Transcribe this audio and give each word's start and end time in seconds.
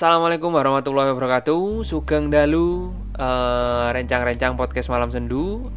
Assalamualaikum 0.00 0.56
warahmatullahi 0.56 1.12
wabarakatuh. 1.12 1.84
Sugeng 1.84 2.32
Dalu 2.32 2.88
eh, 3.20 3.88
Rencang-rencang 3.92 4.56
podcast 4.56 4.88
malam 4.88 5.12
sendu. 5.12 5.68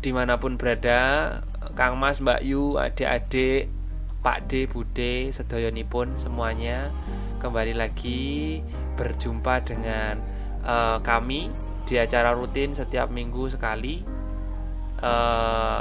Di 0.00 0.08
mana 0.08 0.40
pun 0.40 0.56
berada 0.56 1.36
Kang 1.76 2.00
Mas, 2.00 2.16
Mbak 2.16 2.48
Yu, 2.48 2.80
adik-adik 2.80 3.68
Pak 4.24 4.48
D, 4.48 4.64
Bude, 4.72 5.28
sedoyonipun 5.36 6.16
semuanya 6.16 6.88
Kembali 7.44 7.76
lagi 7.76 8.64
berjumpa 8.96 9.60
dengan 9.60 10.16
eh, 10.64 10.98
kami 11.04 11.52
Di 11.84 12.00
acara 12.00 12.32
rutin 12.32 12.72
setiap 12.72 13.12
minggu 13.12 13.52
sekali. 13.52 14.00
Eh, 14.96 15.80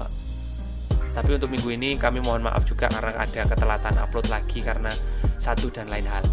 Tapi 1.16 1.30
untuk 1.32 1.48
minggu 1.48 1.72
ini 1.72 1.96
kami 1.96 2.20
mohon 2.20 2.44
maaf 2.44 2.68
juga 2.68 2.92
Karena 2.92 3.16
ada 3.16 3.48
ketelatan 3.48 3.96
upload 3.96 4.28
lagi 4.28 4.60
Karena 4.60 4.92
satu 5.40 5.72
dan 5.72 5.88
lain 5.88 6.04
hal 6.04 6.28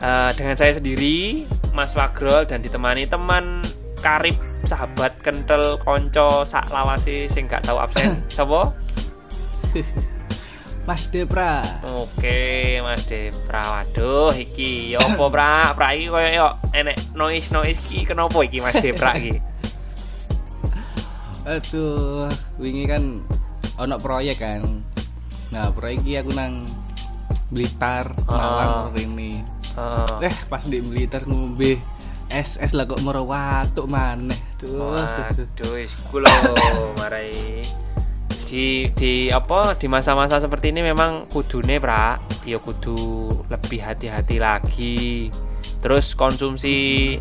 Eh, 0.00 0.30
dengan 0.32 0.56
saya 0.56 0.72
sendiri 0.72 1.44
Mas 1.76 1.92
Wagrol 1.92 2.48
dan 2.48 2.64
ditemani 2.64 3.04
teman 3.04 3.60
karib 4.00 4.32
sahabat 4.64 5.20
kental 5.20 5.76
konco 5.76 6.40
sak 6.40 6.72
lawasi 6.72 7.28
sing 7.28 7.44
gak 7.44 7.68
tahu 7.68 7.76
absen 7.76 8.16
Sopo? 8.32 8.72
Mas 10.88 11.12
Depra. 11.12 11.60
Oke 11.84 12.80
Mas 12.80 13.04
Depra 13.04 13.76
Waduh 13.76 14.32
iki 14.40 14.96
yo 14.96 15.04
apa 15.04 15.24
pra 15.28 15.52
pra 15.76 15.92
iki 15.92 16.08
koyo 16.08 16.28
yo 16.32 16.48
enek 16.72 16.96
noise 17.12 17.52
noise 17.52 17.84
iki 17.92 18.08
kenapa 18.08 18.40
iki 18.40 18.64
Mas 18.64 18.80
Depra 18.80 19.20
iki 19.20 19.36
Aduh, 21.50 22.28
wingi 22.56 22.84
kan 22.88 23.20
ono 23.80 23.96
proyek 23.96 24.44
kan. 24.44 24.60
Nah, 25.50 25.72
proyek 25.72 26.04
iki 26.04 26.20
aku 26.20 26.30
nang 26.36 26.68
Blitar, 27.48 28.12
Malang 28.28 28.92
ini. 28.94 29.59
Eh, 29.76 30.26
Eh, 30.26 30.36
pas 30.50 30.62
di 30.66 30.82
Blitar 30.82 31.26
ngombe 31.26 31.78
es 32.30 32.58
es 32.62 32.72
lah 32.78 32.86
kok 32.86 33.02
moro 33.02 33.26
watuk 33.26 33.90
maneh. 33.90 34.38
Tuh, 34.54 35.02
tuh, 35.34 35.46
tuh. 35.54 35.70
Wis 35.74 35.94
ku 36.10 36.22
lho 36.22 36.30
marai 36.98 37.66
di 38.50 38.90
di 38.98 39.30
apa 39.30 39.78
di 39.78 39.86
masa-masa 39.86 40.42
seperti 40.42 40.74
ini 40.74 40.82
memang 40.82 41.30
kudune 41.30 41.78
pra 41.78 42.18
ya 42.42 42.58
kudu 42.58 43.30
lebih 43.46 43.78
hati-hati 43.78 44.42
lagi 44.42 45.30
terus 45.78 46.18
konsumsi 46.18 47.14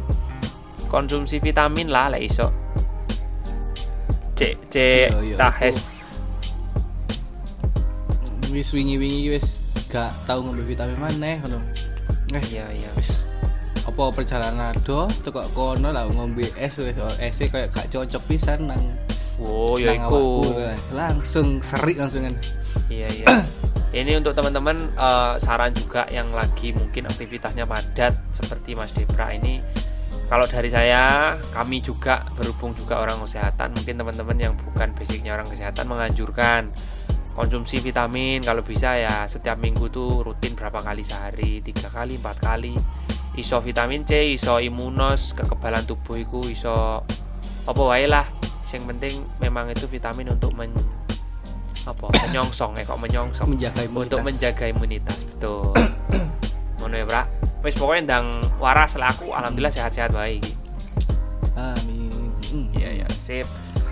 konsumsi 0.89 1.37
vitamin 1.37 1.93
lah 1.93 2.09
lah 2.09 2.17
iso 2.17 2.49
cek 4.33 4.73
cek 4.73 5.07
Iya, 5.13 5.21
iya, 5.21 5.35
tahes 5.37 6.01
Wis 8.49 8.73
wingi-wingi 8.73 9.29
wis 9.29 9.61
gak 9.93 10.09
tau 10.25 10.41
ngombe 10.41 10.65
vitamin 10.65 10.97
maneh 10.97 11.37
ngono. 11.45 11.61
Eh, 12.33 12.43
iya 12.53 12.65
iya. 12.69 12.89
Wis. 12.93 13.25
Apa 13.89 14.13
perjalanan 14.13 14.75
do 14.85 15.09
tekok 15.25 15.49
kono 15.57 15.89
lah 15.89 16.05
ngombe 16.13 16.45
es 16.53 16.77
wis 16.77 16.93
es 17.17 17.41
kayak 17.41 17.73
gak 17.73 17.89
cocok 17.89 18.21
pisan 18.29 18.69
nang 18.69 18.83
wow 19.41 19.81
ya 19.81 19.97
nang 19.97 20.13
iku. 20.13 20.45
langsung 20.93 21.57
serik 21.63 21.97
langsung 21.97 22.29
kan. 22.29 22.35
Iya 22.91 23.07
iya. 23.09 23.25
Ini 23.99 24.21
untuk 24.21 24.37
teman-teman 24.37 24.93
eh, 24.93 25.33
saran 25.41 25.73
juga 25.73 26.05
yang 26.13 26.29
lagi 26.37 26.69
mungkin 26.77 27.09
aktivitasnya 27.09 27.65
padat 27.65 28.13
seperti 28.37 28.77
Mas 28.77 28.93
Depra 28.93 29.33
ini. 29.33 29.65
Kalau 30.29 30.45
dari 30.45 30.69
saya, 30.69 31.33
kami 31.57 31.81
juga 31.81 32.21
berhubung 32.37 32.77
juga 32.77 33.01
orang 33.01 33.17
kesehatan, 33.25 33.73
mungkin 33.73 33.97
teman-teman 33.97 34.37
yang 34.37 34.53
bukan 34.61 34.93
basicnya 34.93 35.33
orang 35.33 35.49
kesehatan 35.49 35.89
menganjurkan 35.89 36.69
konsumsi 37.39 37.79
vitamin 37.79 38.43
kalau 38.43 38.59
bisa 38.59 38.99
ya 38.99 39.23
setiap 39.23 39.55
minggu 39.63 39.87
tuh 39.87 40.27
rutin 40.27 40.59
berapa 40.59 40.83
kali 40.83 41.07
sehari? 41.07 41.63
Tiga 41.63 41.87
kali 41.87 42.19
empat 42.19 42.43
kali. 42.43 42.75
Iso 43.39 43.63
vitamin 43.63 44.03
C 44.03 44.35
iso 44.35 44.59
imunos 44.59 45.31
kekebalan 45.31 45.87
tubuh 45.87 46.19
iku 46.19 46.43
iso 46.43 46.99
apa 47.63 47.81
wae 47.87 48.11
lah. 48.11 48.27
Yang 48.67 48.83
penting 48.91 49.15
memang 49.39 49.71
itu 49.71 49.87
vitamin 49.87 50.35
untuk 50.35 50.51
men 50.51 50.75
apa 51.87 52.11
menyongsong 52.27 52.75
ya 52.75 52.83
kok 52.83 52.99
menyongsong? 52.99 53.47
Menjaga 53.55 53.87
imunitas. 53.87 54.03
untuk 54.11 54.19
menjaga 54.27 54.65
imunitas 54.67 55.19
betul. 55.23 55.71
Ngono 56.83 56.95
ya 56.99 57.05
Bra 57.07 57.23
wis 57.63 57.75
pokoknya 57.79 58.01
ndang 58.03 58.27
waras 58.59 58.99
lah 58.99 59.15
aku. 59.15 59.31
Alhamdulillah 59.31 59.71
sehat-sehat 59.71 60.11
baik 60.11 60.43
Amin. 61.55 62.35
Mm. 62.51 62.67
iya 62.75 63.03
ya 63.03 63.07
sip 63.15 63.47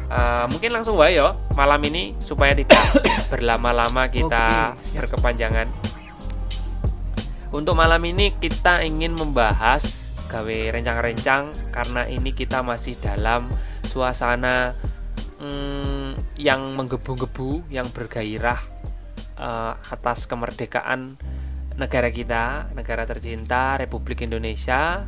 Eh, 0.07 0.45
mungkin 0.47 0.71
langsung 0.71 0.95
wae 0.95 1.19
yo 1.19 1.35
malam 1.51 1.83
ini 1.83 2.15
supaya 2.23 2.55
tidak 2.55 2.79
berlama-lama 3.31 4.07
kita 4.07 4.71
siap. 4.79 5.03
berkepanjangan 5.03 5.67
untuk 7.51 7.75
malam 7.75 7.99
ini 8.07 8.31
kita 8.39 8.87
ingin 8.87 9.11
membahas 9.11 9.83
gawe 10.31 10.79
rencang-rencang 10.79 11.51
karena 11.75 12.07
ini 12.07 12.31
kita 12.31 12.63
masih 12.63 12.95
dalam 13.03 13.51
suasana 13.83 14.79
mm, 15.43 16.39
yang 16.39 16.71
menggebu-gebu 16.79 17.67
yang 17.67 17.91
bergairah 17.91 18.63
eh, 19.35 19.73
atas 19.91 20.23
kemerdekaan 20.23 21.19
negara 21.75 22.07
kita 22.07 22.71
negara 22.71 23.03
tercinta 23.03 23.75
Republik 23.75 24.23
Indonesia 24.23 25.03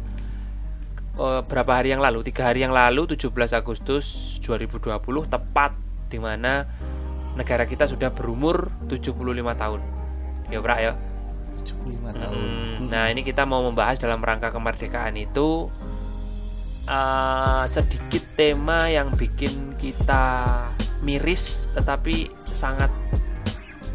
eh, 1.19 1.41
berapa 1.43 1.71
hari 1.75 1.91
yang 1.91 2.01
lalu? 2.01 2.23
Tiga 2.23 2.47
hari 2.49 2.63
yang 2.63 2.71
lalu 2.71 3.05
17 3.15 3.29
Agustus 3.51 4.37
2020 4.41 4.95
tepat 5.27 5.75
di 6.09 6.17
mana 6.17 6.65
negara 7.35 7.67
kita 7.67 7.85
sudah 7.85 8.09
berumur 8.09 8.71
75 8.87 9.13
tahun. 9.55 9.81
Ya 10.49 10.59
Bra 10.63 10.75
ya? 10.79 10.93
75 11.61 12.15
tahun. 12.15 12.39
Hmm, 12.39 12.77
nah 12.87 13.11
ini 13.11 13.21
kita 13.21 13.43
mau 13.43 13.61
membahas 13.61 13.99
dalam 13.99 14.23
rangka 14.23 14.49
kemerdekaan 14.49 15.19
itu 15.19 15.67
eh, 16.87 17.63
sedikit 17.67 18.23
tema 18.39 18.87
yang 18.87 19.11
bikin 19.13 19.75
kita 19.75 20.25
miris 21.03 21.71
tetapi 21.75 22.31
sangat 22.43 22.91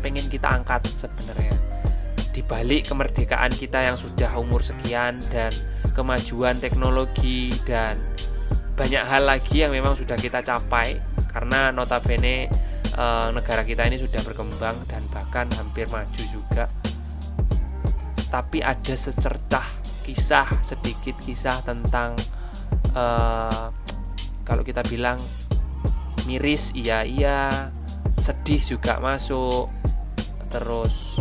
pengen 0.00 0.28
kita 0.28 0.48
angkat 0.52 0.84
sebenarnya 1.00 1.63
di 2.34 2.42
balik 2.42 2.90
kemerdekaan 2.90 3.54
kita 3.54 3.86
yang 3.86 3.94
sudah 3.94 4.34
umur 4.34 4.58
sekian 4.58 5.22
dan 5.30 5.54
kemajuan 5.94 6.58
teknologi 6.58 7.54
dan 7.62 7.94
banyak 8.74 9.06
hal 9.06 9.22
lagi 9.22 9.62
yang 9.62 9.70
memang 9.70 9.94
sudah 9.94 10.18
kita 10.18 10.42
capai 10.42 10.98
karena 11.30 11.70
notabene 11.70 12.50
eh, 12.90 13.28
negara 13.30 13.62
kita 13.62 13.86
ini 13.86 14.02
sudah 14.02 14.18
berkembang 14.26 14.74
dan 14.90 15.06
bahkan 15.14 15.46
hampir 15.54 15.86
maju 15.86 16.22
juga. 16.26 16.66
Tapi 18.34 18.58
ada 18.66 18.98
secercah 18.98 19.62
kisah 20.02 20.50
sedikit 20.66 21.14
kisah 21.22 21.62
tentang 21.62 22.18
eh, 22.90 23.66
kalau 24.42 24.66
kita 24.66 24.82
bilang 24.90 25.16
miris 26.26 26.74
iya 26.74 27.06
iya 27.06 27.70
sedih 28.18 28.60
juga 28.60 28.98
masuk 28.98 29.68
terus 30.48 31.20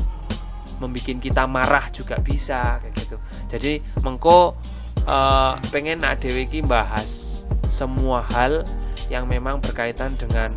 membuat 0.83 1.23
kita 1.23 1.47
marah 1.47 1.87
juga 1.95 2.19
bisa 2.19 2.83
kayak 2.83 2.93
gitu 2.99 3.17
jadi 3.47 3.79
mengko 4.03 4.59
eh, 5.07 5.53
pengen 5.71 6.03
nak 6.03 6.19
dewe 6.19 6.43
iki 6.43 6.59
bahas 6.59 7.43
semua 7.71 8.21
hal 8.35 8.67
yang 9.07 9.25
memang 9.25 9.63
berkaitan 9.63 10.11
dengan 10.19 10.53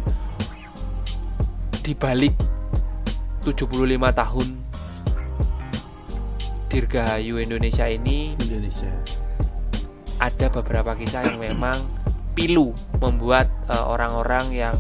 dibalik 1.86 2.34
75 3.47 3.86
tahun 4.10 4.48
Dirgahayu 6.66 7.38
Indonesia 7.38 7.86
ini 7.86 8.34
Indonesia. 8.42 8.91
ada 10.19 10.50
beberapa 10.50 10.98
kisah 10.98 11.28
yang 11.31 11.38
memang 11.38 11.78
pilu 12.34 12.75
membuat 13.00 13.47
eh, 13.70 13.84
orang-orang 13.86 14.50
yang 14.53 14.76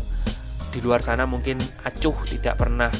di 0.74 0.84
luar 0.84 1.00
sana 1.00 1.24
mungkin 1.24 1.56
acuh 1.88 2.16
tidak 2.28 2.60
pernah 2.60 2.92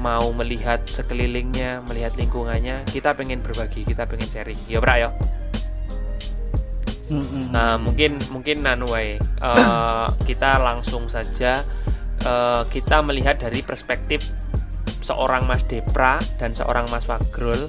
mau 0.00 0.32
melihat 0.32 0.80
sekelilingnya, 0.88 1.84
melihat 1.84 2.16
lingkungannya. 2.16 2.88
Kita 2.88 3.12
pengen 3.12 3.44
berbagi, 3.44 3.84
kita 3.84 4.08
pengen 4.08 4.28
sharing. 4.32 4.56
Ya, 4.66 4.80
Bra 4.80 4.96
ya. 4.96 5.10
Mm-mm. 7.10 7.50
Nah, 7.50 7.76
mungkin 7.76 8.16
mungkin 8.32 8.64
nanu 8.64 8.94
wae. 8.96 9.20
Eh, 9.20 10.08
kita 10.28 10.62
langsung 10.62 11.10
saja 11.10 11.60
eh, 12.22 12.62
kita 12.72 13.02
melihat 13.04 13.36
dari 13.42 13.60
perspektif 13.60 14.24
seorang 15.02 15.44
Mas 15.50 15.66
Depra 15.66 16.22
dan 16.38 16.54
seorang 16.54 16.86
Mas 16.88 17.10
Wagrol. 17.10 17.66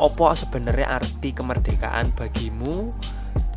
Opo 0.00 0.32
sebenarnya 0.34 0.98
arti 0.98 1.30
kemerdekaan 1.30 2.16
bagimu 2.16 2.90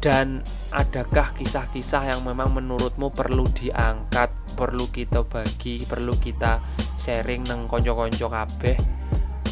dan 0.04 0.46
adakah 0.70 1.34
kisah-kisah 1.40 2.14
yang 2.14 2.22
memang 2.22 2.54
menurutmu 2.54 3.10
perlu 3.10 3.50
diangkat, 3.50 4.30
perlu 4.56 4.88
kita 4.90 5.28
bagi 5.28 5.84
perlu 5.84 6.16
kita 6.18 6.64
sharing 6.98 7.46
neng 7.46 7.68
konco-konco 7.68 8.32
kabeh. 8.32 8.76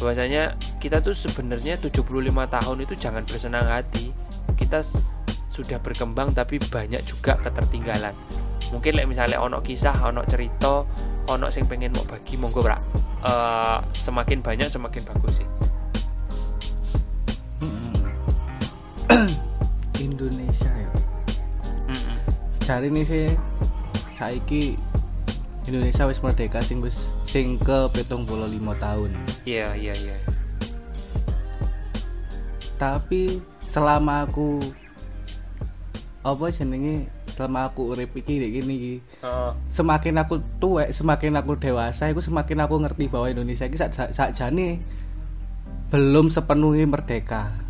Bahwasanya 0.00 0.58
kita 0.82 1.04
tuh 1.04 1.14
sebenarnya 1.14 1.78
75 1.78 2.02
tahun 2.50 2.78
itu 2.82 2.94
jangan 2.98 3.22
bersenang 3.22 3.68
hati. 3.68 4.10
Kita 4.58 4.82
sudah 5.54 5.78
berkembang 5.78 6.34
tapi 6.34 6.58
banyak 6.58 7.04
juga 7.06 7.38
ketertinggalan. 7.38 8.10
Mungkin 8.74 8.98
like 8.98 9.06
misalnya 9.06 9.38
onok 9.38 9.62
kisah 9.70 9.94
onok 10.10 10.26
cerita 10.26 10.82
onok 11.30 11.50
sing 11.54 11.64
pengen 11.70 11.94
mau 11.94 12.02
bagi 12.02 12.34
monggo 12.34 12.58
brak 12.58 12.82
uh, 13.22 13.30
eh, 13.30 13.78
semakin 13.94 14.42
banyak 14.42 14.66
semakin 14.66 15.02
bagus 15.06 15.40
sih. 15.40 15.48
Hmm. 19.08 19.32
Indonesia 20.04 20.68
ya. 20.68 20.90
Mm 21.86 21.96
-mm. 21.96 22.16
cari 22.60 22.88
nih 22.90 23.04
sih 23.06 23.26
saiki 24.14 24.78
Indonesia 25.66 26.06
wis 26.06 26.22
merdeka 26.22 26.62
sing 26.62 26.78
wis 26.78 27.10
sing 27.26 27.58
ke 27.58 27.90
petong 27.90 28.22
puluh 28.22 28.46
lima 28.46 28.78
tahun 28.78 29.10
iya 29.42 29.74
iya 29.74 29.98
iya 29.98 30.16
tapi 32.78 33.42
selama 33.58 34.30
aku 34.30 34.62
apa 36.22 36.46
jenenge 36.54 37.10
selama 37.34 37.66
aku 37.66 37.90
urip 37.90 38.14
iki 38.14 38.38
kayak 38.38 38.52
gini 38.62 38.74
iki, 38.78 38.94
Heeh. 39.26 39.50
semakin 39.66 40.22
aku 40.22 40.38
tuwek 40.62 40.94
semakin 40.94 41.34
aku 41.34 41.58
dewasa 41.58 42.06
aku 42.06 42.22
semakin 42.22 42.62
aku 42.62 42.78
ngerti 42.78 43.10
bahwa 43.10 43.26
Indonesia 43.26 43.66
ini 43.66 43.74
sak 43.74 44.14
sakjane 44.14 44.78
belum 45.90 46.30
sepenuhnya 46.30 46.86
merdeka 46.86 47.64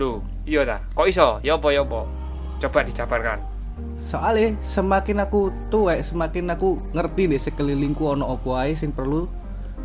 Loh, 0.00 0.24
iya 0.48 0.64
ta? 0.64 0.80
Kok 0.96 1.04
iso? 1.04 1.36
Ya 1.44 1.60
apa 1.60 1.68
ya 1.68 1.84
apa? 1.84 2.08
Coba 2.56 2.80
dijabarkan. 2.80 3.51
Soalnya 3.94 4.58
semakin 4.60 5.22
aku 5.22 5.54
tuwek 5.70 6.02
semakin 6.02 6.50
aku 6.52 6.80
ngerti 6.92 7.30
di 7.30 7.38
sekelilingku 7.38 8.02
ono 8.02 8.26
opo 8.34 8.58
ae 8.58 8.74
sing 8.74 8.90
perlu 8.90 9.28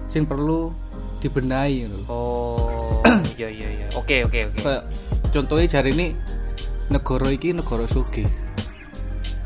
sing 0.09 0.25
perlu 0.25 0.73
dibenahi 1.17 1.89
lho. 1.89 1.99
Oh, 2.07 3.01
iya 3.41 3.49
iya 3.49 3.67
iya. 3.67 3.87
Oke 3.97 4.21
oke 4.21 4.53
oke. 4.53 4.61
Contohnya 5.33 5.65
jari 5.65 5.91
ini 5.93 6.07
negara 6.87 7.27
iki 7.31 7.51
negara 7.51 7.83
sugih 7.87 8.27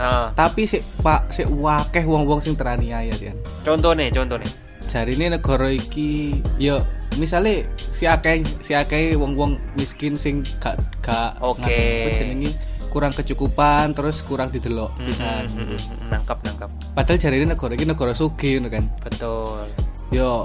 Ah, 0.02 0.34
tapi 0.34 0.66
sik 0.66 0.82
pak 1.06 1.30
sik 1.30 1.46
wakeh 1.46 2.02
wong-wong 2.10 2.42
sing 2.42 2.58
teraniaya 2.58 3.14
sih 3.14 3.30
contoh 3.62 3.94
nih, 3.94 4.10
contoh 4.10 4.42
nih. 4.42 4.50
jari 4.90 5.14
ini 5.14 5.30
negara 5.30 5.70
iki 5.70 6.42
yo 6.58 6.82
misalnya 7.22 7.70
si 7.78 8.10
akeh 8.10 8.42
si 8.66 8.74
akeh 8.74 9.14
wong-wong 9.14 9.62
miskin 9.78 10.18
sing 10.18 10.42
gak 10.58 10.82
gak 11.06 11.38
Oke. 11.38 12.10
jenenge 12.18 12.50
kurang 12.92 13.16
kecukupan 13.16 13.96
terus 13.96 14.20
kurang 14.20 14.52
didelok 14.52 14.92
pisan 15.00 15.48
Mm, 15.48 15.64
mm, 15.64 15.68
mm, 15.72 15.80
nangkap 16.12 16.38
nangkap. 16.42 16.68
padahal 16.92 17.16
jari 17.16 17.40
ini 17.40 17.48
negara 17.48 17.72
iki 17.72 17.86
negara 17.86 18.12
ngono 18.12 18.68
kan 18.68 18.84
Betul. 19.02 19.64
yo 20.12 20.44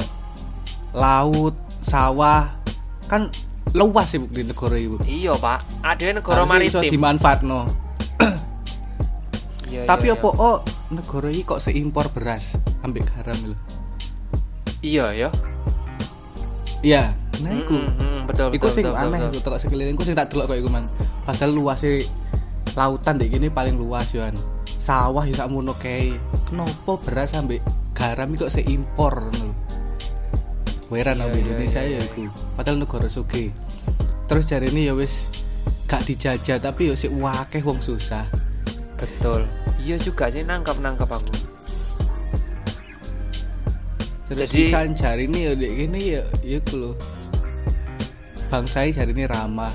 laut 0.93 1.53
sawah 1.81 2.55
kan 3.05 3.27
luas 3.73 4.09
sih 4.09 4.23
di 4.23 4.43
negara 4.43 4.75
ibu 4.75 4.97
Iya 5.03 5.35
pak. 5.35 5.59
Ada 5.83 6.15
negara 6.15 6.47
iso 6.63 6.79
maritim. 6.79 6.87
dimanfaatno 6.89 7.61
Iya, 9.67 9.83
tapi 9.83 10.07
iya, 10.07 10.15
apa 10.15 10.29
oh 10.31 10.63
negara 10.89 11.27
iki 11.27 11.43
kok 11.45 11.59
seimpor 11.59 12.07
beras 12.09 12.55
ambek 12.81 13.03
garam 13.05 13.35
lho 13.45 13.57
Iya 14.79 15.07
ya. 15.13 15.29
iya 16.81 17.11
nah 17.37 17.53
iku 17.53 17.75
Mm, 17.75 17.91
mm, 17.91 17.99
mm, 17.99 18.21
betul 18.25 18.47
Iku 18.49 18.57
betul. 18.63 18.73
sing 18.73 18.85
betul, 18.87 18.97
aneh 18.97 19.19
betul. 19.21 19.29
iku 19.29 19.45
tekok 19.45 19.61
sekelilingku 19.61 20.03
sing 20.03 20.15
tak 20.15 20.31
delok 20.31 20.47
koyo 20.49 20.59
iku 20.59 20.71
mang. 20.71 20.87
Padahal 21.23 21.53
luas 21.53 21.83
lautan 22.75 23.21
dek 23.21 23.31
gini 23.31 23.47
paling 23.53 23.79
luas 23.79 24.11
yoan. 24.17 24.35
Sawah 24.67 25.23
yo 25.25 25.35
sakmono 25.39 25.73
kae. 25.79 26.19
Kenapa 26.51 26.99
beras 27.01 27.37
ambek 27.39 27.63
garam 27.95 28.35
kok 28.35 28.51
seimpor 28.51 29.23
ngono. 29.23 29.55
Weran 30.87 31.19
Iya, 31.19 31.25
ambek 31.27 31.41
iya, 31.43 31.47
Indonesia 31.51 31.81
iya, 31.83 31.99
ya 31.99 32.07
iku. 32.07 32.31
Padahal 32.55 32.79
negara 32.79 33.09
sugih. 33.11 33.51
Terus 34.27 34.47
jari 34.47 34.71
ini 34.71 34.91
ya 34.91 34.95
wis 34.95 35.31
gak 35.87 36.03
dijajah 36.07 36.59
tapi 36.59 36.91
yo 36.91 36.95
sik 36.99 37.11
wakeh 37.15 37.63
wong 37.63 37.79
susah. 37.83 38.27
Betul. 38.99 39.47
Iya 39.83 39.99
juga 40.03 40.31
sih 40.31 40.43
nangkap 40.43 40.79
nangkap 40.83 41.11
aku. 41.11 41.35
Terus 44.27 44.51
Jadi- 44.51 44.95
jari 44.99 45.25
ini 45.31 45.39
ya 45.47 45.53
dek 45.55 45.73
gini 45.75 46.01
ya 46.19 46.23
ya 46.43 46.59
lho. 46.75 46.95
Bangsa 48.51 48.87
jari 48.87 49.11
ini 49.15 49.27
ramah. 49.27 49.71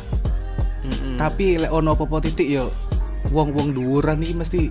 Mm-mm. 0.82 1.16
tapi 1.18 1.62
lek 1.62 1.70
ono 1.70 1.94
apa 1.94 2.18
titik 2.26 2.50
yo 2.50 2.66
wong-wong 3.30 3.78
dhuwuran 3.78 4.26
iki 4.26 4.34
mesti 4.34 4.62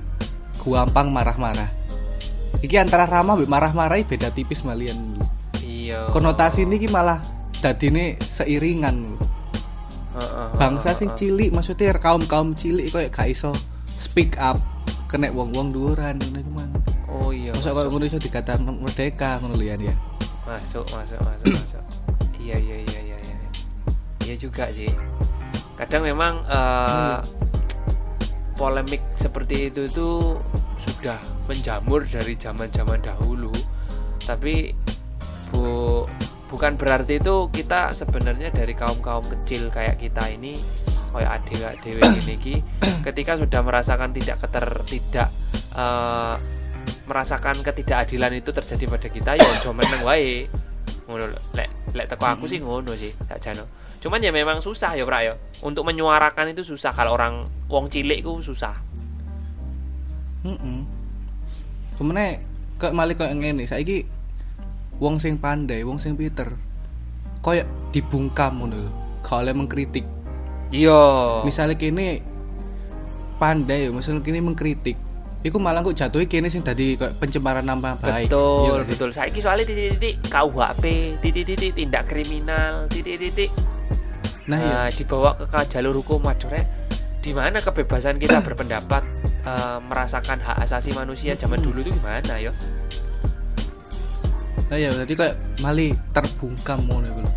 gampang 0.58 1.08
marah-marah. 1.14 1.70
Iki 2.60 2.76
antara 2.76 3.06
ramah 3.06 3.38
mbek 3.38 3.48
marah-marah 3.48 3.96
iki 4.02 4.18
beda 4.18 4.34
tipis 4.34 4.66
malian. 4.66 5.16
Iya. 5.60 6.06
konotasi 6.14 6.68
ini 6.68 6.86
malah 6.86 7.18
dadine 7.58 8.14
seiringan. 8.22 9.18
Heeh, 10.10 10.48
bangsa 10.58 10.90
heeh, 10.94 10.98
sing 10.98 11.10
cilik 11.14 11.50
maksudnya 11.54 11.94
kaum 11.98 12.26
kaum 12.26 12.54
cilik 12.54 12.90
koyo 12.90 13.06
gak 13.10 13.30
iso 13.30 13.54
speak 13.86 14.34
up 14.42 14.58
kena 15.06 15.30
wong-wong 15.30 15.70
dhuwuran 15.70 16.18
ngono 16.18 16.38
iku 16.42 16.50
man 16.50 16.70
Oh 17.06 17.30
iya. 17.30 17.54
masa 17.54 17.70
koyo 17.70 17.90
ngono 17.90 18.10
iso 18.10 18.18
dikatakan 18.18 18.66
merdeka 18.66 19.38
ngono 19.38 19.54
ya 19.62 19.78
masuk 20.46 20.82
masuk 20.90 21.18
masuk 21.22 21.46
masuk. 21.54 21.84
Iya 22.42 22.58
iya 22.58 22.76
iya 22.82 23.00
iya 23.06 23.16
iya. 23.22 23.36
Iya 24.26 24.34
juga 24.34 24.66
sih 24.74 24.90
kadang 25.80 26.04
memang 26.04 26.44
eh, 26.44 27.18
polemik 28.60 29.00
seperti 29.16 29.72
itu 29.72 29.88
itu 29.88 30.36
sudah 30.76 31.16
menjamur 31.48 32.04
dari 32.04 32.36
zaman 32.36 32.68
zaman 32.68 33.00
dahulu. 33.00 33.48
Tapi 34.20 34.76
bu 35.48 36.04
bukan 36.52 36.76
berarti 36.76 37.16
itu 37.16 37.48
kita 37.48 37.96
sebenarnya 37.96 38.52
dari 38.52 38.76
kaum 38.76 39.00
kaum 39.00 39.24
kecil 39.24 39.72
kayak 39.72 39.96
kita 39.96 40.28
ini 40.28 40.52
kayak 41.16 41.42
adewa 41.42 41.68
adewe 41.72 42.02
ini 42.22 42.34
ki 42.44 42.54
ketika 43.02 43.40
sudah 43.40 43.64
merasakan 43.64 44.12
tidak 44.12 44.36
keter 44.44 44.66
tidak 44.84 45.28
eh, 45.80 46.36
merasakan 47.08 47.56
ketidakadilan 47.64 48.36
itu 48.36 48.52
terjadi 48.52 48.84
pada 48.86 49.08
kita 49.08 49.30
ya 49.40 49.46
ojo 49.48 49.72
meneng 49.72 50.04
wae. 50.04 50.44
Ngono 51.08 51.24
lek 51.56 51.96
lek 51.96 52.06
teko 52.12 52.28
aku 52.28 52.44
sih 52.44 52.60
ngono 52.60 52.92
sih 52.92 53.16
tak 53.24 53.40
jano 53.40 53.79
cuman 54.00 54.24
ya 54.24 54.32
memang 54.32 54.64
susah 54.64 54.96
ya 54.96 55.04
Prak 55.04 55.22
ya 55.22 55.34
untuk 55.60 55.84
menyuarakan 55.84 56.56
itu 56.56 56.64
susah 56.64 56.96
kalau 56.96 57.14
orang 57.14 57.44
wong 57.68 57.92
cilik 57.92 58.24
itu 58.24 58.40
susah 58.40 58.72
Heeh. 60.40 60.80
Kemene 62.00 62.40
kok 62.80 62.96
malih 62.96 63.12
koyo 63.12 63.28
ngene 63.36 63.68
saiki 63.68 64.08
wong 64.96 65.20
sing 65.20 65.36
pandai, 65.36 65.84
wong 65.84 66.00
sing 66.00 66.16
pinter 66.16 66.48
koyo 67.44 67.64
dibungkam 67.92 68.60
ngono 68.60 68.76
lho. 68.88 68.92
Oleh 69.30 69.52
mengkritik. 69.52 70.04
iya 70.72 71.44
Misalnya 71.44 71.76
kene 71.76 72.24
pandai, 73.36 73.92
misalnya 73.92 74.24
kene 74.24 74.40
mengkritik. 74.40 74.96
Iku 75.40 75.56
malah 75.56 75.84
kok 75.84 75.96
jatuhi 75.96 76.24
kene 76.24 76.48
sing 76.48 76.64
dadi 76.64 76.96
koyo 76.96 77.12
pencemaran 77.20 77.68
nama 77.68 78.00
baik. 78.00 78.32
Iya 78.32 78.80
betul 78.80 78.80
sih? 78.80 78.92
betul 78.96 79.10
saiki 79.12 79.38
soalnya 79.44 79.68
titik-titik 79.68 80.24
KUHP 80.24 80.84
titik-titik 81.20 81.70
tindak 81.76 82.08
kriminal 82.08 82.88
titik-titik 82.88 83.52
Nah, 84.48 84.58
iya. 84.58 84.78
eh, 84.88 84.96
dibawa 84.96 85.36
ke, 85.36 85.44
ke 85.48 85.60
jalur 85.76 85.94
hukum 86.00 86.24
Rek. 86.24 86.66
di 87.20 87.36
mana 87.36 87.60
kebebasan 87.60 88.16
kita 88.16 88.40
berpendapat 88.46 89.04
eh, 89.44 89.78
merasakan 89.84 90.40
hak 90.40 90.64
asasi 90.64 90.96
manusia 90.96 91.36
zaman 91.36 91.60
dulu 91.60 91.84
itu 91.84 91.92
gimana 91.92 92.36
ya 92.40 92.52
Nah, 94.70 94.78
iya 94.78 94.94
berarti 94.94 95.18
koyo 95.18 95.34
malih 95.58 95.98
terbungkam 96.14 96.78
ngono 96.86 97.10
iku 97.10 97.20
lho. 97.26 97.32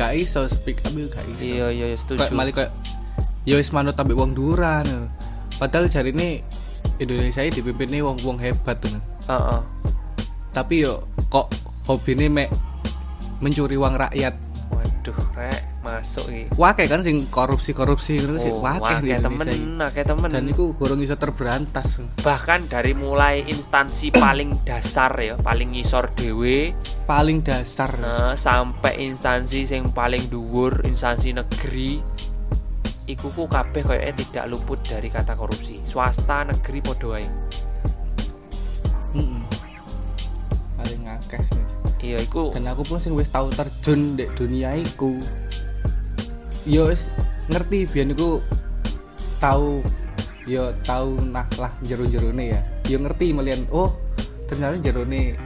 Gak 0.00 0.16
iso 0.16 0.48
speak 0.48 0.80
up 0.88 0.96
yo 0.96 1.12
gak 1.12 1.20
iso. 1.36 1.44
iya 1.44 1.68
iya 1.68 1.86
iya, 1.92 1.96
setuju 2.00 2.24
kayak 2.24 2.32
malah 2.32 2.52
kayak 2.56 2.72
ya 3.44 3.60
wis 3.60 3.68
manut 3.76 3.92
ambek 4.00 4.16
wong 4.16 4.32
duran 4.32 5.12
padahal 5.60 5.86
jari 5.92 6.10
ini 6.16 6.40
Indonesia 6.96 7.44
ini 7.44 7.52
dipimpin 7.52 8.00
wong 8.00 8.18
wong 8.24 8.40
hebat 8.40 8.80
tuh 8.80 8.90
Heeh. 9.28 9.60
tapi 10.56 10.88
yo 10.88 11.04
kok 11.28 11.52
hobi 11.84 12.16
mek 12.16 12.48
mencuri 13.44 13.76
uang 13.76 14.00
rakyat 14.00 14.32
waduh 14.72 15.18
rek 15.36 15.60
masuk 15.84 16.24
iki. 16.32 16.48
Wakeh 16.56 16.88
kan 16.88 17.04
sing 17.04 17.28
korupsi 17.28 17.76
korupsi 17.76 18.16
gitu 18.16 18.40
sih. 18.40 18.48
Oh, 18.48 18.64
di 18.64 18.64
wakeh 18.64 18.96
Indonesia 19.04 19.20
temen, 19.28 19.84
akeh 19.84 20.04
temen. 20.08 20.28
dan 20.32 20.44
itu 20.48 20.72
gorong 20.72 21.04
iso 21.04 21.20
terberantas. 21.20 22.00
Bahkan 22.24 22.72
dari 22.72 22.96
mulai 22.96 23.44
instansi 23.44 24.08
paling 24.08 24.64
dasar 24.64 25.12
ya, 25.20 25.36
paling 25.36 25.76
ngisor 25.76 26.16
dewe 26.16 26.72
paling 27.04 27.44
dasar. 27.44 27.92
Eh, 27.92 28.34
sampai 28.34 29.04
instansi 29.04 29.68
yang 29.68 29.92
paling 29.92 30.32
dhuwur, 30.32 30.88
instansi 30.88 31.36
negeri. 31.36 32.00
Iku 33.04 33.28
ku 33.36 33.44
kabeh 33.44 33.84
kayaknya 33.84 34.12
tidak 34.16 34.44
luput 34.48 34.80
dari 34.80 35.12
kata 35.12 35.36
korupsi. 35.36 35.84
Swasta, 35.84 36.48
negeri 36.48 36.80
padha 36.80 37.06
wae. 37.12 37.28
Paling 40.80 41.02
akeh 41.04 41.42
guys. 41.52 41.72
Iya, 42.04 42.20
iku 42.20 42.52
dan 42.52 42.68
aku 42.68 42.84
pun 42.84 43.00
sing 43.00 43.16
wis 43.16 43.32
tahu 43.32 43.48
terjun 43.52 44.12
di 44.12 44.28
dunia 44.36 44.76
iku 44.76 45.20
yo 46.64 46.88
ngerti 47.48 47.84
biyen 47.88 48.16
iku 48.16 48.40
tahu 49.40 49.84
yo 50.48 50.72
tahu 50.84 51.20
nah 51.28 51.44
lah 51.60 51.72
jero-jerone 51.84 52.56
ya. 52.56 52.60
Yo 52.88 53.00
ngerti 53.00 53.32
melian 53.32 53.64
oh 53.72 53.92
ternyata 54.48 54.76
jerone 54.80 55.36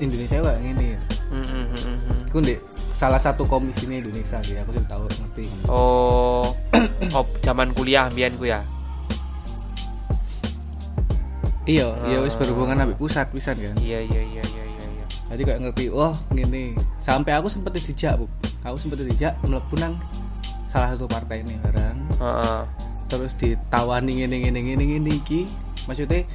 Indonesia 0.00 0.40
kayak 0.40 0.60
ngene 0.64 1.16
Mm, 1.26 2.30
ndek 2.30 2.62
salah 2.78 3.18
satu 3.18 3.50
komisi 3.50 3.90
ini 3.90 3.98
Indonesia 3.98 4.38
sih 4.46 4.54
aku 4.62 4.78
sih 4.78 4.86
tahu 4.86 5.10
ngerti. 5.10 5.44
Oh, 5.66 6.46
oh 7.16 7.26
zaman 7.42 7.74
kuliah 7.74 8.06
mbiyen 8.14 8.38
ku 8.38 8.46
ya. 8.46 8.62
iya 11.66 11.90
iya 12.06 12.22
wis 12.22 12.38
berhubungan 12.38 12.78
ambek 12.78 12.94
pusat 12.94 13.26
pisan 13.34 13.58
kan? 13.58 13.74
Iya, 13.82 13.98
iya, 14.06 14.22
iya, 14.22 14.42
iya. 14.46 14.64
Jadi 15.32 15.42
kayak 15.42 15.60
ngerti 15.66 15.84
oh 15.90 16.14
ngene 16.34 16.78
sampai 16.98 17.34
aku 17.34 17.50
sempet 17.50 17.78
dijak 17.78 18.20
bu 18.20 18.26
aku 18.62 18.76
sempet 18.78 19.06
dijak 19.06 19.34
mlebu 19.42 19.74
nang 19.78 19.98
salah 20.70 20.94
satu 20.94 21.06
partai 21.06 21.42
ini 21.42 21.58
barang 21.62 21.96
Heeh. 22.22 22.60
terus 23.10 23.32
ditawani 23.38 24.22
ngene 24.22 24.36
ngene 24.46 24.60
ngene 24.62 24.84
ngene 24.96 25.10
iki 25.18 25.50
maksudnya 25.86 26.26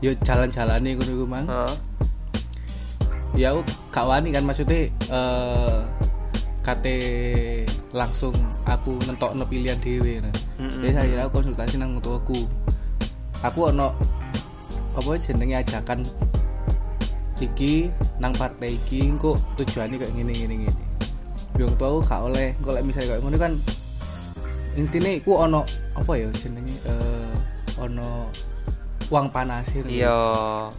yo 0.00 0.16
jalan-jalan 0.22 0.80
nih 0.80 0.96
iku 0.96 1.26
mang 1.28 1.46
ya 3.38 3.54
aku 3.54 3.62
gak 3.94 4.06
wani 4.06 4.34
kan 4.34 4.42
maksudnya 4.42 4.90
eh 4.90 5.80
kate 6.60 6.96
langsung 7.90 8.36
aku 8.68 9.00
nentokno 9.08 9.48
pilihan 9.48 9.80
dhewe 9.80 10.20
nah. 10.22 10.34
Mm-mm. 10.60 10.84
Jadi 10.84 10.96
akhirnya 10.96 11.24
aku 11.26 11.40
konsultasi 11.40 11.80
nang 11.80 11.96
aku. 11.96 12.44
Aku 13.40 13.72
ono 13.72 13.96
apa 14.92 15.10
jenenge 15.16 15.56
ajakan 15.64 16.04
iki 17.42 17.88
nang 18.16 18.32
partai 18.32 18.74
iki 18.74 19.10
kok 19.16 19.36
tujuannya 19.56 19.96
kayak 19.96 20.12
gini 20.12 20.32
gini 20.34 20.54
gini. 20.64 20.82
Tuh 21.54 21.72
aku 21.72 22.00
gak 22.02 22.20
oleh 22.22 22.52
kok 22.56 22.72
lek 22.72 22.84
misalnya 22.84 23.08
kayak 23.10 23.22
ngono 23.22 23.36
kan 23.36 23.52
intine 24.72 25.18
ku 25.20 25.34
ono 25.34 25.66
apa 25.92 26.12
ya 26.14 26.28
jenenge 26.30 26.72
eh 26.84 27.30
ono 27.76 28.30
uang 29.06 29.26
panas 29.28 29.66
Iya. 29.74 30.14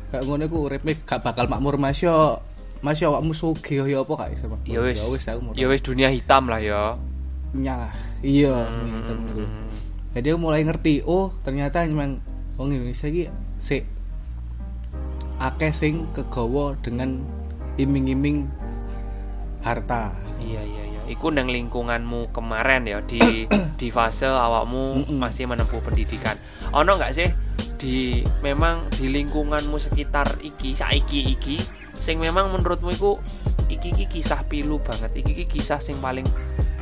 kayak 0.10 0.24
ngono 0.24 0.44
ku 0.48 0.58
uripnya 0.66 0.96
gak 1.02 1.22
bakal 1.22 1.46
makmur 1.46 1.76
Mas 1.76 2.00
yo 2.00 2.40
Mas 2.80 2.98
yo 2.98 3.12
awakmu 3.12 3.30
sugih 3.32 3.84
yo 3.84 4.02
apa 4.02 4.14
gak 4.18 4.32
iso 4.34 4.46
Mas? 4.48 4.64
Ya 4.64 4.80
wis. 4.80 4.98
Ya 4.98 5.06
wis 5.06 5.26
aku 5.28 5.40
mau 5.44 5.52
Ya 5.54 5.68
wis 5.68 5.82
dunia 5.82 6.10
hitam 6.10 6.48
lah 6.48 6.58
ya. 6.58 6.96
nyalah 7.52 7.92
iya 8.22 8.64
Hmm. 8.64 8.88
gitu 8.88 9.12
menurutku. 9.12 9.60
jadi 10.12 10.28
aku 10.32 10.40
mulai 10.40 10.64
ngerti 10.64 11.04
oh 11.04 11.36
ternyata 11.38 11.84
memang 11.84 12.24
wong 12.56 12.72
Indonesia 12.72 13.06
iki 13.06 13.28
sik 13.58 13.84
akeh 15.42 15.74
sing 15.74 16.06
kegawa 16.14 16.78
dengan 16.86 17.18
iming-iming 17.82 18.46
harta 19.66 20.14
Iya 20.42 20.62
iya 20.66 20.84
iya. 20.90 21.02
Iku 21.06 21.30
nang 21.30 21.50
lingkunganmu 21.50 22.34
kemarin 22.34 22.90
ya 22.90 23.00
di 23.06 23.46
di 23.80 23.88
fase 23.94 24.26
awakmu 24.26 25.06
masih 25.18 25.46
menempuh 25.46 25.82
pendidikan. 25.86 26.38
Ono 26.74 26.98
nggak 26.98 27.14
sih 27.14 27.30
di 27.78 28.22
memang 28.46 28.90
di 28.94 29.10
lingkunganmu 29.10 29.78
sekitar 29.78 30.42
iki 30.42 30.78
saiki 30.78 31.34
iki 31.38 31.58
sing 31.98 32.18
memang 32.18 32.50
menurutmu 32.54 32.90
iku 32.94 33.12
iki 33.70 33.94
iki 33.94 34.06
kisah 34.20 34.42
pilu 34.50 34.82
banget. 34.82 35.14
Iki 35.14 35.32
iki 35.38 35.46
kisah 35.60 35.78
sing 35.78 35.98
paling 36.02 36.26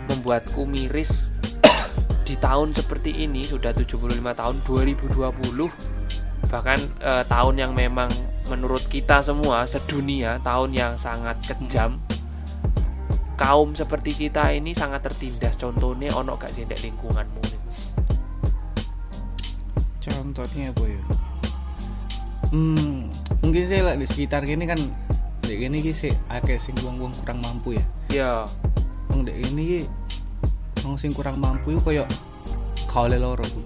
membuatku 0.08 0.64
miris 0.64 1.36
di 2.28 2.40
tahun 2.40 2.72
seperti 2.72 3.28
ini 3.28 3.44
sudah 3.44 3.76
75 3.76 4.00
tahun 4.24 4.56
2020 4.66 6.50
bahkan 6.50 6.82
eh, 6.82 7.24
tahun 7.30 7.56
yang 7.62 7.72
memang 7.78 8.10
menurut 8.50 8.84
kita 8.90 9.22
semua 9.22 9.64
sedunia 9.70 10.42
tahun 10.42 10.74
yang 10.74 10.94
sangat 10.98 11.38
kejam. 11.46 12.02
Kaum 13.40 13.72
seperti 13.72 14.28
kita 14.28 14.52
ini 14.52 14.76
sangat 14.76 15.08
tertindas. 15.08 15.56
Contohnya 15.56 16.12
ono 16.12 16.36
gak 16.36 16.52
sih 16.52 16.68
lingkunganmu? 16.68 17.40
Contohnya 20.04 20.74
apa 20.74 20.84
ya? 20.84 21.02
Hmm 22.50 23.14
mungkin 23.40 23.64
sih 23.64 23.80
lah 23.80 23.96
di 23.96 24.04
sekitar 24.04 24.44
gini 24.44 24.68
kan 24.68 24.82
di 25.46 25.54
gini 25.56 25.80
ki 25.80 25.94
sih 25.96 26.14
akeh 26.28 26.60
sing 26.60 26.76
wong-wong 26.84 27.16
kurang 27.24 27.40
mampu 27.40 27.80
ya. 27.80 27.86
Ya. 28.12 28.34
Wong 29.14 29.24
di 29.24 29.32
ini 29.40 29.64
ki 29.64 29.82
wong 30.84 31.00
sing 31.00 31.16
kurang 31.16 31.40
mampu 31.40 31.78
itu 31.78 31.80
koyo 31.80 32.04
gak 32.90 33.06
oleh 33.06 33.22
loro. 33.22 33.46
Bu. 33.46 33.62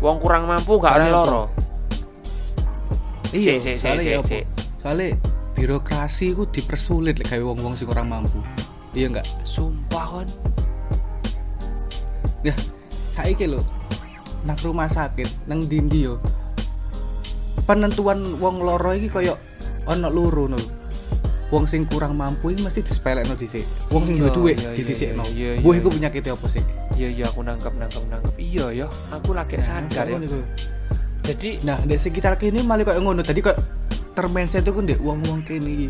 wong 0.00 0.16
kurang 0.16 0.48
mampu 0.48 0.80
gak 0.80 0.96
ada 0.96 1.12
loro 1.12 1.59
iya 3.30 3.58
Si, 3.58 3.62
si, 3.62 3.72
soalnya 3.78 4.02
si, 4.02 4.10
ya 4.10 4.20
si. 4.22 4.38
soalnya 4.80 5.08
birokrasi 5.54 6.26
ku 6.32 6.46
dipersulit 6.46 7.20
lek 7.20 7.28
gawe 7.28 7.42
wong-wong 7.44 7.74
sing 7.76 7.86
kurang 7.86 8.08
mampu. 8.08 8.40
Iya 8.90 9.06
enggak 9.12 9.26
sumpah 9.46 10.06
kan 10.18 10.28
ya 12.40 12.54
saiki 13.12 13.44
lho 13.46 13.60
nang 14.42 14.56
rumah 14.64 14.88
sakit 14.88 15.44
nang 15.44 15.68
dindi 15.68 16.08
yo 16.08 16.16
penentuan 17.68 18.24
wong 18.40 18.64
loro 18.64 18.96
iki 18.96 19.12
koyo 19.12 19.36
ana 19.84 20.08
loro 20.08 20.48
no 20.48 20.56
wong 21.52 21.68
sing 21.68 21.84
kurang 21.84 22.16
mampu 22.16 22.54
iki 22.54 22.62
mesti 22.62 22.80
disepelekno 22.80 23.34
dhisik. 23.34 23.66
Wong 23.90 24.06
sing 24.06 24.22
Iya, 24.22 24.30
duwe 24.30 24.54
didhisikno 24.54 25.26
iya, 25.34 25.58
Wah, 25.60 25.74
iya. 25.74 25.80
iku 25.82 25.88
penyakitnya 25.90 26.32
apa 26.38 26.46
sih? 26.46 26.62
Iya 26.94 27.08
iya 27.10 27.24
aku 27.26 27.42
nangkep 27.42 27.74
nangkep 27.74 28.02
nangkep. 28.06 28.32
Iya 28.38 28.66
ya 28.70 28.86
aku 29.10 29.34
lagi 29.34 29.58
sadar 29.58 30.06
ya. 30.06 30.18
Jadi 31.20 31.60
nah 31.62 31.78
di 31.80 31.96
sekitar 31.96 32.40
kene 32.40 32.64
malah 32.64 32.84
koyo 32.84 33.00
ngono. 33.04 33.20
Tadi 33.22 33.40
koyo 33.44 33.56
termenset 34.16 34.66
itu 34.66 34.72
kan 34.74 34.84
dek 34.88 35.00
wong-wong 35.00 35.46
kene 35.46 35.70
iki. 35.70 35.88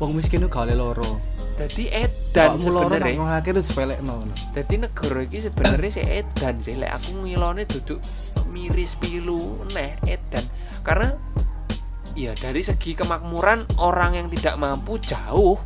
Wong 0.00 0.18
miskin 0.18 0.42
itu 0.42 0.50
oleh 0.58 0.74
loro. 0.74 1.20
Jadi 1.52 1.92
edan 1.92 2.58
nang 2.58 2.64
sebenarnya. 2.64 3.12
wong 3.20 3.28
akeh 3.28 3.52
itu 3.52 3.60
disepelekno 3.60 4.24
jadi 4.56 4.74
negara 4.88 5.20
ini 5.20 5.38
sebenarnya 5.38 5.90
si 5.92 6.02
edan 6.02 6.54
sih. 6.64 6.74
Lek 6.80 6.90
aku 6.96 7.22
ngilone 7.22 7.62
duduk 7.68 8.00
miris 8.50 8.96
pilu 8.98 9.60
neh 9.70 10.00
edan. 10.08 10.42
Karena 10.80 11.12
ya 12.16 12.32
dari 12.34 12.64
segi 12.64 12.96
kemakmuran 12.96 13.78
orang 13.78 14.16
yang 14.16 14.28
tidak 14.32 14.56
mampu 14.58 14.96
jauh 15.00 15.60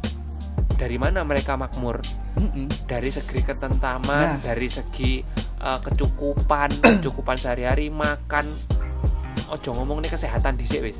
dari 0.76 0.96
mana 0.96 1.20
mereka 1.22 1.56
makmur 1.56 2.04
Heeh. 2.36 2.68
dari 2.84 3.08
segi 3.08 3.40
ketentaman 3.40 4.36
Nah. 4.36 4.40
dari 4.40 4.68
segi 4.68 5.24
uh, 5.58 5.80
kecukupan 5.80 6.68
kecukupan 7.00 7.36
sehari-hari 7.36 7.88
makan 7.88 8.44
ojo 9.48 9.70
ngomong 9.72 10.00
nih 10.00 10.10
kesehatan 10.10 10.54
dhisik 10.54 10.84
wis 10.84 10.98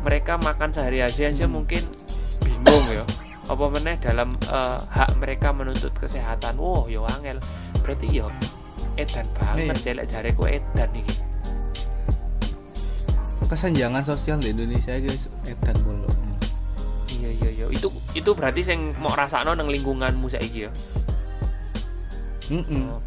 mereka 0.00 0.36
makan 0.36 0.70
sehari-hari 0.70 1.24
aja 1.24 1.46
Hmm. 1.46 1.54
mungkin 1.54 1.82
bingung 2.40 2.84
ya 2.90 3.04
apa 3.44 3.64
meneh 3.68 3.96
dalam 3.98 4.32
uh, 4.46 4.80
hak 4.88 5.14
mereka 5.16 5.52
menuntut 5.52 5.92
kesehatan 5.92 6.56
wow 6.56 6.84
yo 6.86 7.04
angel 7.06 7.36
berarti 7.80 8.08
yo 8.10 8.32
edan 8.96 9.28
banget 9.32 9.68
Iya. 9.68 9.74
sih 9.76 9.92
lek 9.92 10.06
jareku 10.08 10.44
edan 10.44 10.90
iki 10.92 11.14
kesenjangan 13.44 14.00
sosial 14.02 14.40
di 14.40 14.50
Indonesia 14.50 14.96
guys 14.96 15.28
edan 15.44 15.76
bolo 15.84 16.08
iya 17.40 17.50
iya 17.50 17.66
itu 17.70 17.88
itu 18.14 18.30
berarti 18.34 18.62
sing 18.62 18.94
mau 19.02 19.12
rasakno 19.12 19.54
nang 19.58 19.66
lingkunganmu 19.70 20.26
saiki 20.30 20.68
ya 20.68 20.72
Heeh. 22.44 22.84
Oh, 22.92 23.00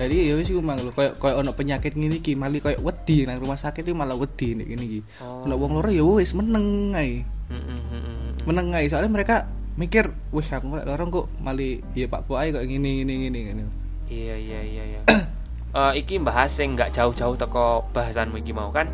Jadi 0.00 0.32
ya 0.32 0.34
wis 0.40 0.48
iku 0.48 0.64
mang 0.64 0.80
lho 0.80 0.96
koyo 0.96 1.12
koyo 1.20 1.44
ono 1.44 1.52
penyakit 1.52 1.92
ngene 1.92 2.24
iki 2.24 2.32
mali 2.32 2.56
koyo 2.56 2.80
wedi 2.80 3.28
nang 3.28 3.36
rumah 3.36 3.60
sakit 3.60 3.84
iki 3.84 3.92
malah 3.92 4.16
wedi 4.16 4.56
nek 4.56 4.64
ngene 4.72 4.84
iki. 4.88 5.00
Oh. 5.20 5.44
Ono 5.44 5.54
wong 5.60 5.76
loro 5.76 5.92
ya 5.92 6.00
wis 6.00 6.32
meneng 6.32 6.96
ae. 6.96 7.20
mm, 7.20 7.52
mm, 7.52 7.60
mm, 7.68 7.84
mm, 7.84 8.00
mm. 8.00 8.32
Meneng 8.48 8.72
ae 8.72 8.88
soalnya 8.88 9.12
mereka 9.12 9.44
mikir 9.76 10.08
wis 10.32 10.48
aku 10.56 10.72
lek 10.72 10.88
loro 10.88 11.04
kok 11.12 11.26
mali 11.44 11.84
ya 11.92 12.08
Pak 12.08 12.32
ae 12.32 12.48
kok 12.48 12.64
ngene 12.64 13.04
ngene 13.04 13.12
ngene 13.28 13.38
ngene. 13.44 13.62
Iya 14.08 14.34
iya 14.40 14.60
iya 14.64 14.84
iya. 14.96 15.02
Eh, 15.70 16.02
iki 16.02 16.18
bahas 16.18 16.50
yang 16.58 16.74
nggak 16.74 16.90
jauh-jauh 16.90 17.38
teko 17.38 17.86
bahasanmu 17.94 18.42
iki 18.42 18.50
mau 18.50 18.74
kan. 18.74 18.90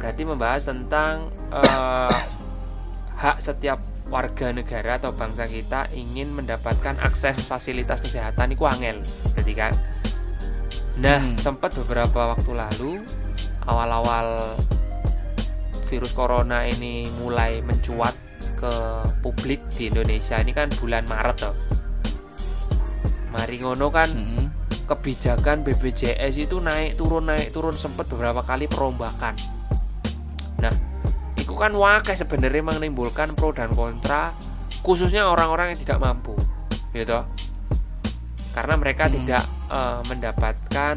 Berarti 0.00 0.24
membahas 0.24 0.64
tentang 0.64 1.28
eh, 1.52 2.16
hak 3.20 3.36
setiap 3.36 3.78
warga 4.08 4.50
negara 4.50 4.96
atau 4.96 5.12
bangsa 5.12 5.44
kita 5.44 5.86
ingin 5.92 6.32
mendapatkan 6.32 6.96
akses 7.04 7.44
fasilitas 7.44 8.00
kesehatan 8.00 8.56
itu 8.56 8.64
angel, 8.64 9.04
berarti 9.36 9.54
kan. 9.54 9.72
Nah, 10.96 11.20
Hmm. 11.20 11.36
sempat 11.36 11.76
beberapa 11.84 12.34
waktu 12.34 12.50
lalu 12.50 13.04
awal-awal 13.68 14.40
virus 15.86 16.16
corona 16.16 16.64
ini 16.64 17.06
mulai 17.20 17.60
mencuat 17.60 18.16
ke 18.56 18.72
publik 19.20 19.62
di 19.72 19.88
Indonesia 19.92 20.40
ini 20.40 20.52
kan 20.52 20.68
bulan 20.80 21.04
Maret 21.04 21.36
toh. 21.40 21.56
Mari 23.30 23.56
ngono 23.62 23.88
kan 23.94 24.10
Heeh. 24.10 24.46
kebijakan 24.90 25.62
BPJS 25.62 26.34
itu 26.50 26.58
naik 26.58 26.98
turun 26.98 27.30
naik 27.30 27.54
turun 27.54 27.76
sempat 27.78 28.10
beberapa 28.10 28.42
kali 28.42 28.66
perombakan. 28.66 29.38
Nah, 30.60 30.74
kan 31.60 31.76
wakil 31.76 32.16
sebenarnya 32.16 32.64
menimbulkan 32.64 33.36
pro 33.36 33.52
dan 33.52 33.68
kontra 33.70 34.32
khususnya 34.80 35.28
orang-orang 35.28 35.76
yang 35.76 35.80
tidak 35.84 36.00
mampu, 36.00 36.32
gitu. 36.90 37.20
Karena 38.50 38.74
mereka 38.74 39.06
Hmm. 39.06 39.14
tidak 39.20 39.44
eh, 39.68 40.00
mendapatkan 40.08 40.96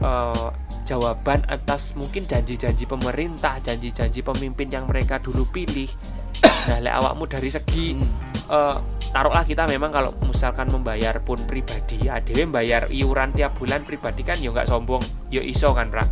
eh, 0.00 0.48
jawaban 0.86 1.44
atas 1.44 1.92
mungkin 1.92 2.24
janji-janji 2.24 2.82
pemerintah, 2.82 3.60
janji-janji 3.60 4.22
pemimpin 4.22 4.70
yang 4.70 4.86
mereka 4.86 5.18
dulu 5.18 5.44
pilih. 5.50 5.90
Nah, 6.60 6.76
lek 6.76 6.92
awakmu 6.92 7.24
dari 7.24 7.48
segi 7.48 7.96
Heeh. 7.96 8.08
eh, 8.48 8.76
taruhlah 9.10 9.42
kita 9.42 9.64
memang 9.64 9.90
kalau 9.90 10.12
misalkan 10.22 10.68
membayar 10.68 11.16
pun 11.18 11.40
pribadi 11.42 12.04
ADW 12.04 12.48
bayar 12.48 12.84
iuran 12.88 13.32
tiap 13.32 13.56
bulan 13.56 13.80
pribadi 13.80 14.20
kan 14.20 14.36
ya 14.36 14.48
nggak 14.48 14.68
sombong 14.68 15.00
ya 15.28 15.40
iso 15.40 15.72
kan 15.72 15.88
pra 15.88 16.04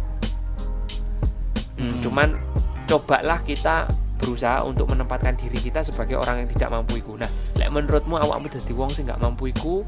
Hmm, 1.79 1.87
Hmm. 1.87 2.01
cuman 2.03 2.29
cobalah 2.89 3.45
kita 3.45 3.87
berusaha 4.19 4.67
untuk 4.67 4.91
menempatkan 4.91 5.39
diri 5.39 5.61
kita 5.61 5.85
sebagai 5.85 6.19
orang 6.19 6.43
yang 6.43 6.49
tidak 6.51 6.75
mampu 6.75 6.99
iku. 6.99 7.15
Nah 7.15 7.31
lek 7.55 7.71
menurutmu 7.71 8.19
awakmu 8.19 8.51
jadi 8.51 8.73
wong 8.75 8.91
sing 8.91 9.07
nggak 9.07 9.21
mampu 9.23 9.53
iku 9.55 9.87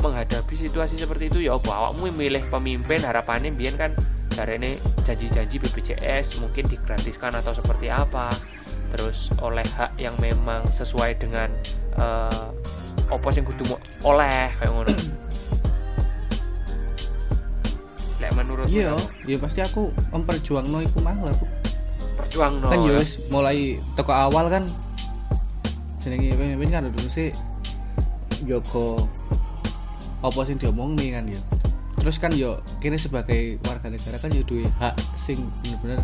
menghadapi 0.00 0.56
situasi 0.56 0.96
seperti 0.96 1.28
itu 1.28 1.44
ya 1.44 1.60
apa? 1.60 1.68
Awakmu 1.68 2.08
milih 2.16 2.40
pemimpin 2.48 3.04
harapannya 3.04 3.52
biar 3.52 3.76
kan 3.76 3.92
ini 4.40 4.80
janji-janji 5.04 5.60
BPJS 5.60 6.40
mungkin 6.40 6.64
digratiskan 6.64 7.36
atau 7.36 7.52
seperti 7.52 7.92
apa. 7.92 8.32
Terus 8.88 9.28
oleh 9.44 9.66
hak 9.76 10.00
yang 10.00 10.16
memang 10.24 10.64
sesuai 10.72 11.20
dengan 11.20 11.52
eh 12.00 12.46
apa 13.10 13.28
sing 13.34 13.44
kudu 13.44 13.76
oleh 14.06 14.48
kayak 14.56 14.72
ngono. 14.72 14.94
Iya 18.70 18.94
ya 19.26 19.36
pasti 19.36 19.60
aku 19.60 19.90
memperjuangno 20.14 20.80
iku 20.80 21.02
mang 21.04 21.20
lah 21.20 21.34
Bu. 22.30 22.38
perjuang 22.38 22.54
no 22.62 22.66
kan 22.70 22.78
ya. 22.86 22.94
wis 22.96 23.10
mulai 23.34 23.58
toko 23.98 24.14
awal 24.14 24.46
kan. 24.46 24.64
Jenenge 26.00 26.32
pemimpin 26.38 26.70
kan 26.72 26.86
dulu 26.88 27.08
sih 27.10 27.34
Joko 28.48 29.04
apa 30.20 30.40
sing 30.48 30.56
diomong 30.56 30.96
nih 30.96 31.16
kan 31.16 31.24
ya 31.28 31.40
terus 32.00 32.16
kan 32.16 32.32
yo 32.32 32.64
kini 32.80 32.96
sebagai 32.96 33.60
warga 33.68 33.92
negara 33.92 34.16
kan 34.16 34.32
yo 34.32 34.40
duwe 34.40 34.64
hak 34.80 34.96
sing 35.12 35.44
bener-bener 35.60 36.00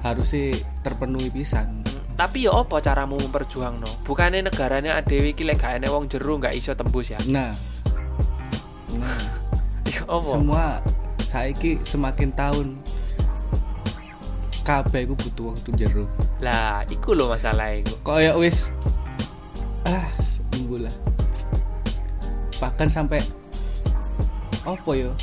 harus 0.00 0.32
sih 0.32 0.56
terpenuhi 0.80 1.28
pisan. 1.28 1.84
Tapi 2.16 2.50
ya 2.50 2.56
apa 2.56 2.82
caramu 2.82 3.20
memperjuang 3.20 3.78
no? 3.78 3.90
Bukannya 4.02 4.42
negaranya 4.42 4.98
adewi 4.98 5.36
iki 5.36 5.46
lek 5.46 5.62
gak 5.62 5.78
wong 5.86 6.10
jero 6.10 6.38
nggak 6.38 6.54
iso 6.56 6.72
tembus 6.74 7.12
ya? 7.12 7.20
Nah. 7.28 7.52
Nah. 8.98 9.20
Ya 9.84 10.02
apa? 10.08 10.26
Semua 10.26 10.64
saiki 11.22 11.78
semakin 11.84 12.32
tahun 12.32 12.80
kabeh 14.68 15.08
iku 15.08 15.16
butuh 15.16 15.56
waktu 15.56 15.70
jero 15.80 16.04
lah 16.44 16.84
iku 16.92 17.16
lo 17.16 17.32
masalah 17.32 17.72
iku. 17.72 17.96
Kayak 18.04 18.36
wis 18.36 18.76
ah 19.88 20.04
sembuh 20.20 20.84
lah. 20.84 20.94
Bahkan 22.60 22.88
sampai 22.92 23.24
apa 24.68 24.90
yo 24.92 25.16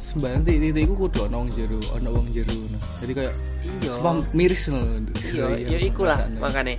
sembarang 0.00 0.40
titik 0.48 0.88
iku 0.88 0.96
kudu 0.96 1.28
ono 1.28 1.44
wong 1.44 1.50
jero 1.52 1.76
ono 1.92 2.08
wong 2.08 2.30
jero 2.32 2.54
no. 2.54 2.78
jadi 3.02 3.12
kayak 3.12 3.34
iya. 3.66 4.12
miris 4.30 4.72
no 4.72 4.80
iya 5.34 5.74
iya 5.74 5.78
iku 5.84 6.06
lah 6.06 6.22
makanya 6.38 6.78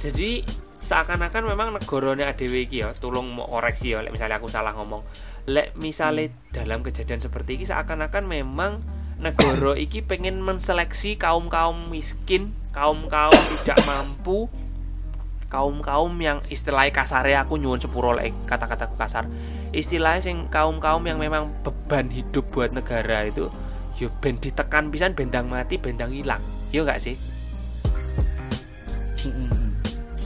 jadi 0.00 0.42
seakan-akan 0.80 1.44
memang 1.44 1.76
negaranya 1.76 2.32
ADW 2.32 2.66
iki 2.66 2.82
ya 2.82 2.90
tolong 2.96 3.30
mau 3.30 3.44
koreksi 3.46 3.94
ya 3.94 4.00
lek 4.00 4.16
misalnya 4.16 4.40
aku 4.40 4.48
salah 4.48 4.72
ngomong. 4.74 5.04
Lek 5.46 5.76
misalnya 5.76 6.32
dalam 6.50 6.80
kejadian 6.80 7.20
seperti 7.20 7.60
ini 7.60 7.64
seakan-akan 7.68 8.24
memang 8.26 8.80
negara 9.20 9.76
iki 9.76 10.00
pengen 10.00 10.40
menseleksi 10.40 11.20
kaum-kaum 11.20 11.92
miskin 11.92 12.56
kaum-kaum 12.72 13.36
tidak 13.60 13.78
mampu 13.84 14.48
kaum-kaum 15.50 16.14
yang 16.22 16.38
istilahnya 16.48 16.94
kasarnya 16.94 17.44
aku 17.44 17.58
nyuwun 17.58 17.82
sepuro 17.82 18.14
lek 18.14 18.32
kata-kataku 18.46 18.94
kasar. 18.94 19.26
Istilahnya 19.74 20.22
sing 20.22 20.46
kaum-kaum 20.48 21.02
yang 21.04 21.18
memang 21.18 21.50
beban 21.66 22.08
hidup 22.08 22.48
buat 22.54 22.70
negara 22.72 23.26
itu 23.28 23.50
yo 23.98 24.08
ben 24.24 24.40
ditekan 24.40 24.88
pisan 24.88 25.12
bendang 25.12 25.50
mati 25.50 25.76
bendang 25.76 26.14
hilang. 26.14 26.40
Yo 26.70 26.86
gak 26.86 27.02
sih 27.02 27.18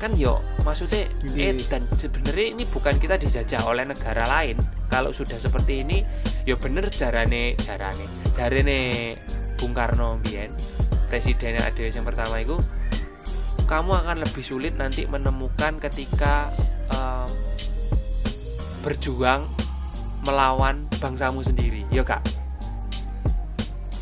kan 0.05 0.13
yo 0.21 0.37
maksudnya 0.69 1.09
eh 1.33 1.57
Yes. 1.57 1.73
dan 1.73 1.89
sebenarnya 1.97 2.53
ini 2.53 2.69
bukan 2.69 3.01
kita 3.01 3.17
dijajah 3.17 3.65
oleh 3.65 3.89
negara 3.89 4.29
lain 4.29 4.61
kalau 4.93 5.17
sudah 5.17 5.41
seperti 5.41 5.81
ini 5.81 6.05
yo 6.45 6.61
bener 6.61 6.93
jarane 6.93 7.57
jarane 7.57 8.05
jarane 8.37 9.17
Bung 9.57 9.73
Karno 9.73 10.21
Bien 10.21 10.53
presidennya 11.09 11.65
ADW 11.65 11.89
yang 11.89 12.05
pertama 12.05 12.37
itu 12.37 12.61
kamu 13.65 14.05
akan 14.05 14.17
lebih 14.29 14.45
sulit 14.45 14.77
nanti 14.77 15.09
menemukan 15.09 15.81
ketika 15.81 16.53
eh, 16.93 17.29
berjuang 18.85 19.49
melawan 20.21 20.85
bangsamu 21.01 21.41
sendiri 21.41 21.89
yo 21.89 22.05
kak 22.05 22.21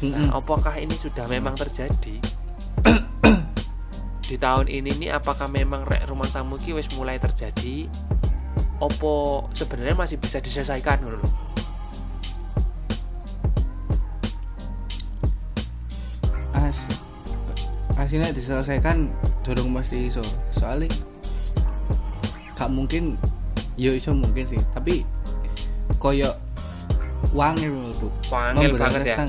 Nah, 0.03 0.35
apakah 0.35 0.83
ini 0.83 0.99
sudah 0.99 1.31
memang 1.31 1.55
terjadi? 1.55 2.19
Di 4.33 4.41
tahun 4.41 4.65
ini 4.65 4.97
nih 4.97 5.11
apakah 5.13 5.45
memang 5.53 5.85
rek 5.85 6.09
rumah 6.09 6.25
samuki 6.25 6.73
wis 6.73 6.89
mulai 6.97 7.21
terjadi? 7.21 7.85
Opo 8.81 9.45
sebenarnya 9.53 9.93
masih 9.93 10.17
bisa 10.17 10.41
diselesaikan 10.41 11.05
ngono 11.05 11.21
lho. 11.21 11.29
as 16.57 16.89
aslinya 17.97 18.33
diselesaikan 18.33 19.13
dorong 19.45 19.69
masih 19.73 20.09
iso 20.09 20.25
soalnya 20.53 20.89
gak 22.57 22.69
mungkin 22.73 23.17
yo 23.77 23.93
iso 23.93 24.13
mungkin 24.13 24.45
sih 24.45 24.61
tapi 24.73 25.05
koyo 25.97 26.33
wangil 27.33 27.73
menurutku 27.73 28.09
Wangil 28.29 28.77
banget 28.77 29.13
ya. 29.13 29.29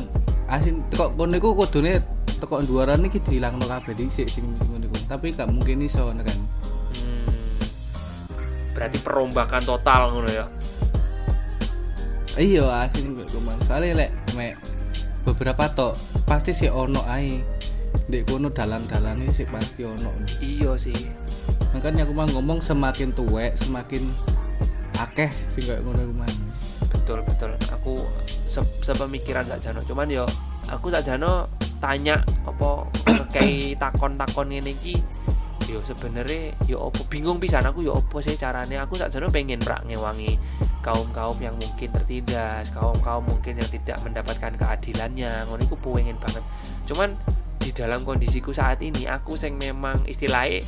Asin 0.51 0.83
teko 0.91 1.11
kono 1.15 1.35
iku 1.39 1.55
kudune 1.55 2.03
teko 2.43 2.59
duaran 2.59 3.07
iki 3.07 3.23
dihilangno 3.23 3.63
kabeh 3.63 3.95
dhisik 3.95 4.27
sing 4.27 4.43
ngono 4.59 4.83
iku 4.83 4.99
tapi 5.07 5.31
gak 5.31 5.47
mungkin 5.47 5.79
iso 5.79 6.11
kan 6.11 6.27
Hmm, 6.93 7.25
berarti 8.75 8.99
perombakan 8.99 9.63
total 9.63 10.11
ngono 10.11 10.29
ya. 10.29 10.45
iya 12.35 12.83
asin 12.83 13.15
kok 13.15 13.31
kuman 13.31 13.57
soalnya 13.63 14.05
lek 14.05 14.11
mek 14.35 14.59
beberapa 15.23 15.71
tok 15.71 15.93
pasti 16.27 16.51
sih 16.51 16.67
ono 16.67 16.99
ae 17.07 17.39
dek 18.05 18.27
kono 18.27 18.51
dalan-dalan 18.51 19.23
ini 19.23 19.31
sih 19.31 19.47
pasti 19.47 19.85
ono 19.85 20.11
Iya 20.37 20.75
sih. 20.75 20.97
makanya 21.71 22.03
aku 22.03 22.13
mah 22.13 22.27
ngomong 22.29 22.59
semakin 22.59 23.15
tuwek 23.15 23.55
semakin 23.55 24.03
akeh 24.99 25.31
sing 25.47 25.63
kayak 25.63 25.81
ngono 25.81 26.03
kuman 26.11 26.33
Betul 26.93 27.19
betul. 27.25 27.51
Aku 27.73 27.99
se 28.47 28.63
sepemikiran 28.79 29.43
Kak 29.43 29.59
Jano. 29.59 29.83
Cuman 29.83 30.07
yo 30.07 30.23
aku 30.71 30.87
Kak 30.87 31.03
Jano 31.03 31.51
tanya 31.83 32.23
apa 32.47 32.87
kayak 33.35 33.75
takon-takon 33.75 34.55
ngene 34.55 34.71
iki? 34.71 35.03
Yo 35.67 35.83
sebenarnya 35.83 36.55
yo 36.63 36.79
opo 36.87 37.03
bingung 37.11 37.43
pisan 37.43 37.67
aku 37.67 37.83
yo 37.83 37.99
opo 37.99 38.23
sih 38.23 38.39
caranya 38.39 38.87
aku 38.87 38.95
sakjane 38.95 39.27
pengen 39.27 39.59
prak 39.59 39.83
ngewangi 39.83 40.39
kaum-kaum 40.79 41.35
yang 41.43 41.55
mungkin 41.59 41.91
tertindas 41.91 42.71
kaum-kaum 42.71 43.27
mungkin 43.27 43.59
yang 43.59 43.69
tidak 43.71 43.99
mendapatkan 43.99 44.55
keadilannya. 44.55 45.31
Ngono 45.51 45.61
iku 45.67 45.75
pengen 45.79 46.15
banget. 46.23 46.43
Cuman 46.87 47.19
di 47.59 47.71
dalam 47.75 48.03
kondisiku 48.07 48.55
saat 48.55 48.79
ini 48.79 49.07
aku 49.07 49.35
sing 49.35 49.59
memang 49.59 50.03
istilahnya 50.07 50.63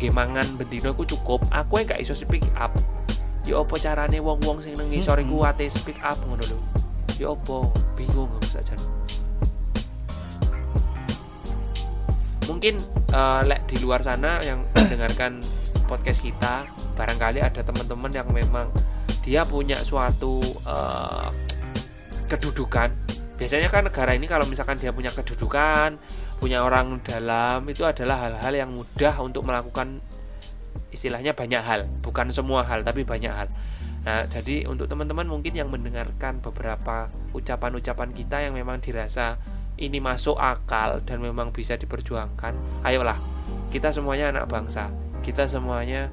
nggih 0.00 0.12
mangan 0.12 0.48
bendino 0.56 0.92
aku 0.92 1.04
cukup 1.04 1.44
aku 1.52 1.84
yang 1.84 1.92
gak 1.92 2.00
iso 2.00 2.16
speak 2.16 2.44
up. 2.56 2.72
Yo 3.44 3.64
opo 3.64 3.76
carane 3.76 4.16
wong-wong 4.16 4.64
sing 4.64 4.76
nang 4.76 4.88
ngisor 4.88 5.20
iku 5.20 5.44
ate 5.44 5.68
speak 5.68 6.00
up 6.00 6.16
ngono 6.24 6.44
lho. 6.44 6.58
Yo 7.20 7.36
opo 7.36 7.72
bingung 7.96 8.32
aku 8.38 8.48
sakjane 8.60 8.93
mungkin 12.46 12.80
eh, 13.12 13.40
lek 13.44 13.66
di 13.68 13.76
luar 13.80 14.00
sana 14.04 14.40
yang 14.44 14.62
mendengarkan 14.76 15.40
podcast 15.84 16.20
kita 16.20 16.64
barangkali 16.96 17.44
ada 17.44 17.60
teman-teman 17.60 18.10
yang 18.12 18.28
memang 18.32 18.72
dia 19.24 19.44
punya 19.44 19.80
suatu 19.80 20.40
eh, 20.64 21.28
kedudukan. 22.28 22.92
Biasanya 23.34 23.66
kan 23.66 23.90
negara 23.90 24.14
ini 24.14 24.30
kalau 24.30 24.46
misalkan 24.46 24.78
dia 24.78 24.94
punya 24.94 25.10
kedudukan 25.10 25.98
punya 26.38 26.60
orang 26.60 27.00
dalam 27.00 27.64
itu 27.72 27.88
adalah 27.88 28.28
hal-hal 28.28 28.52
yang 28.52 28.70
mudah 28.74 29.16
untuk 29.24 29.48
melakukan 29.48 30.02
istilahnya 30.92 31.34
banyak 31.34 31.62
hal. 31.62 31.88
Bukan 32.04 32.30
semua 32.30 32.62
hal 32.68 32.84
tapi 32.86 33.02
banyak 33.02 33.32
hal. 33.32 33.48
Nah 34.04 34.28
jadi 34.28 34.68
untuk 34.68 34.86
teman-teman 34.86 35.24
mungkin 35.24 35.56
yang 35.56 35.72
mendengarkan 35.72 36.44
beberapa 36.44 37.08
ucapan-ucapan 37.32 38.10
kita 38.12 38.36
yang 38.44 38.54
memang 38.54 38.78
dirasa 38.84 39.40
ini 39.78 39.98
masuk 39.98 40.38
akal 40.38 41.02
dan 41.02 41.18
memang 41.18 41.50
bisa 41.50 41.74
diperjuangkan, 41.74 42.84
ayolah 42.86 43.18
kita 43.74 43.90
semuanya 43.90 44.30
anak 44.30 44.46
bangsa, 44.46 44.86
kita 45.26 45.50
semuanya 45.50 46.06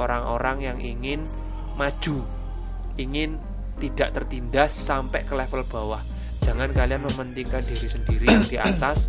orang-orang 0.00 0.64
yang 0.64 0.78
ingin 0.80 1.28
maju, 1.76 2.24
ingin 2.96 3.36
tidak 3.76 4.16
tertindas 4.16 4.72
sampai 4.72 5.20
ke 5.26 5.36
level 5.36 5.60
bawah. 5.68 6.00
Jangan 6.44 6.72
kalian 6.72 7.04
mementingkan 7.04 7.60
diri 7.64 7.88
sendiri 7.88 8.26
yang 8.28 8.44
di 8.48 8.56
atas 8.60 9.08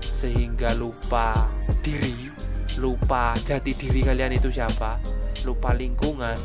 sehingga 0.00 0.72
lupa 0.76 1.48
diri, 1.84 2.32
lupa 2.80 3.36
jati 3.44 3.76
diri 3.76 4.00
kalian 4.00 4.36
itu 4.36 4.48
siapa, 4.48 4.96
lupa 5.44 5.76
lingkungan. 5.76 6.36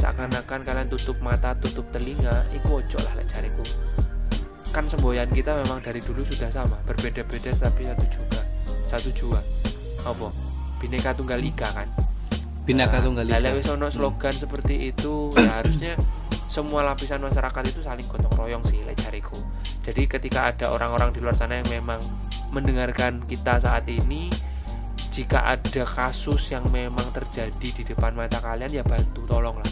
Seakan-akan 0.00 0.64
kalian 0.64 0.88
tutup 0.88 1.20
mata, 1.20 1.52
tutup 1.52 1.84
telinga, 1.92 2.48
iku 2.56 2.80
ojo 2.80 2.96
lah 3.04 3.12
lek 3.20 3.28
kan 4.70 4.86
semboyan 4.86 5.26
kita 5.30 5.58
memang 5.66 5.82
dari 5.82 5.98
dulu 5.98 6.22
sudah 6.22 6.46
sama 6.50 6.78
berbeda-beda 6.86 7.50
tapi 7.58 7.90
satu 7.90 8.06
juga 8.06 8.40
satu 8.90 9.10
jua. 9.14 9.38
Apa? 10.02 10.30
Bineka 10.82 11.14
tunggal 11.14 11.38
ika 11.38 11.70
kan? 11.70 11.86
Bineka 12.66 12.98
tunggal 13.02 13.26
Nah, 13.26 13.38
ika. 13.38 13.50
lek 13.50 13.52
wis 13.62 13.68
ono 13.70 13.86
slogan 13.90 14.34
seperti 14.34 14.90
itu 14.90 15.30
ya 15.38 15.62
harusnya 15.62 15.94
semua 16.50 16.82
lapisan 16.82 17.22
masyarakat 17.22 17.62
itu 17.70 17.78
saling 17.82 18.06
gotong 18.10 18.34
royong 18.34 18.64
sih 18.66 18.82
lek 18.82 18.98
jariku. 18.98 19.38
Jadi 19.86 20.10
ketika 20.10 20.50
ada 20.50 20.74
orang-orang 20.74 21.14
di 21.14 21.22
luar 21.22 21.38
sana 21.38 21.62
yang 21.62 21.70
memang 21.70 22.02
mendengarkan 22.50 23.22
kita 23.26 23.62
saat 23.62 23.86
ini 23.86 24.30
jika 25.10 25.54
ada 25.58 25.82
kasus 25.86 26.50
yang 26.54 26.66
memang 26.70 27.06
terjadi 27.14 27.68
di 27.70 27.82
depan 27.82 28.14
mata 28.14 28.38
kalian 28.38 28.70
ya 28.70 28.82
bantu 28.86 29.26
tolonglah 29.26 29.66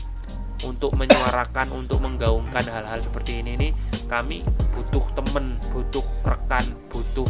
untuk 0.66 0.94
menyuarakan 0.98 1.70
untuk 1.74 2.02
menggaungkan 2.02 2.66
hal-hal 2.66 2.98
seperti 2.98 3.44
ini 3.44 3.54
nih 3.54 3.70
kami 4.10 4.42
butuh 4.74 5.04
temen 5.14 5.54
butuh 5.70 6.02
rekan 6.26 6.64
butuh 6.90 7.28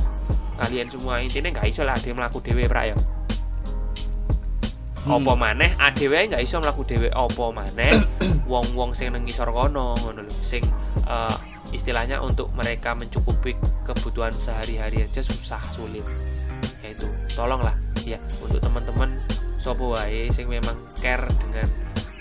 kalian 0.59 0.91
semua. 0.91 1.23
Intinya 1.23 1.55
nggak 1.55 1.71
iso 1.71 1.87
lah 1.87 1.95
yang 2.03 2.19
melaku 2.19 2.43
dewe 2.43 2.67
pra 2.67 2.91
ya. 2.91 2.97
Hmm. 5.07 5.25
opo 5.25 5.39
maneh? 5.39 5.73
Adewe 5.79 6.27
nggak 6.29 6.43
iso 6.43 6.59
melaku 6.59 6.83
dewe 6.85 7.09
opo 7.15 7.55
maneh? 7.55 7.95
Wong-wong 8.51 8.93
sing 8.93 9.15
nang 9.15 9.23
ngisor 9.25 9.49
kono 9.55 9.95
ngono 10.03 10.27
lho. 10.27 10.33
Sing 10.35 10.67
eh, 11.07 11.37
istilahnya 11.71 12.19
untuk 12.21 12.51
mereka 12.53 12.93
mencukupi 12.99 13.55
kebutuhan 13.87 14.35
sehari-hari 14.35 15.07
aja 15.07 15.23
susah 15.23 15.63
sulit. 15.63 16.05
Yaitu 16.83 17.07
tolonglah 17.33 17.79
ya 18.03 18.19
untuk 18.43 18.59
teman-teman 18.59 19.15
sopo 19.59 19.95
wae 19.95 20.31
sing 20.35 20.51
memang 20.51 20.75
care 20.99 21.29
dengan 21.41 21.69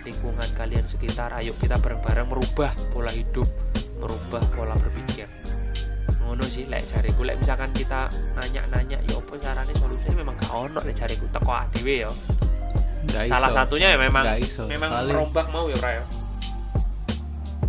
lingkungan 0.07 0.49
kalian 0.55 0.87
sekitar. 0.87 1.35
Ayo 1.35 1.51
kita 1.59 1.75
bareng-bareng 1.77 2.27
merubah 2.31 2.71
pola 2.95 3.11
hidup 3.11 3.47
merubah 3.99 4.43
pola 4.55 4.73
berpikir. 4.79 5.27
Ngono 6.23 6.47
sih 6.47 6.65
lek 6.71 6.87
jariku. 6.87 7.27
Lek 7.27 7.43
misalkan 7.43 7.75
kita 7.75 8.07
nanya-nanya 8.39 9.03
ya 9.03 9.15
apa 9.19 9.33
caranya 9.35 9.73
solusinya 9.75 10.23
memang 10.23 10.35
gak 10.39 10.51
ono 10.55 10.79
lek 10.79 10.95
jariku. 10.95 11.27
Teko 11.27 11.51
dhewe 11.75 12.07
ya 12.07 12.11
salah 13.07 13.49
iso. 13.49 13.57
satunya 13.57 13.87
ya 13.95 13.97
memang 13.97 14.23
memang 14.67 14.89
merombak 15.07 15.47
mau 15.49 15.65
ya 15.71 15.77
Pra 15.79 15.91
ya 15.95 16.03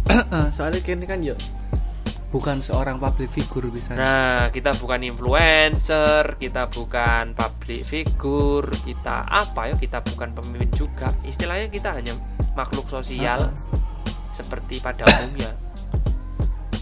soalnya 0.56 0.80
kini 0.80 1.04
kan 1.04 1.20
yo 1.20 1.36
bukan 2.28 2.60
seorang 2.60 3.00
public 3.00 3.32
figure 3.32 3.72
bisa 3.72 3.96
Nah, 3.96 4.52
kita 4.52 4.76
bukan 4.76 5.00
influencer, 5.00 6.36
kita 6.36 6.68
bukan 6.68 7.32
public 7.32 7.80
figure, 7.84 8.68
kita 8.84 9.24
apa 9.24 9.72
ya? 9.72 9.74
Kita 9.80 10.04
bukan 10.04 10.36
pemimpin 10.36 10.70
juga. 10.76 11.08
Istilahnya 11.24 11.72
kita 11.72 11.96
hanya 11.96 12.12
makhluk 12.52 12.88
sosial 12.92 13.48
seperti 14.36 14.78
pada 14.84 15.08
umumnya. 15.08 15.52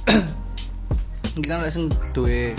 Kan 1.47 1.61
langsung 1.63 1.93
duwe 2.11 2.57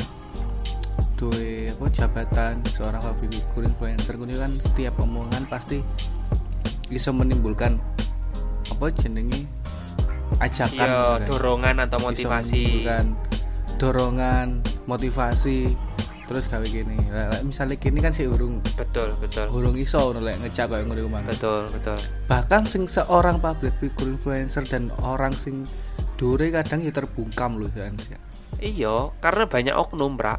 duwe 1.17 1.73
apa 1.73 1.89
jabatan 1.89 2.61
seorang 2.69 3.01
public 3.01 3.41
figure 3.41 3.65
influencer 3.65 4.13
kuwi 4.21 4.37
kan 4.37 4.53
setiap 4.53 5.01
omongan 5.01 5.49
pasti 5.49 5.81
bisa 6.93 7.09
menimbulkan 7.09 7.81
apa 8.69 8.93
jenenge 8.93 9.49
ajakan 10.37 10.77
Iya, 10.79 10.97
gitu 10.97 11.11
kan. 11.15 11.27
dorongan 11.27 11.75
atau 11.81 11.97
motivasi. 11.99 12.61
menimbulkan 12.61 13.05
dorongan 13.75 14.47
motivasi 14.85 15.59
terus 16.27 16.43
gawe 16.45 16.61
gini 16.61 16.99
misalnya 17.41 17.75
gini 17.75 17.97
kan 17.97 18.11
si 18.11 18.27
urung 18.27 18.59
Betul, 18.75 19.15
betul. 19.17 19.47
urung 19.47 19.73
iso 19.73 19.95
ngono 20.01 20.19
lek 20.19 20.35
ngejak 20.41 20.67
koyo 20.67 20.83
ngono 20.83 20.99
iku 20.99 21.09
mang. 21.09 21.23
Betul, 21.23 21.71
betul. 21.71 21.95
bahkan 22.25 22.67
sing 22.67 22.83
seorang 22.83 23.39
public 23.39 23.71
figure 23.75 24.09
influencer 24.09 24.65
dan 24.65 24.91
orang 24.99 25.31
sing 25.31 25.63
dure 26.15 26.51
kadang 26.51 26.81
ya 26.81 26.91
terbungkam 26.91 27.55
loh 27.55 27.69
kan 27.69 27.95
Iya, 28.57 29.13
karena 29.21 29.45
banyak 29.45 29.75
oknum, 29.77 30.17
Bra. 30.17 30.35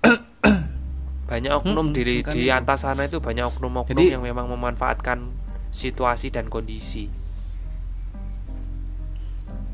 banyak 1.30 1.52
oknum 1.54 1.92
Mm-mm, 1.92 1.94
di 1.94 2.24
di 2.24 2.42
atas 2.48 2.82
sana 2.82 3.04
itu 3.04 3.20
banyak 3.20 3.44
oknum-oknum 3.46 3.92
Jadi- 3.94 4.10
yang 4.10 4.24
memang 4.24 4.48
memanfaatkan 4.48 5.28
situasi 5.68 6.32
dan 6.32 6.48
kondisi. 6.48 7.12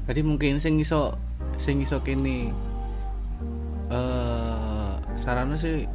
Jadi 0.04 0.20
mungkin 0.20 0.60
sing 0.60 0.76
iso 0.80 1.16
sing 1.56 1.80
iso 1.80 2.00
kene 2.04 2.52
eh 3.92 4.92
sarannya 5.16 5.56
sih 5.56 5.86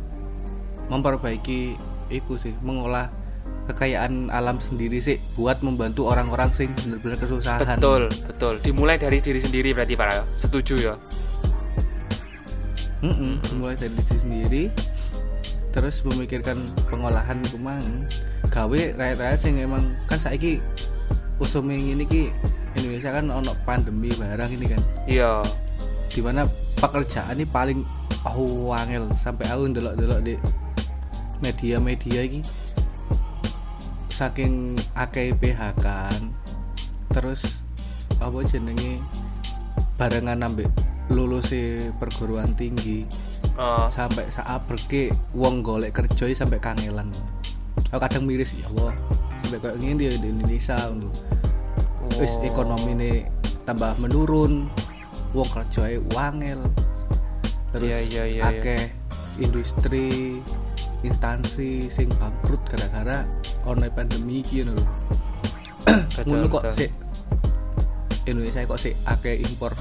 memperbaiki 0.89 1.77
iku 2.09 2.39
sih 2.39 2.55
mengolah 2.65 3.13
kekayaan 3.69 4.33
alam 4.33 4.57
sendiri 4.57 4.97
sih 4.97 5.21
buat 5.37 5.61
membantu 5.61 6.09
orang-orang 6.09 6.49
sing 6.49 6.73
bener-bener 6.73 7.21
kesusahan 7.21 7.61
Betul, 7.61 8.09
betul. 8.25 8.57
Dimulai 8.65 8.97
dari 8.97 9.21
diri 9.21 9.37
sendiri 9.37 9.77
berarti 9.77 9.93
Pak. 9.93 10.41
Setuju 10.41 10.75
ya? 10.81 10.95
Mm-mm, 13.05 13.37
mulai 13.61 13.77
dari 13.77 13.93
diri 13.93 14.17
sendiri 14.17 14.63
terus 15.69 16.01
memikirkan 16.01 16.57
pengolahan 16.89 17.37
iku 17.45 17.61
mang 17.61 18.09
gawe 18.49 18.81
rakyat-rakyat 18.97 19.37
sing 19.37 19.61
emang 19.61 19.93
kan 20.09 20.17
saiki 20.17 20.57
usume 21.37 21.77
ngene 21.77 22.09
iki 22.09 22.33
Indonesia 22.77 23.09
kan 23.13 23.25
ono 23.31 23.53
pandemi 23.65 24.09
barang 24.13 24.51
ini 24.53 24.65
kan. 24.69 24.81
Iya. 25.09 25.33
di 26.09 26.25
mana 26.25 26.41
pekerjaan 26.81 27.37
ini 27.37 27.45
paling 27.45 27.85
oh 28.25 28.73
wangel 28.73 29.05
sampai 29.13 29.45
aku 29.45 29.69
ndelok-ndelok 29.69 30.19
di 30.25 30.35
media-media 31.39 32.25
iki. 32.25 32.41
Saking 34.09 34.75
akeh 34.97 35.31
PHK 35.37 35.77
kan 35.85 36.33
terus 37.13 37.61
apa 38.19 38.41
jenenge? 38.43 38.99
Barengan 39.95 40.43
ambek 40.43 40.67
lulus 41.13 41.53
perguruan 42.01 42.57
tinggi. 42.57 43.05
Oh, 43.59 43.91
sampai 43.91 44.23
saat 44.31 44.63
berke 44.71 45.11
wong 45.35 45.61
golek 45.61 45.91
kerja 45.91 46.31
sampai 46.31 46.63
kangelan. 46.63 47.11
Aku 47.91 47.99
kadang 47.99 48.23
miris 48.23 48.55
ya 48.55 48.67
Allah 48.71 48.95
sampai 49.43 49.59
kayak 49.59 49.77
gini 49.81 49.93
di, 49.97 50.05
di 50.19 50.27
Indonesia 50.31 50.75
ngono. 50.77 51.11
Wis 52.19 52.35
Oh. 52.39 52.47
ekonomi 52.51 52.91
ini 52.99 53.11
tambah 53.63 53.95
menurun 54.03 54.67
wong 55.31 55.49
kerja 55.49 55.95
wangel 56.11 56.59
terus 57.71 57.95
Iya, 57.95 57.99
iya, 58.03 58.23
iya, 58.27 58.43
akeh 58.49 58.81
industri 59.39 60.41
instansi 60.99 61.87
sing 61.87 62.11
bangkrut 62.19 62.59
gara-gara 62.67 63.23
ono 63.63 63.87
pandemi 63.87 64.43
iki 64.43 64.67
ngono 64.67 64.83
lho. 64.83 64.85
ngono 66.27 66.45
kok 66.51 66.75
sih 66.75 66.91
Indonesia 68.27 68.67
kok 68.67 68.81
sih 68.81 68.93
akeh 69.07 69.39
impor 69.39 69.71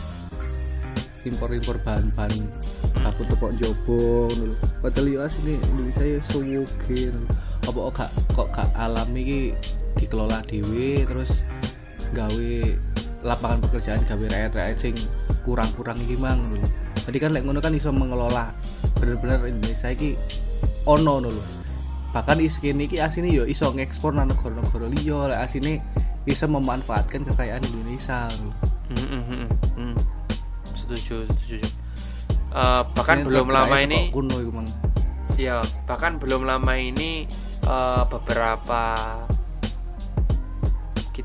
impor 1.27 1.51
impor 1.51 1.77
bahan-bahan 1.83 2.47
aku 3.03 3.27
tuh 3.27 3.37
kok 3.41 3.53
jobo 3.59 4.31
ngono 4.31 4.55
lho. 4.55 4.57
padahal 4.79 5.07
yo 5.11 5.19
asine 5.27 5.59
Indonesia 5.75 6.07
ya 6.07 6.21
suwoge 6.23 7.11
apa 7.67 7.79
kok 7.83 7.93
gak 7.99 8.11
kok 8.33 8.49
gak 8.55 8.71
alam 8.79 9.11
iki 9.19 9.59
dikelola 9.99 10.39
dhewe 10.47 11.03
terus 11.03 11.43
gawe 12.15 12.53
lapangan 13.27 13.59
pekerjaan 13.67 14.03
gawe 14.07 14.25
rakyat-rakyat 14.31 14.79
sing 14.79 14.95
kurang-kurang 15.43 15.99
iki 15.99 16.17
mang 16.17 16.39
ngono 16.39 16.63
lho. 16.63 16.69
Jadi 17.09 17.19
kan 17.19 17.31
lek 17.35 17.45
ngono 17.47 17.59
kan 17.59 17.73
iso 17.75 17.91
mengelola 17.91 18.53
bener-bener 18.99 19.43
Indonesia 19.49 19.89
iki 19.91 20.15
ono 20.87 21.19
ngono 21.19 21.29
lho. 21.33 21.43
Bahkan 22.15 22.39
is 22.41 22.57
kene 22.63 22.87
iki 22.87 23.03
asine 23.03 23.33
yo 23.33 23.45
iso 23.45 23.71
ngekspor 23.75 24.15
nang 24.15 24.31
negara-negara 24.31 24.87
liya 24.93 25.35
lek 25.35 25.41
asine 25.45 25.83
bisa 26.23 26.45
memanfaatkan 26.45 27.25
kekayaan 27.27 27.65
Indonesia 27.65 28.29
ngono 28.33 28.53
lho. 28.53 28.57
Hmm, 28.89 29.23
hmm, 29.27 29.49
hmm. 29.77 29.95
Setuju, 30.73 31.29
setuju. 31.29 31.69
Eh, 32.49 32.83
bahkan 32.97 33.23
Asine 33.23 33.29
belum 33.29 33.49
lama 33.53 33.77
ini 33.85 34.09
kuno 34.09 34.41
ya 35.39 35.61
bahkan 35.85 36.17
belum 36.17 36.49
lama 36.49 36.75
ini 36.81 37.29
eh, 37.63 38.03
beberapa 38.09 38.83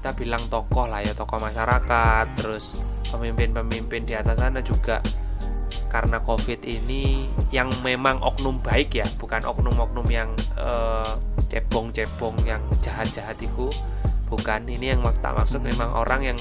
kita 0.04 0.12
bilang 0.20 0.44
tokoh 0.52 0.92
lah 0.92 1.00
ya 1.00 1.16
tokoh 1.16 1.40
masyarakat 1.40 2.36
terus 2.36 2.84
pemimpin-pemimpin 3.08 4.04
di 4.04 4.12
atas 4.20 4.36
sana 4.36 4.60
juga 4.60 5.00
karena 5.88 6.20
covid 6.20 6.60
ini 6.68 7.32
yang 7.56 7.72
memang 7.88 8.20
oknum 8.20 8.60
baik 8.60 9.00
ya 9.00 9.08
bukan 9.16 9.40
oknum-oknum 9.48 10.04
yang 10.12 10.28
eh, 10.60 11.16
cebong-cebong 11.48 12.36
yang 12.44 12.60
jahat-jahat 12.84 13.40
itu 13.40 13.72
bukan. 14.34 14.66
Ini 14.66 14.98
yang 14.98 15.06
tak 15.22 15.38
maksud 15.38 15.62
memang 15.62 15.94
orang 15.94 16.34
yang 16.34 16.40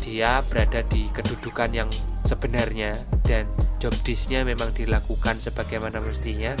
dia 0.00 0.40
berada 0.48 0.80
di 0.88 1.12
kedudukan 1.12 1.70
yang 1.76 1.92
sebenarnya 2.24 2.96
dan 3.28 3.44
job 3.76 3.92
disknya 4.00 4.40
memang 4.48 4.72
dilakukan 4.72 5.36
sebagaimana 5.36 6.00
mestinya. 6.00 6.56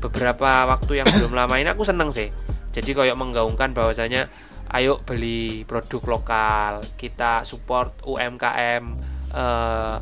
Beberapa 0.00 0.64
waktu 0.68 1.04
yang 1.04 1.08
belum 1.08 1.36
lama 1.36 1.60
ini 1.60 1.68
aku 1.68 1.84
seneng 1.84 2.08
sih. 2.08 2.32
Jadi 2.72 2.90
kayak 2.96 3.20
menggaungkan 3.20 3.76
bahwasanya 3.76 4.32
ayo 4.74 4.98
beli 5.06 5.62
produk 5.62 6.18
lokal. 6.18 6.82
Kita 6.98 7.46
support 7.46 8.02
UMKM 8.02 8.84
eh, 9.30 9.98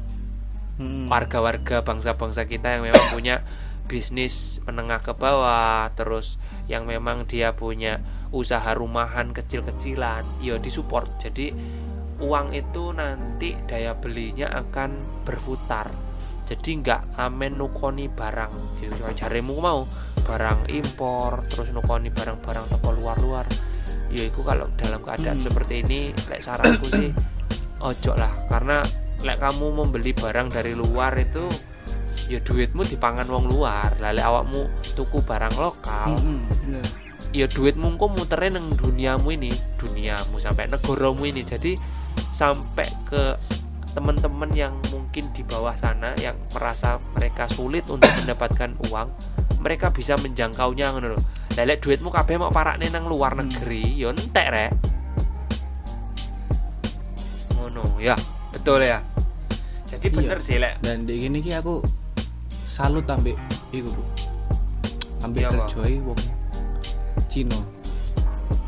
Hmm. 0.82 1.06
warga-warga 1.06 1.84
bangsa-bangsa 1.84 2.48
kita 2.48 2.74
yang 2.74 2.88
memang 2.88 3.04
punya 3.12 3.44
bisnis 3.84 4.64
menengah 4.64 5.04
ke 5.04 5.12
bawah 5.12 5.92
terus 5.92 6.40
yang 6.64 6.88
memang 6.88 7.28
dia 7.28 7.52
punya 7.52 8.00
usaha 8.32 8.72
rumahan 8.72 9.36
kecil-kecilan 9.36 10.24
ya 10.40 10.56
disupport. 10.56 11.06
Jadi 11.20 11.52
uang 12.24 12.56
itu 12.56 12.96
nanti 12.96 13.52
daya 13.68 13.92
belinya 13.94 14.48
akan 14.48 15.22
berputar. 15.28 15.92
Jadi 16.48 16.80
nggak 16.80 17.20
amen 17.20 17.60
nukoni 17.60 18.08
barang. 18.08 18.80
Jadi 18.80 18.96
soal 18.96 19.12
jarimu 19.12 19.60
mau 19.60 19.84
barang 20.24 20.72
impor 20.72 21.46
terus 21.52 21.68
nukoni 21.70 22.08
barang-barang 22.08 22.64
toko 22.74 22.90
luar-luar 22.96 23.44
ya 24.12 24.28
itu 24.28 24.40
kalau 24.44 24.68
dalam 24.76 25.00
keadaan 25.00 25.40
Hmm. 25.40 25.46
seperti 25.48 25.74
ini 25.82 26.00
lek 26.28 26.44
saranku 26.44 26.86
sih 26.92 27.10
ojo 27.80 28.12
lah. 28.14 28.30
Karena 28.46 28.84
lek 29.24 29.40
kamu 29.40 29.66
membeli 29.72 30.12
barang 30.12 30.52
dari 30.52 30.76
luar 30.76 31.16
itu 31.16 31.48
ya 32.28 32.38
duitmu 32.38 32.84
dipangan 32.84 33.24
wong 33.26 33.48
luar. 33.48 33.96
Lah 33.98 34.12
lek 34.12 34.22
awakmu 34.22 34.68
tuku 34.92 35.18
barang 35.24 35.56
lokal 35.56 36.20
Hmm, 36.20 36.84
ya 37.32 37.48
duitmu 37.48 37.96
kok 37.96 38.12
muterin 38.12 38.52
nang 38.54 38.68
duniamu 38.76 39.32
ini 39.32 39.50
duniamu 39.80 40.36
sampai 40.36 40.68
negaramu 40.68 41.24
ini. 41.24 41.40
Jadi 41.42 41.74
sampai 42.30 42.88
ke 43.08 43.34
teman-teman 43.92 44.48
yang 44.56 44.72
mungkin 44.88 45.28
di 45.36 45.44
bawah 45.44 45.76
sana 45.76 46.16
yang 46.16 46.36
merasa 46.56 46.96
mereka 47.12 47.44
sulit 47.44 47.84
untuk 47.92 48.08
mendapatkan 48.24 48.72
uang 48.88 49.08
mereka 49.60 49.92
bisa 49.92 50.16
menjangkaunya 50.16 50.96
ngono 50.96 51.20
lah 51.52 51.64
lek 51.68 51.84
duitmu 51.84 52.08
kabeh 52.08 52.40
mau 52.40 52.48
parakne 52.48 52.88
nang 52.88 53.04
luar 53.04 53.36
Hmm. 53.36 53.44
negeri 53.48 53.84
yo 53.92 54.08
entek 54.10 54.46
rek. 54.48 54.70
Ngono 57.56 58.00
ya. 58.00 58.16
Betul 58.52 58.84
ya. 58.84 59.00
Jadi 59.88 60.06
bener 60.08 60.40
Iya. 60.40 60.46
sih 60.46 60.56
lek. 60.56 60.74
Dan 60.80 61.04
di 61.04 61.20
gini 61.20 61.44
ki 61.44 61.52
aku 61.52 61.84
salut 62.48 63.04
ambek 63.04 63.36
iku 63.70 63.92
bu. 63.92 64.02
Ambek 65.22 65.44
Iya, 65.44 65.50
kerjoi 65.52 65.96
wong 66.02 66.20
Cino 67.28 67.60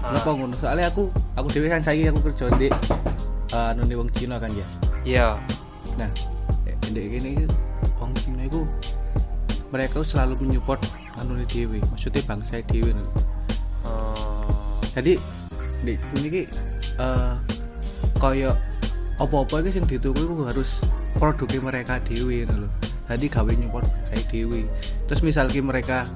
Ah. 0.05 0.13
kenapa 0.13 0.31
ngono? 0.37 0.55
Soalnya 0.55 0.93
aku 0.93 1.09
aku 1.33 1.49
dewe 1.49 1.67
kan 1.73 1.81
saiki 1.81 2.13
aku 2.13 2.21
kerja 2.29 2.53
di 2.61 2.69
uh, 3.51 3.73
anu 3.73 3.89
wong 3.89 4.13
Cina 4.13 4.37
kan 4.37 4.53
ya. 4.53 4.67
Iya. 5.05 5.27
Nah 5.97 6.11
eh, 6.69 6.77
di 6.93 7.03
gini 7.09 7.49
wong 7.97 8.13
Cina 8.21 8.45
itu 8.45 8.69
mereka 9.73 10.05
selalu 10.05 10.45
menyupport 10.45 10.85
anu 11.19 11.39
dewe 11.47 11.79
maksudnya 11.91 12.23
bangsa 12.27 12.59
dewe 12.67 12.91
lho. 12.91 13.05
Oh, 13.85 14.81
jadi 14.97 15.19
di 15.85 15.93
sini 16.15 16.29
ki 16.33 16.43
eh 16.99 17.35
koyo 18.19 18.57
apa-apa 19.21 19.63
iki 19.63 19.71
sing 19.79 19.85
dituku 19.87 20.17
iku 20.17 20.49
harus 20.49 20.83
produknya 21.19 21.61
mereka 21.63 22.03
dewe 22.03 22.43
ngono 22.47 22.67
lho. 22.67 22.71
Jadi 23.05 23.27
gawe 23.29 23.53
nyupport 23.53 23.87
saya 24.09 24.23
dewe. 24.33 24.65
Terus 25.07 25.21
misalnya 25.21 25.61
mereka 25.61 26.09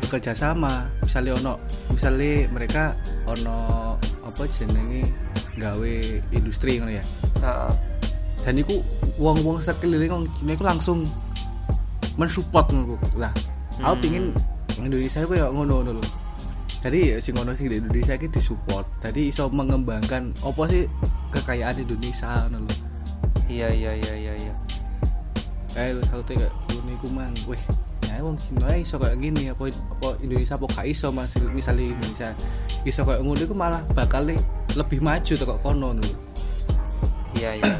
bekerja 0.00 0.32
sama, 0.32 0.88
misalnya 1.04 1.36
ono 1.36 1.52
misalnya 1.92 2.48
mereka 2.48 2.96
ono 3.28 3.94
apa 4.24 4.42
jenenge 4.48 5.04
gawe 5.60 5.94
industri 6.34 6.80
ngono 6.80 6.92
ya. 6.96 7.04
heeh. 7.38 7.72
Dan 8.44 8.60
iku 8.60 8.76
wong-wong 9.16 9.62
sekeliling 9.62 10.10
wong 10.10 10.24
iku 10.48 10.64
langsung 10.64 11.06
mensupport 12.18 12.66
ngono 12.72 12.96
Bu. 12.96 12.96
Lah, 13.80 13.90
aku 13.90 13.96
Hmm. 13.98 14.02
pingin 14.04 14.24
Indonesia 14.78 15.18
iku 15.22 15.34
ya 15.34 15.46
ngono 15.50 15.82
lho. 15.82 16.04
Jadi 16.84 17.16
sing 17.16 17.32
ngono 17.34 17.56
sing 17.56 17.72
di 17.72 17.80
Indonesia 17.80 18.14
iki 18.14 18.28
disupport. 18.28 18.84
Jadi 19.00 19.32
iso 19.32 19.48
mengembangkan 19.48 20.36
apa 20.44 20.62
sih 20.68 20.84
kekayaan 21.32 21.80
Indonesia 21.80 22.46
ngono 22.46 22.68
lho. 22.68 22.74
iya 23.44 23.68
iya 23.68 23.92
iya 23.92 24.14
iya 24.16 24.32
iya 24.40 24.54
Kayak 25.74 26.06
aku 26.08 26.22
tuh 26.24 26.34
kayak 26.38 26.52
ngono 26.70 26.90
iku 26.94 27.06
mang. 27.10 27.34
Wih, 27.50 27.60
ya 28.06 28.22
wong 28.22 28.38
Cina 28.38 28.70
ae 28.70 28.80
iso 28.80 28.96
kayak 28.96 29.18
gini 29.18 29.50
apa 29.50 29.68
apa 29.68 30.08
Indonesia 30.22 30.54
apa 30.54 30.66
gak 30.70 30.86
iso 30.86 31.10
Mas 31.10 31.34
misalnya 31.50 31.84
Indonesia 31.98 32.28
iso 32.86 33.02
kayak 33.02 33.20
ngono 33.26 33.40
iku 33.42 33.54
malah 33.58 33.82
bakal 33.90 34.22
lebih 34.74 34.98
maju 35.02 35.32
kok 35.34 35.58
kono 35.60 35.98
lho. 35.98 36.06
iya 37.34 37.58
iya 37.58 37.74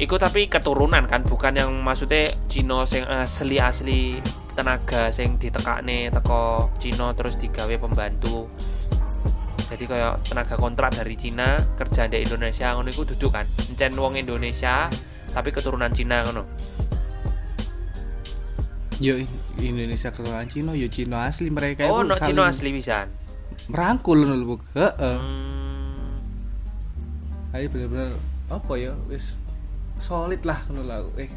Iku 0.00 0.16
tapi 0.16 0.48
keturunan 0.48 1.04
kan 1.04 1.20
bukan 1.28 1.60
yang 1.60 1.70
maksudnya 1.84 2.32
Cino 2.48 2.88
sing 2.88 3.04
asli 3.04 3.60
asli 3.60 4.16
tenaga 4.60 5.08
sing 5.08 5.40
ditekakne 5.40 6.12
teko 6.12 6.68
Cino 6.76 7.16
terus 7.16 7.40
digawe 7.40 7.72
pembantu 7.80 8.44
jadi 9.72 9.88
kayak 9.88 10.28
tenaga 10.28 10.60
kontrak 10.60 10.92
dari 10.92 11.16
Cina 11.16 11.64
kerja 11.80 12.04
di 12.12 12.20
Indonesia 12.20 12.76
ngono 12.76 12.92
iku 12.92 13.08
duduk 13.08 13.32
kan 13.32 13.48
encen 13.72 13.96
wong 13.96 14.20
Indonesia 14.20 14.92
tapi 15.32 15.48
keturunan 15.48 15.88
Cina 15.96 16.28
ngono 16.28 16.44
Yo 19.00 19.16
Indonesia 19.56 20.12
keturunan 20.12 20.44
Cina, 20.44 20.76
yo 20.76 20.84
Cina 20.92 21.24
asli 21.24 21.48
mereka 21.48 21.88
oh 21.88 22.04
no 22.04 22.12
Cino 22.20 22.44
saling 22.44 22.76
asli 22.76 22.76
pisan 22.76 23.08
merangkul 23.70 24.26
ngono 24.26 24.34
lho. 24.34 24.44
Bu. 24.44 24.56
Heeh. 24.74 25.16
hmm. 25.16 26.18
Ayo 27.54 27.66
bener-bener 27.70 28.12
apa 28.50 28.72
ya 28.76 28.92
wis 29.06 29.38
solid 29.96 30.42
lah 30.42 30.58
ngono 30.68 30.82
lah 30.84 31.00
eh 31.16 31.30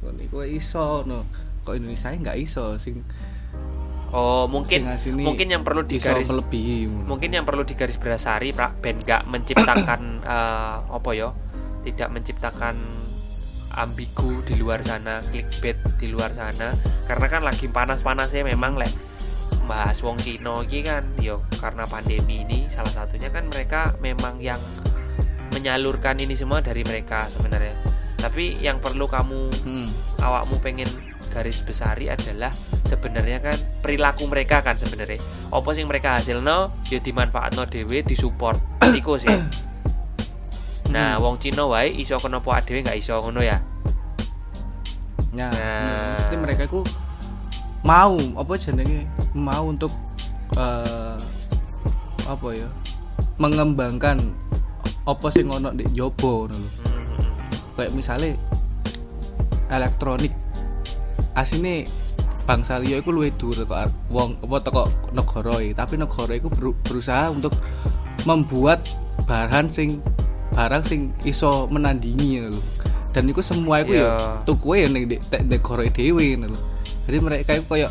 ngono 0.00 0.18
iku 0.24 0.40
iso 0.48 1.04
no 1.04 1.28
kok 1.70 1.78
Indonesia 1.78 2.10
nggak 2.10 2.36
iso 2.42 2.74
sing 2.82 3.06
oh 4.10 4.50
mungkin 4.50 4.90
sing 4.98 5.14
mungkin 5.14 5.46
yang 5.46 5.62
perlu 5.62 5.86
digaris 5.86 6.26
melebihi 6.26 6.90
mungkin 7.06 7.30
yang 7.30 7.46
perlu 7.46 7.62
digaris 7.62 7.94
berasari 7.94 8.50
Pra, 8.50 8.74
ben 8.82 8.98
gak 8.98 9.30
menciptakan 9.30 10.20
eh, 10.26 10.76
apa 10.82 11.10
ya 11.14 11.30
tidak 11.86 12.10
menciptakan 12.10 12.74
ambigu 13.70 14.42
di 14.42 14.58
luar 14.58 14.82
sana 14.82 15.22
clickbait 15.30 15.78
di 15.96 16.10
luar 16.10 16.34
sana. 16.34 16.74
Karena 17.06 17.26
kan 17.30 17.42
lagi 17.46 17.70
panas-panasnya 17.70 18.42
memang 18.42 18.74
lek 18.74 18.90
bahas 19.70 20.02
wong 20.02 20.18
Cino 20.18 20.66
iki 20.66 20.82
kan 20.82 21.06
yo 21.22 21.46
karena 21.62 21.86
pandemi 21.86 22.42
ini 22.42 22.66
salah 22.66 22.90
satunya 22.90 23.30
kan 23.30 23.46
mereka 23.46 23.94
memang 24.02 24.42
yang 24.42 24.58
menyalurkan 25.54 26.18
ini 26.18 26.34
semua 26.34 26.58
dari 26.58 26.82
mereka 26.82 27.30
sebenarnya. 27.30 27.78
Tapi 28.18 28.58
yang 28.58 28.82
perlu 28.82 29.06
kamu 29.06 29.40
Hmm. 29.62 29.88
awakmu 30.18 30.58
pengen 30.60 30.90
garis 31.30 31.62
besari 31.62 32.10
adalah 32.10 32.50
sebenarnya 32.84 33.38
kan 33.38 33.56
perilaku 33.80 34.26
mereka 34.26 34.60
kan 34.60 34.74
sebenarnya. 34.74 35.22
Apa 35.54 35.70
sing 35.72 35.86
mereka 35.86 36.18
hasilno? 36.18 36.74
Ya 36.90 36.98
dimanfaatno 36.98 37.64
dhewe 37.70 38.02
disupport 38.02 38.58
iku 38.98 39.14
sih. 39.16 39.30
Nah 40.90 41.22
wong 41.22 41.38
Cina 41.38 41.70
wae 41.70 41.94
iso 42.02 42.18
kenapa 42.18 42.58
dhewe 42.66 42.82
nggak 42.82 42.98
iso 42.98 43.14
ngono 43.22 43.40
ya? 43.40 43.62
Nah, 45.30 45.46
Nah. 45.46 45.54
hmm, 45.54 46.10
maksudnya 46.18 46.38
mereka 46.42 46.62
itu 46.66 46.80
mau 47.86 48.18
apa 48.34 48.52
jenenge? 48.58 49.06
Mau 49.30 49.70
untuk 49.70 49.94
eh 50.58 51.16
apa 52.26 52.48
ya? 52.50 52.66
Mengembangkan 53.38 54.18
apa 55.06 55.26
sing 55.30 55.46
ono 55.46 55.70
di 55.70 55.86
jobo 55.94 56.50
ngono 56.50 56.58
lho. 56.58 56.70
Hmm, 56.82 57.48
kayak 57.78 57.94
misalnya 57.94 58.34
elektronik 59.70 60.34
asine 61.34 61.86
bangsa 62.44 62.82
liya 62.82 62.98
iku 62.98 63.14
luwih 63.14 63.30
dhuwur 63.38 63.62
teko 63.62 63.74
wong 64.10 64.34
apa 64.42 64.56
teko 64.64 64.84
negara 65.14 65.54
e. 65.62 65.70
tapi 65.70 65.94
negara 65.94 66.32
iku 66.34 66.50
beru- 66.50 66.78
berusaha 66.82 67.30
untuk 67.30 67.54
membuat 68.26 68.82
bahan 69.24 69.70
sing 69.70 70.02
barang 70.50 70.82
sing 70.82 71.14
iso 71.22 71.70
menandingi 71.70 72.50
lho. 72.50 72.58
Dan 73.10 73.26
iku 73.26 73.38
semua 73.38 73.82
iku 73.82 73.94
Iya. 73.94 74.06
ya 74.06 74.14
tukuke 74.42 74.76
ya 74.82 74.88
ning 74.90 75.04
negara 75.46 75.86
dhewe 75.86 76.26
lho. 76.36 76.58
Jadi 77.06 77.18
mereka 77.22 77.50
iku 77.54 77.64
koyo 77.70 77.88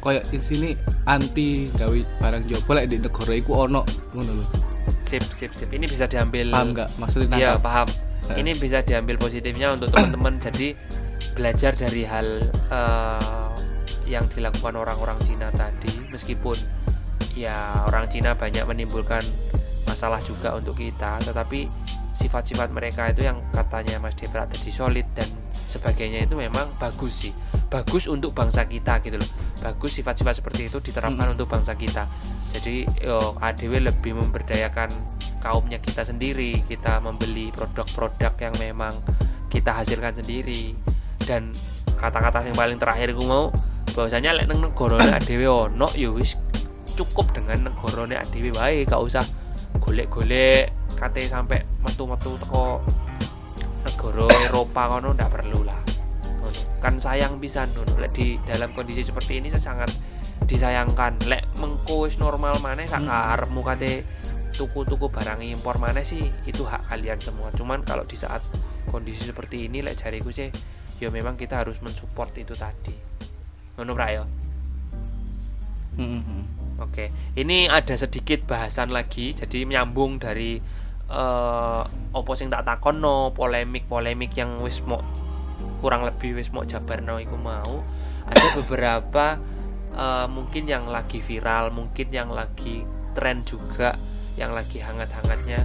koyo 0.00 0.18
di 0.32 0.38
sini 0.40 0.74
anti 1.04 1.68
gawe 1.76 1.98
barang 2.18 2.44
jobo 2.48 2.72
lek 2.72 2.88
di 2.88 2.96
negara 2.98 3.32
iku 3.36 3.68
ono 3.68 3.84
ngono 4.16 4.32
lho. 4.32 4.46
sip 5.02 5.28
sip 5.28 5.52
sip 5.52 5.68
ini 5.76 5.84
bisa 5.84 6.08
diambil 6.08 6.48
Paham 6.48 6.72
enggak 6.72 6.88
maksudnya 6.96 7.36
Iya 7.36 7.52
paham. 7.60 7.84
Eh. 8.32 8.40
Ini 8.40 8.56
bisa 8.56 8.80
diambil 8.80 9.20
positifnya 9.20 9.76
untuk 9.76 9.92
teman-teman. 9.92 10.40
Jadi 10.40 10.72
belajar 11.34 11.72
dari 11.74 12.02
hal 12.04 12.26
eh, 12.70 13.50
yang 14.06 14.26
dilakukan 14.28 14.76
orang-orang 14.76 15.18
Cina 15.24 15.48
tadi, 15.54 15.92
meskipun 16.12 16.58
ya 17.32 17.54
orang 17.88 18.10
Cina 18.12 18.36
banyak 18.36 18.66
menimbulkan 18.68 19.24
masalah 19.88 20.20
juga 20.20 20.54
untuk 20.56 20.76
kita, 20.76 21.22
tetapi 21.24 21.66
sifat-sifat 22.12 22.70
mereka 22.70 23.08
itu 23.10 23.26
yang 23.26 23.40
katanya 23.50 23.98
Mas 23.98 24.14
Depra 24.14 24.46
tadi 24.46 24.70
solid 24.70 25.06
dan 25.16 25.26
sebagainya 25.50 26.28
itu 26.28 26.36
memang 26.36 26.76
bagus 26.76 27.26
sih. 27.26 27.32
Bagus 27.72 28.04
untuk 28.04 28.36
bangsa 28.36 28.68
kita 28.68 29.00
gitu 29.00 29.16
loh. 29.16 29.30
Bagus 29.64 29.96
sifat-sifat 29.96 30.44
seperti 30.44 30.68
itu 30.68 30.78
diterapkan 30.84 31.32
Mm. 31.32 31.34
untuk 31.34 31.48
bangsa 31.48 31.72
kita. 31.72 32.04
Jadi 32.52 32.84
yo 33.00 33.32
ADW 33.40 33.80
lebih 33.80 34.12
memberdayakan 34.12 34.92
kaumnya 35.40 35.80
kita 35.82 36.04
sendiri 36.06 36.62
kita 36.68 37.00
membeli 37.02 37.50
produk-produk 37.50 38.36
yang 38.38 38.54
memang 38.60 38.94
kita 39.48 39.72
hasilkan 39.72 40.20
sendiri 40.22 40.76
dan 41.24 41.52
kata-kata 41.98 42.42
yang 42.46 42.58
paling 42.58 42.78
terakhir 42.82 43.14
gue 43.14 43.26
mau 43.26 43.48
bahwasanya 43.92 44.34
lek 44.34 44.46
nang 44.48 44.64
negarane 44.64 45.12
ADW 45.20 45.70
ono 45.70 45.88
yo 45.94 46.16
wis 46.16 46.34
cukup 46.96 47.30
dengan 47.36 47.70
negarane 47.70 48.16
ADW 48.18 48.56
wae 48.56 48.88
gak 48.88 49.00
usah 49.00 49.24
golek-golek 49.78 50.72
kate 50.96 51.26
sampai 51.28 51.60
metu-metu 51.82 52.38
teko 52.38 52.80
negara 53.82 54.26
Eropa 54.46 54.82
ngono 54.94 55.10
ndak 55.18 55.30
perlu 55.34 55.66
lah. 55.66 55.80
Kan 56.78 56.98
sayang 56.98 57.38
pisan 57.42 57.66
ngono. 57.74 57.98
Lek 57.98 58.14
di 58.14 58.38
dalam 58.46 58.70
kondisi 58.74 59.02
seperti 59.02 59.42
ini 59.42 59.50
saya 59.50 59.74
sangat 59.74 59.90
disayangkan. 60.46 61.26
Lek 61.26 61.42
mengko 61.58 62.06
wis 62.06 62.18
normal 62.22 62.62
maneh 62.62 62.86
sak 62.86 63.02
Hmm. 63.02 63.10
karepmu 63.10 63.62
kate 63.66 63.92
tuku-tuku 64.54 65.08
barang 65.10 65.40
impor 65.42 65.82
maneh 65.82 66.06
sih 66.06 66.30
itu 66.46 66.62
hak 66.62 66.86
kalian 66.90 67.18
semua. 67.18 67.50
Cuman 67.54 67.82
kalau 67.82 68.06
di 68.06 68.14
saat 68.14 68.42
kondisi 68.90 69.26
seperti 69.26 69.66
ini 69.66 69.82
lek 69.82 69.98
jariku 69.98 70.30
sih 70.30 70.50
ya 71.02 71.10
memang 71.10 71.34
kita 71.34 71.66
harus 71.66 71.82
mensupport 71.82 72.30
itu 72.38 72.54
tadi 72.54 72.94
ngono 73.74 73.92
pra 73.98 74.08
ya 74.14 74.24
Hmm, 75.92 76.24
hmm. 76.24 76.44
Oke, 76.80 77.12
ini 77.36 77.68
ada 77.68 77.92
sedikit 78.00 78.48
bahasan 78.48 78.90
lagi, 78.90 79.36
jadi 79.36 79.68
menyambung 79.68 80.16
dari 80.16 80.56
eh 81.12 81.82
opo 82.16 82.32
sing 82.32 82.48
tak 82.48 82.64
takono, 82.64 83.36
polemik-polemik 83.36 84.32
yang 84.32 84.64
wis 84.64 84.80
mau 84.88 85.04
kurang 85.84 86.08
lebih 86.08 86.40
wis 86.40 86.48
mau 86.48 86.64
jabarno 86.64 87.20
iku 87.20 87.36
mau. 87.36 87.84
Ada 88.24 88.46
beberapa 88.56 89.36
eh, 89.92 90.26
mungkin 90.32 90.64
yang 90.64 90.88
lagi 90.88 91.20
viral, 91.20 91.70
mungkin 91.76 92.08
yang 92.08 92.32
lagi 92.32 92.88
tren 93.12 93.44
juga, 93.44 93.92
yang 94.40 94.56
lagi 94.56 94.80
hangat-hangatnya 94.80 95.60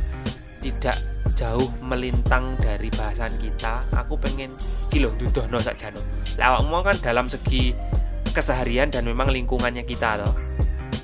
tidak 0.59 0.99
jauh 1.37 1.69
melintang 1.85 2.57
dari 2.57 2.89
bahasan 2.89 3.37
kita. 3.37 3.85
Aku 3.93 4.17
pengen 4.17 4.57
kilo 4.89 5.13
dudohno 5.15 5.61
sakjane. 5.61 6.01
Lah 6.41 6.57
awakmu 6.57 6.81
kan 6.81 6.97
dalam 6.97 7.29
segi 7.29 7.77
keseharian 8.33 8.89
dan 8.89 9.05
memang 9.05 9.29
lingkungannya 9.29 9.85
kita. 9.85 10.25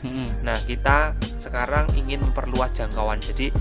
Hmm, 0.02 0.10
hmm. 0.10 0.30
Nah, 0.42 0.58
kita 0.66 1.14
sekarang 1.38 1.94
ingin 1.94 2.26
memperluas 2.26 2.74
jangkauan. 2.74 3.22
Jadi 3.22 3.54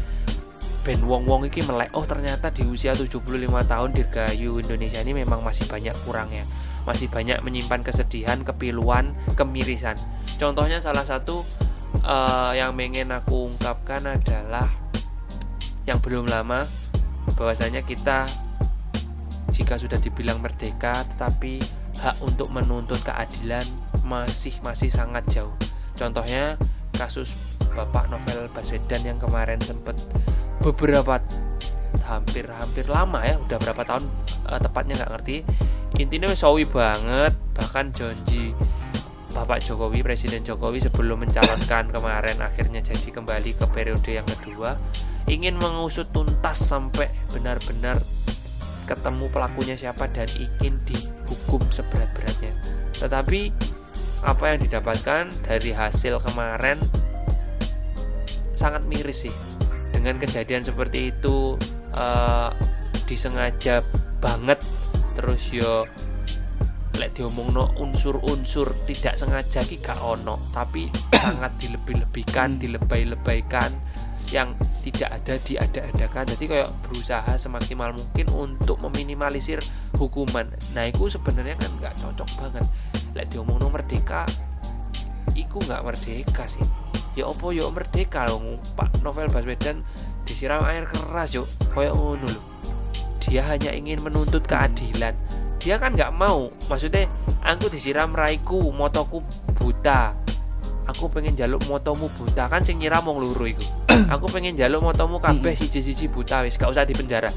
ben 0.82 0.98
wong-wong 1.06 1.46
iki 1.46 1.62
melek 1.62 1.94
oh 1.94 2.02
ternyata 2.02 2.50
di 2.50 2.66
usia 2.66 2.90
75 2.90 3.22
tahun 3.46 3.90
Dirgayu 3.94 4.58
Indonesia 4.58 4.98
ini 4.98 5.14
memang 5.14 5.38
masih 5.46 5.62
banyak 5.70 5.94
kurangnya 6.02 6.42
masih 6.82 7.06
banyak 7.06 7.38
menyimpan 7.46 7.86
kesedihan 7.86 8.42
kepiluan 8.42 9.14
kemirisan 9.38 9.94
contohnya 10.42 10.82
salah 10.82 11.06
satu 11.06 11.46
uh, 12.02 12.50
yang 12.58 12.74
ingin 12.74 13.14
aku 13.14 13.46
ungkapkan 13.54 14.10
adalah 14.10 14.66
yang 15.86 15.98
belum 15.98 16.30
lama 16.30 16.62
bahwasanya 17.34 17.82
kita 17.82 18.30
jika 19.52 19.76
sudah 19.76 19.98
dibilang 20.00 20.40
merdeka 20.40 21.04
tetapi 21.14 21.60
hak 22.00 22.18
untuk 22.24 22.48
menuntut 22.48 22.98
keadilan 23.04 23.66
masih 24.02 24.56
masih 24.64 24.88
sangat 24.88 25.22
jauh. 25.30 25.52
Contohnya 25.94 26.56
kasus 26.96 27.60
Bapak 27.72 28.08
Novel 28.08 28.48
Baswedan 28.50 29.04
yang 29.04 29.18
kemarin 29.20 29.60
sempat 29.60 29.96
beberapa 30.64 31.20
hampir 32.08 32.48
hampir 32.48 32.88
lama 32.88 33.20
ya 33.22 33.36
udah 33.36 33.58
berapa 33.60 33.82
tahun 33.84 34.04
uh, 34.48 34.60
tepatnya 34.60 34.98
nggak 35.02 35.12
ngerti. 35.18 35.36
Intinya 36.00 36.32
sawi 36.32 36.64
banget 36.64 37.36
bahkan 37.52 37.92
janji 37.92 38.56
Bapak 39.32 39.64
Jokowi 39.64 40.04
Presiden 40.04 40.44
Jokowi 40.44 40.84
sebelum 40.84 41.24
mencalonkan 41.24 41.88
kemarin 41.88 42.36
akhirnya 42.44 42.84
jadi 42.84 43.08
kembali 43.08 43.56
ke 43.56 43.64
periode 43.72 44.10
yang 44.12 44.28
kedua 44.28 44.76
ingin 45.24 45.56
mengusut 45.56 46.12
tuntas 46.12 46.60
sampai 46.60 47.08
benar-benar 47.32 47.96
ketemu 48.84 49.26
pelakunya 49.32 49.74
siapa 49.78 50.04
dan 50.12 50.28
ingin 50.36 50.76
dihukum 50.84 51.64
seberat-beratnya. 51.72 52.52
Tetapi 53.00 53.40
apa 54.22 54.44
yang 54.54 54.60
didapatkan 54.62 55.24
dari 55.48 55.70
hasil 55.72 56.20
kemarin 56.20 56.76
sangat 58.52 58.84
miris 58.84 59.26
sih. 59.26 59.34
Dengan 59.96 60.18
kejadian 60.20 60.66
seperti 60.66 61.14
itu 61.14 61.56
uh, 61.96 62.50
disengaja 63.08 63.80
banget 64.20 64.60
terus 65.12 65.50
yo 65.52 65.84
lek 67.02 67.18
diomong 67.18 67.50
no 67.50 67.66
unsur-unsur 67.82 68.70
tidak 68.86 69.18
sengaja 69.18 69.66
ki 69.66 69.82
gak 69.82 69.98
ono 69.98 70.38
tapi 70.54 70.86
sangat 71.18 71.50
dilebih-lebihkan 71.58 72.62
dilebay-lebaikan 72.62 73.74
yang 74.30 74.54
tidak 74.86 75.10
ada 75.10 75.34
diada-adakan 75.42 76.30
jadi 76.38 76.44
kayak 76.46 76.70
berusaha 76.86 77.34
semaksimal 77.34 77.90
mungkin 77.90 78.30
untuk 78.30 78.78
meminimalisir 78.80 79.60
hukuman. 79.98 80.46
Nah 80.72 80.88
itu 80.88 81.10
sebenarnya 81.10 81.58
kan 81.58 81.70
nggak 81.76 81.94
cocok 82.00 82.28
banget. 82.38 82.64
Lek 83.12 83.28
diomong 83.28 83.60
no 83.60 83.68
merdeka 83.68 84.24
iku 85.36 85.60
nggak 85.60 85.84
merdeka 85.84 86.48
sih. 86.48 86.64
Ya 87.18 87.28
opo 87.28 87.52
yo 87.52 87.68
merdeka 87.74 88.30
loh 88.30 88.62
Pak 88.78 89.04
Novel 89.04 89.28
Baswedan 89.28 89.84
disiram 90.22 90.64
air 90.64 90.86
keras 90.86 91.34
yuk 91.34 91.50
koyo 91.74 91.92
ngono 91.92 92.30
loh 92.30 92.44
dia 93.20 93.44
hanya 93.48 93.72
ingin 93.72 94.00
menuntut 94.00 94.44
keadilan 94.44 95.12
dia 95.62 95.78
kan 95.78 95.94
nggak 95.94 96.12
mau. 96.12 96.50
Maksudnya 96.66 97.06
aku 97.40 97.70
disiram 97.70 98.12
raiku 98.12 98.74
motoku 98.74 99.22
buta. 99.54 100.12
Aku 100.90 101.06
pengen 101.08 101.38
jaluk 101.38 101.62
motomu 101.70 102.10
buta. 102.18 102.50
Kan 102.50 102.66
sing 102.66 102.82
nyiram 102.82 103.06
wong 103.06 103.22
luru 103.22 103.54
iku. 103.54 103.62
Aku 104.18 104.26
pengen 104.26 104.58
jaluk 104.58 104.82
motomu 104.82 105.22
kabeh 105.22 105.54
siji-siji 105.54 106.10
buta 106.10 106.42
wis 106.42 106.58
gak 106.58 106.74
usah 106.74 106.82
di 106.82 106.90
penjara 106.90 107.30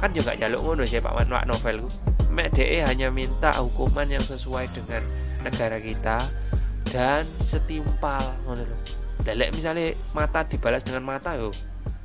kan 0.00 0.10
juga 0.12 0.36
jaluk 0.36 0.60
ngono 0.60 0.82
sih 0.84 1.00
Pak 1.00 1.12
Pak 1.16 1.44
Novel 1.48 1.76
ku. 1.84 1.88
Mek 2.34 2.52
DE 2.56 2.82
hanya 2.82 3.08
minta 3.08 3.54
hukuman 3.56 4.04
yang 4.04 4.20
sesuai 4.20 4.66
dengan 4.74 5.00
negara 5.40 5.78
kita 5.78 6.26
dan 6.90 7.22
setimpal 7.24 8.20
ngono 8.44 8.68
lho. 8.68 8.76
Lelek 9.24 9.54
misalnya 9.54 9.94
mata 10.12 10.44
dibalas 10.44 10.84
dengan 10.84 11.06
mata 11.06 11.32
yo 11.38 11.54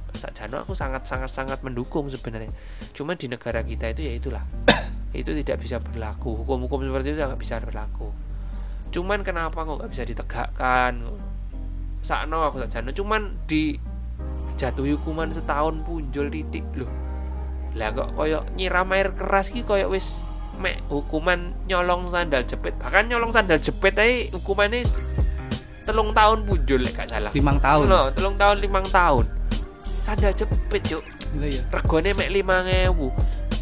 Sakjano 0.10 0.64
aku 0.66 0.74
sangat 0.74 1.06
sangat 1.06 1.30
sangat 1.30 1.60
mendukung 1.62 2.08
sebenarnya. 2.10 2.50
Cuma 2.96 3.14
di 3.14 3.30
negara 3.30 3.62
kita 3.62 3.92
itu 3.94 4.02
ya 4.08 4.14
itulah. 4.16 4.44
itu 5.13 5.34
tidak 5.43 5.62
bisa 5.62 5.82
berlaku. 5.82 6.45
Hukum-hukum 6.45 6.86
seperti 6.86 7.13
itu 7.13 7.17
tidak 7.17 7.39
bisa 7.41 7.56
berlaku. 7.62 8.10
Cuman 8.89 9.22
kenapa 9.22 9.65
kok 9.65 9.76
nggak 9.82 9.91
bisa 9.91 10.04
ditegakkan? 10.06 10.93
Sakno 12.00 12.48
aku 12.48 12.63
sakjano 12.63 12.95
cuman 12.95 13.36
di 13.50 13.76
jatuhi 14.56 14.95
hukuman 14.95 15.30
setahun 15.34 15.84
punjul 15.84 16.32
titik 16.32 16.65
loh. 16.78 16.89
Lah 17.78 17.93
kok 17.93 18.17
koyo 18.17 18.45
nyiram 18.58 18.89
air 18.93 19.13
keras 19.13 19.54
ki 19.54 19.65
koyo 19.65 19.91
wis 19.91 20.30
mek 20.60 20.84
hukuman 20.91 21.56
nyolong 21.72 22.12
sandal 22.12 22.43
jepit 22.43 22.76
bahkan 22.76 23.08
nyolong 23.08 23.32
sandal 23.32 23.56
jepit 23.56 23.95
aja 23.95 24.28
hukumannya 24.36 24.84
telung 25.88 26.12
tahun 26.12 26.43
muncul 26.43 26.84
gak 26.84 27.08
salah 27.08 27.32
limang 27.32 27.58
tahun 27.63 27.88
no, 27.88 28.12
telung 28.12 28.36
tahun 28.36 28.60
limang 28.60 28.86
tahun 28.91 29.26
sandal 30.04 30.36
jepit 30.36 30.84
cuk 30.84 31.04
iya. 31.39 31.63
regone 31.72 32.12
mek 32.12 32.30
lima 32.36 32.67
ngewu 32.67 33.08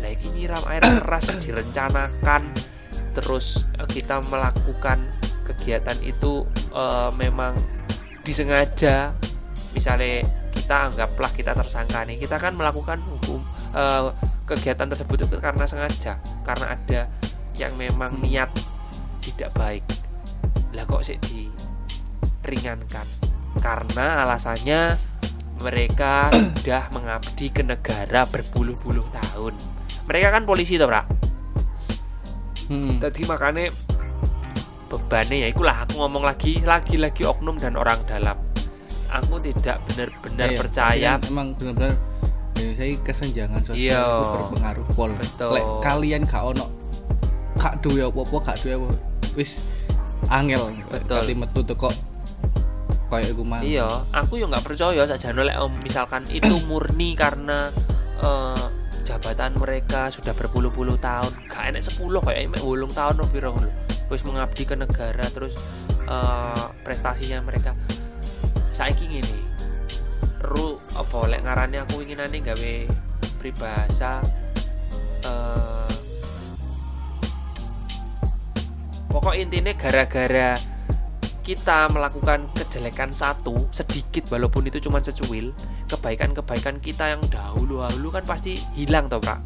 lagi 0.01 0.27
nyiram 0.33 0.63
air 0.69 0.83
keras 0.83 1.25
direncanakan. 1.41 2.53
Terus 3.17 3.65
eh, 3.77 3.87
kita 3.89 4.21
melakukan 4.29 5.01
kegiatan 5.47 5.95
itu 6.03 6.43
uh, 6.75 7.09
memang 7.15 7.55
disengaja. 8.27 9.15
Misalnya 9.71 10.27
kita 10.51 10.91
anggaplah 10.91 11.31
kita 11.31 11.55
tersangka 11.55 12.03
nih 12.03 12.19
kita 12.19 12.35
kan 12.35 12.51
melakukan 12.51 12.99
hukum 12.99 13.39
uh, 13.71 14.11
kegiatan 14.43 14.91
tersebut 14.91 15.23
itu 15.23 15.39
karena 15.39 15.63
sengaja 15.63 16.19
karena 16.43 16.75
ada 16.75 17.07
yang 17.55 17.71
memang 17.79 18.19
niat 18.19 18.51
tidak 19.23 19.55
baik. 19.55 19.87
Lah 20.75 20.83
kok 20.83 21.07
sih 21.07 21.15
diringankan? 21.23 23.07
Karena 23.63 24.27
alasannya 24.27 24.99
mereka 25.63 26.27
sudah 26.35 26.91
mengabdi 26.91 27.47
ke 27.49 27.63
negara 27.63 28.27
berpuluh-puluh 28.27 29.07
tahun 29.15 29.76
mereka 30.07 30.27
kan 30.33 30.43
polisi 30.47 30.79
tuh 30.79 30.87
pak 30.87 31.05
hmm. 32.71 33.03
jadi 33.03 33.21
makanya 33.27 33.67
bebannya 34.87 35.37
ya 35.43 35.47
itulah 35.51 35.83
aku 35.83 35.99
ngomong 35.99 36.23
lagi 36.23 36.63
lagi-lagi 36.63 37.27
oknum 37.27 37.59
dan 37.59 37.75
orang 37.75 37.99
dalam. 38.07 38.39
Aku 39.07 39.39
tidak 39.39 39.83
benar-benar 39.87 40.47
ya, 40.51 40.59
percaya. 40.59 41.11
memang 41.27 41.55
benar-benar 41.55 41.95
ya, 42.59 42.71
saya 42.75 42.95
kesenjangan 43.03 43.61
sosial 43.63 44.03
Iyo. 44.03 44.03
itu 44.03 44.27
berpengaruh 44.35 44.87
pol. 44.95 45.11
Lek, 45.55 45.65
kalian 45.83 46.27
gak 46.27 46.43
ono 46.43 46.65
kak 47.57 47.81
duwe 47.81 48.05
apa-apa 48.05 48.37
gak 48.51 48.57
duwe 48.63 48.73
apa 48.79 48.89
wis 49.39 49.83
angel. 50.27 50.75
Kali 51.07 51.33
metu 51.35 51.63
kok 51.63 51.95
kayak 53.07 53.31
iku 53.31 53.43
mah. 53.47 53.63
Iya 53.63 54.03
aku 54.11 54.43
yo 54.43 54.51
nggak 54.51 54.67
percaya 54.67 55.07
saja 55.07 55.31
lek 55.31 55.55
om 55.55 55.71
misalkan 55.79 56.27
itu 56.27 56.59
murni 56.67 57.15
karena 57.15 57.71
uh, 58.19 58.67
jabatan 59.07 59.55
mereka 59.55 60.11
sudah 60.11 60.35
berpuluh-puluh 60.35 60.99
tahun. 60.99 61.31
Gak 61.47 61.71
enek 61.71 61.87
sepuluh 61.87 62.19
kayak 62.19 62.51
emek 62.51 62.61
ulung 62.67 62.91
tahun 62.91 63.23
lebih 63.23 63.47
rong 63.47 63.63
wis 64.11 64.27
mengabdi 64.27 64.67
ke 64.67 64.75
negara 64.75 65.23
terus 65.31 65.55
uh, 66.11 66.75
prestasinya 66.83 67.39
mereka. 67.39 67.71
Saya 68.75 68.91
ingin 68.91 69.23
ini 69.23 69.39
ru 70.43 70.77
apa 70.93 71.17
lek 71.31 71.41
ngarane 71.47 71.77
aku 71.87 72.03
inginane 72.03 72.43
gawe 72.43 72.75
pribahasa 73.41 74.21
uh, 75.25 75.91
pokok 79.09 79.33
intinya 79.33 79.73
gara-gara 79.73 80.61
kita 81.47 81.87
melakukan 81.87 82.51
kejelekan 82.51 83.15
satu 83.15 83.71
sedikit 83.71 84.27
walaupun 84.35 84.67
itu 84.67 84.83
cuma 84.83 84.99
secuil 84.99 85.55
kebaikan-kebaikan 85.87 86.83
kita 86.83 87.15
yang 87.15 87.23
dahulu-dahulu 87.31 88.11
kan 88.19 88.27
pasti 88.27 88.59
hilang 88.75 89.07
toh 89.07 89.23
pak 89.23 89.39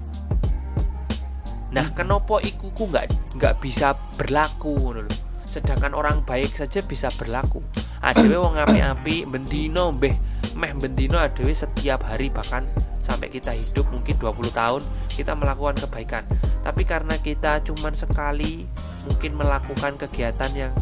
nah 1.70 1.86
kenapa 1.94 2.42
ikuku 2.42 2.90
nggak 2.90 3.38
nggak 3.38 3.54
bisa 3.62 3.94
berlaku 4.18 4.98
loh 4.98 5.06
sedangkan 5.52 5.91
orang 5.91 6.24
baik 6.24 6.56
saja 6.56 6.80
bisa 6.80 7.12
berlaku. 7.20 7.60
Ada 7.99 8.24
wong 8.39 8.56
api-api 8.56 9.28
bendino 9.28 9.91
beh 9.91 10.16
meh 10.56 10.72
bendino 10.80 11.20
adewe 11.20 11.52
setiap 11.52 12.08
hari 12.08 12.32
bahkan 12.32 12.64
sampai 13.04 13.28
kita 13.28 13.52
hidup 13.52 13.84
mungkin 13.91 14.16
20 14.16 14.47
tahun 14.56 14.82
kita 15.12 15.36
melakukan 15.36 15.76
kebaikan. 15.84 16.24
Tapi 16.64 16.88
karena 16.88 17.20
kita 17.20 17.60
cuman 17.68 17.91
sekali 17.91 18.64
mungkin 19.12 19.36
melakukan 19.36 19.99
kegiatan 19.99 20.52
yang 20.56 20.74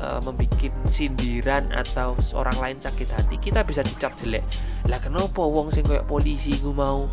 uh, 0.00 0.20
membuat 0.24 0.72
sindiran 0.88 1.68
atau 1.72 2.16
seorang 2.18 2.56
lain 2.60 2.78
sakit 2.80 3.08
hati 3.12 3.36
kita 3.40 3.64
bisa 3.64 3.80
dicap 3.84 4.16
jelek. 4.16 4.44
Lah 4.88 5.00
kenapa 5.00 5.42
wong 5.42 5.72
sing 5.72 5.84
kayak 5.84 6.08
polisi 6.08 6.56
gue 6.60 6.72
mau? 6.72 7.08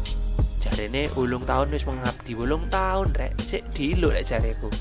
Jarene 0.63 1.11
ulung 1.19 1.43
tahun 1.43 1.75
wis 1.75 1.83
mengabdi 1.83 2.33
ulung 2.39 2.71
tahun 2.71 3.11
rek. 3.15 3.33
Sik 3.43 3.63
dilo 3.75 4.11
lek 4.11 4.23
jareku. 4.27 4.71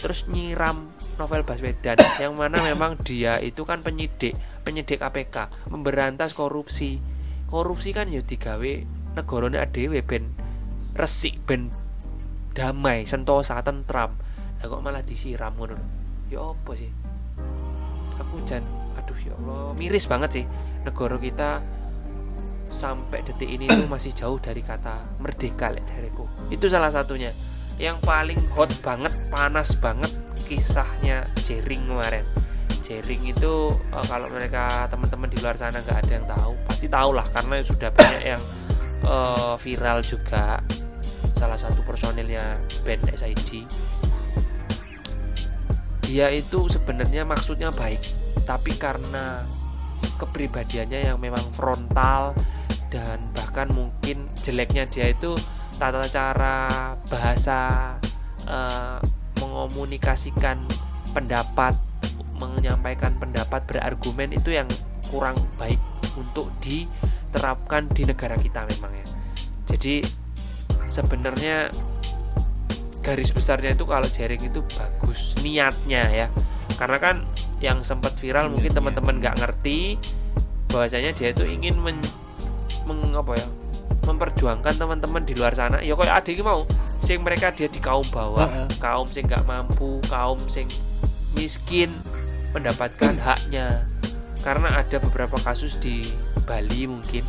Terus 0.00 0.28
nyiram 0.28 0.92
novel 1.16 1.46
Baswedan 1.48 1.96
yang 2.22 2.36
mana 2.36 2.60
memang 2.60 3.00
dia 3.00 3.40
itu 3.40 3.64
kan 3.64 3.80
penyidik 3.80 4.36
penyidik 4.62 5.00
KPK 5.00 5.68
memberantas 5.72 6.36
korupsi. 6.36 7.00
Korupsi 7.48 7.96
kan 7.96 8.12
ya 8.12 8.20
digawe 8.20 8.72
negarane 9.14 9.58
adewe 9.62 10.02
ben 10.04 10.34
resik 10.92 11.40
ben 11.48 11.72
damai 12.52 13.08
sentosa 13.08 13.64
tentram. 13.64 14.20
Lah 14.60 14.66
kok 14.68 14.82
malah 14.84 15.00
disiram 15.00 15.56
ngono 15.56 16.04
ya 16.32 16.40
apa 16.40 16.72
sih 16.74 17.03
aku 18.18 18.42
jan 18.46 18.62
aduh 18.94 19.18
ya 19.20 19.34
Allah 19.42 19.74
miris 19.74 20.06
banget 20.06 20.30
sih 20.42 20.44
negara 20.86 21.16
kita 21.18 21.62
sampai 22.68 23.20
detik 23.22 23.50
ini 23.50 23.68
tuh 23.68 23.86
masih 23.86 24.12
jauh 24.16 24.40
dari 24.40 24.64
kata 24.64 25.20
merdeka 25.20 25.70
lek 25.70 25.84
jariku 25.84 26.24
itu 26.52 26.66
salah 26.68 26.92
satunya. 26.92 27.32
Yang 27.80 27.98
paling 28.06 28.40
hot 28.54 28.70
banget 28.84 29.10
panas 29.32 29.74
banget 29.82 30.12
kisahnya 30.46 31.26
Jering 31.42 31.88
kemarin. 31.88 32.24
Jering 32.84 33.22
itu 33.26 33.72
uh, 33.90 34.04
kalau 34.06 34.28
mereka 34.28 34.86
teman-teman 34.92 35.26
di 35.32 35.38
luar 35.40 35.56
sana 35.56 35.80
nggak 35.80 35.98
ada 36.04 36.12
yang 36.12 36.26
tahu 36.28 36.52
pasti 36.68 36.86
tahu 36.86 37.10
lah 37.16 37.26
karena 37.32 37.64
sudah 37.64 37.90
banyak 37.90 38.22
yang 38.36 38.42
uh, 39.08 39.56
viral 39.58 40.04
juga. 40.04 40.60
Salah 41.34 41.58
satu 41.58 41.82
personilnya 41.82 42.60
band 42.86 43.10
SID 43.10 43.66
dia 46.04 46.28
itu 46.30 46.68
sebenarnya 46.68 47.24
maksudnya 47.24 47.72
baik 47.72 48.00
tapi 48.44 48.76
karena 48.76 49.40
kepribadiannya 50.20 51.10
yang 51.10 51.18
memang 51.18 51.42
frontal 51.56 52.36
dan 52.92 53.18
bahkan 53.34 53.66
mungkin 53.72 54.30
jeleknya 54.38 54.86
dia 54.86 55.10
itu 55.10 55.34
tata 55.80 56.06
cara 56.06 56.94
bahasa 57.10 57.92
uh, 58.46 59.02
mengomunikasikan 59.42 60.62
pendapat 61.10 61.74
menyampaikan 62.38 63.14
pendapat 63.18 63.66
berargumen 63.66 64.34
itu 64.34 64.54
yang 64.54 64.68
kurang 65.10 65.38
baik 65.58 65.78
untuk 66.14 66.50
diterapkan 66.62 67.86
di 67.90 68.06
negara 68.06 68.34
kita 68.38 68.66
memang 68.66 68.92
ya. 68.94 69.06
Jadi 69.66 70.02
sebenarnya 70.90 71.70
garis 73.04 73.30
besarnya 73.36 73.76
itu 73.76 73.84
kalau 73.84 74.08
jaring 74.08 74.40
itu 74.40 74.64
bagus 74.72 75.36
niatnya 75.44 76.08
ya. 76.08 76.26
Karena 76.80 76.96
kan 76.98 77.16
yang 77.60 77.84
sempat 77.84 78.16
viral 78.16 78.48
mungkin 78.48 78.72
teman-teman 78.72 79.20
nggak 79.20 79.36
ngerti 79.44 80.00
bahwasanya 80.72 81.12
dia 81.14 81.30
itu 81.30 81.44
ingin 81.46 81.76
men, 81.78 82.00
meng, 82.88 83.14
apa 83.14 83.38
ya 83.38 83.46
memperjuangkan 84.08 84.74
teman-teman 84.74 85.22
di 85.22 85.36
luar 85.36 85.52
sana. 85.52 85.84
Ya 85.84 85.94
kayak 85.94 86.24
adik 86.24 86.40
mau 86.40 86.64
sing 87.04 87.20
mereka 87.20 87.52
dia 87.52 87.68
di 87.68 87.78
kaum 87.84 88.08
bawah 88.08 88.48
kaum 88.80 89.04
sing 89.04 89.28
nggak 89.28 89.44
mampu 89.44 90.00
kaum 90.08 90.40
sing 90.48 90.66
miskin 91.36 91.92
mendapatkan 92.56 93.20
haknya. 93.20 93.84
Karena 94.40 94.80
ada 94.80 94.96
beberapa 95.00 95.36
kasus 95.40 95.76
di 95.80 96.08
Bali 96.44 96.88
mungkin 96.88 97.24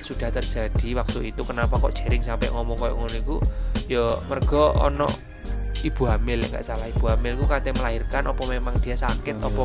sudah 0.00 0.30
terjadi 0.30 1.02
waktu 1.02 1.34
itu 1.34 1.42
kenapa 1.42 1.82
kok 1.82 1.98
jaring 1.98 2.22
sampai 2.22 2.46
ngomong 2.54 2.78
kayak 2.78 2.94
ngono 2.94 3.42
ya 3.86 4.06
mergo 4.30 4.74
ono 4.76 5.06
ibu 5.82 6.02
hamil 6.08 6.42
nggak 6.42 6.64
salah 6.64 6.86
ibu 6.90 7.06
hamil 7.06 7.38
ku 7.38 7.44
kate 7.46 7.70
melahirkan 7.70 8.26
apa 8.26 8.42
memang 8.48 8.74
dia 8.82 8.98
sakit 8.98 9.38
hmm. 9.38 9.46
apa 9.46 9.64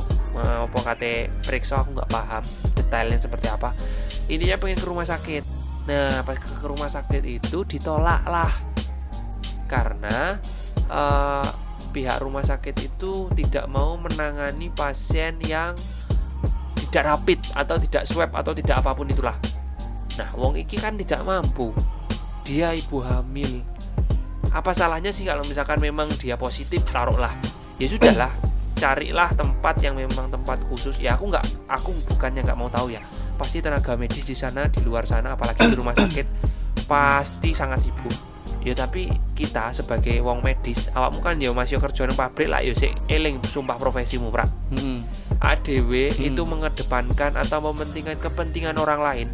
apa 0.70 0.80
kate 0.94 1.32
periksa 1.42 1.82
aku 1.82 1.98
nggak 1.98 2.12
paham 2.12 2.44
detailnya 2.78 3.18
seperti 3.18 3.48
apa 3.50 3.74
intinya 4.30 4.58
pengen 4.62 4.78
ke 4.78 4.88
rumah 4.88 5.08
sakit 5.08 5.44
nah 5.90 6.22
pas 6.22 6.38
ke 6.38 6.68
rumah 6.68 6.90
sakit 6.92 7.24
itu 7.26 7.66
ditolak 7.66 8.22
lah 8.30 8.54
karena 9.66 10.38
uh, 10.92 11.48
pihak 11.90 12.22
rumah 12.22 12.46
sakit 12.46 12.76
itu 12.86 13.32
tidak 13.34 13.66
mau 13.66 13.98
menangani 13.98 14.70
pasien 14.70 15.42
yang 15.42 15.74
tidak 16.78 17.08
rapid 17.08 17.40
atau 17.56 17.80
tidak 17.82 18.04
swab 18.06 18.30
atau 18.36 18.54
tidak 18.54 18.84
apa 18.84 18.94
pun 18.94 19.10
itulah 19.10 19.36
Nah, 20.20 20.30
wong 20.36 20.60
iki 20.60 20.76
kan 20.76 21.00
tidak 21.00 21.24
mampu. 21.24 21.72
Dia 22.44 22.76
ibu 22.76 23.00
hamil. 23.00 23.64
Apa 24.50 24.74
salahnya 24.74 25.14
sih 25.14 25.30
kalau 25.30 25.46
misalkan 25.46 25.78
memang 25.78 26.10
dia 26.18 26.34
positif, 26.36 26.82
taruhlah. 26.90 27.32
Ya 27.78 27.86
sudahlah, 27.86 28.34
carilah 28.78 29.30
tempat 29.38 29.78
yang 29.86 29.94
memang 29.94 30.34
tempat 30.34 30.58
khusus. 30.66 30.98
Ya 30.98 31.14
aku 31.14 31.30
nggak, 31.30 31.46
aku 31.70 31.94
bukannya 32.10 32.42
nggak 32.42 32.58
mau 32.58 32.68
tahu 32.74 32.98
ya. 32.98 33.06
Pasti 33.38 33.62
tenaga 33.62 33.94
medis 33.94 34.26
di 34.26 34.34
sana, 34.34 34.66
di 34.68 34.82
luar 34.82 35.06
sana, 35.06 35.38
apalagi 35.38 35.62
di 35.70 35.78
rumah 35.78 35.94
sakit, 35.94 36.26
pasti 36.90 37.54
sangat 37.54 37.86
sibuk. 37.86 38.14
Ya 38.62 38.78
tapi 38.78 39.10
kita 39.34 39.74
sebagai 39.74 40.22
wong 40.22 40.46
medis, 40.46 40.94
awakmu 40.94 41.26
kan 41.26 41.42
ya 41.42 41.50
masih 41.50 41.82
kerja 41.82 42.06
di 42.06 42.14
pabrik 42.14 42.46
lah, 42.46 42.62
ya 42.62 42.78
sih 42.78 42.94
eling 43.10 43.42
sumpah 43.42 43.82
profesimu, 43.82 44.30
Prak. 44.30 44.50
Hmm. 44.78 45.02
ADW 45.42 46.14
hmm. 46.14 46.30
itu 46.30 46.42
mengedepankan 46.46 47.34
atau 47.34 47.58
mementingkan 47.66 48.22
kepentingan 48.22 48.78
orang 48.78 49.02
lain 49.02 49.28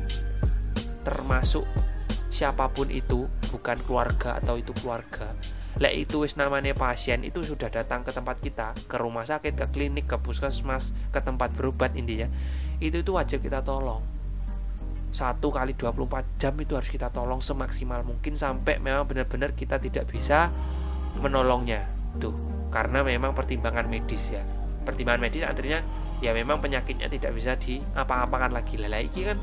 termasuk 1.07 1.63
siapa 2.37 2.69
pun 2.69 2.93
itu 2.93 3.25
bukan 3.49 3.81
keluarga 3.81 4.37
atau 4.37 4.61
itu 4.61 4.69
keluarga. 4.77 5.33
Lek 5.81 6.05
itu 6.05 6.21
wis 6.21 6.37
namanya 6.37 6.77
pasien 6.77 7.25
itu 7.25 7.41
sudah 7.41 7.69
datang 7.69 8.05
ke 8.05 8.13
tempat 8.13 8.37
kita 8.37 8.77
ke 8.85 8.97
rumah 9.01 9.25
sakit 9.25 9.57
ke 9.57 9.65
klinik 9.73 10.05
ke 10.05 10.21
puskesmas 10.21 10.93
ke 11.09 11.17
tempat 11.17 11.49
berobat 11.57 11.97
intinya. 11.97 12.29
Itu 12.77 13.01
itu 13.01 13.17
wajib 13.17 13.41
kita 13.41 13.65
tolong. 13.65 14.05
Satu 15.09 15.49
kali 15.49 15.73
24 15.73 16.37
jam 16.37 16.53
itu 16.61 16.77
harus 16.77 16.93
kita 16.93 17.09
tolong 17.09 17.41
semaksimal 17.41 18.05
mungkin 18.05 18.37
sampai 18.37 18.77
memang 18.77 19.09
benar-benar 19.09 19.57
kita 19.57 19.81
tidak 19.81 20.05
bisa 20.05 20.53
menolongnya. 21.17 21.89
Tuh 22.21 22.37
karena 22.69 23.01
memang 23.01 23.33
pertimbangan 23.33 23.89
medis 23.89 24.29
ya. 24.33 24.45
Pertimbangan 24.85 25.25
medis 25.25 25.41
artinya 25.41 25.81
ya 26.21 26.37
memang 26.37 26.61
penyakitnya 26.61 27.09
tidak 27.09 27.33
bisa 27.33 27.57
diapa-apakan 27.57 28.53
lagi. 28.53 28.77
Lagi 28.77 29.25
kan 29.25 29.37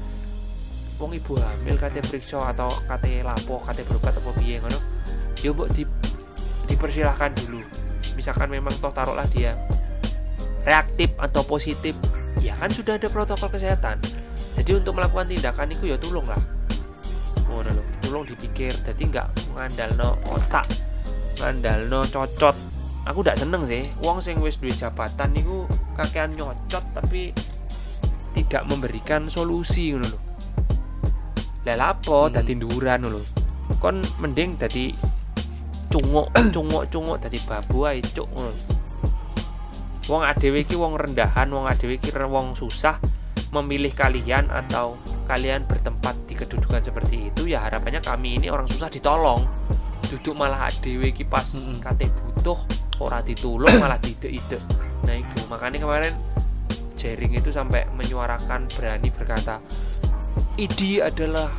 wong 0.99 1.11
ibu 1.19 1.35
hamil 1.43 1.75
kate 1.75 1.99
periksa 2.07 2.55
atau 2.55 2.71
kate 2.87 3.27
lapo 3.27 3.59
kate 3.67 3.83
berobat 3.83 4.15
apa 4.15 4.31
piye 4.39 4.63
ngono. 4.63 4.79
Yo 5.43 5.51
mbok 5.51 5.69
di 5.75 5.83
dipersilahkan 6.71 7.35
dulu. 7.45 7.61
Misalkan 8.15 8.49
memang 8.49 8.71
toh 8.79 8.95
taruhlah 8.95 9.27
dia 9.35 9.59
reaktif 10.65 11.13
atau 11.21 11.45
positif 11.45 11.99
ya 12.41 12.57
kan 12.57 12.71
sudah 12.71 12.97
ada 12.97 13.11
protokol 13.11 13.51
kesehatan. 13.51 13.99
Jadi 14.55 14.79
untuk 14.79 14.95
melakukan 14.95 15.27
tindakan 15.27 15.75
itu 15.75 15.91
ya 15.91 15.97
tolong 15.99 16.31
lah. 16.31 16.39
Ngono 17.51 17.71
loh 17.75 17.87
tolong 18.07 18.25
dipikir 18.25 18.73
jadi 18.87 19.03
nggak 19.03 19.29
ngandal 19.59 19.91
no 19.99 20.11
otak 20.31 20.65
ngandal 21.43 21.91
no 21.91 22.07
cocot. 22.07 22.55
Aku 23.05 23.21
tidak 23.21 23.43
seneng 23.43 23.69
sih 23.69 23.85
uang 24.01 24.23
sing 24.25 24.41
wis 24.41 24.57
duit 24.57 24.79
jabatan 24.79 25.35
niku 25.35 25.69
kakean 25.99 26.33
nyocot 26.33 26.81
tapi 26.97 27.37
tidak 28.33 28.65
memberikan 28.65 29.29
solusi 29.29 29.93
ngono 29.93 30.09
loh 30.09 30.24
lah 31.65 31.77
lapo 31.77 32.29
hmm. 32.29 32.35
dadi 32.37 32.53
nduran 32.57 33.09
lho. 33.09 33.23
Kon 33.81 34.05
mending 34.21 34.61
dadi 34.61 34.93
cunguk 35.89 36.29
cunguk 36.55 36.85
cunguk 36.93 37.17
dadi 37.21 37.39
babu 37.45 37.89
ae 37.89 38.01
cuk. 38.05 38.29
Wong 40.05 40.21
adewe 40.21 40.61
iki 40.61 40.77
wong 40.77 41.01
rendahan 41.01 41.49
wong 41.49 41.65
adewe 41.65 41.97
iki 41.97 42.13
wong 42.13 42.53
susah 42.53 43.01
memilih 43.57 43.95
kalian 43.97 44.51
atau 44.53 45.01
kalian 45.25 45.65
bertempat 45.65 46.13
di 46.29 46.37
kedudukan 46.37 46.85
seperti 46.85 47.33
itu 47.33 47.49
ya 47.49 47.65
harapannya 47.65 48.05
kami 48.05 48.37
ini 48.37 48.53
orang 48.53 48.69
susah 48.69 48.93
ditolong. 48.93 49.49
Duduk 50.13 50.37
malah 50.37 50.69
adewe 50.69 51.09
iki 51.09 51.25
pas 51.25 51.49
hmm. 51.57 51.81
kate 51.81 52.13
butuh 52.13 52.61
ora 53.03 53.19
ditulung 53.25 53.75
malah 53.83 53.99
ide-ide 54.03 54.59
nah 55.05 55.15
itu 55.15 55.39
makanya 55.51 55.83
kemarin 55.83 56.15
jaring 56.95 57.35
itu 57.37 57.51
sampai 57.51 57.85
menyuarakan 57.93 58.71
berani 58.73 59.09
berkata 59.11 59.61
ID 60.55 61.03
adalah 61.03 61.51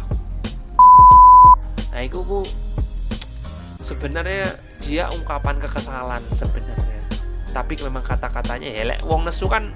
nah 1.96 2.04
itu 2.04 2.20
bu 2.24 2.43
sebenarnya 3.80 4.52
dia 4.84 5.08
ungkapan 5.10 5.58
kekesalan 5.58 6.22
sebenarnya. 6.36 7.02
Tapi 7.56 7.80
memang 7.80 8.04
kata-katanya 8.04 8.68
ya 8.68 8.84
lek 8.84 9.00
wong 9.08 9.24
nesu 9.24 9.48
kan 9.48 9.72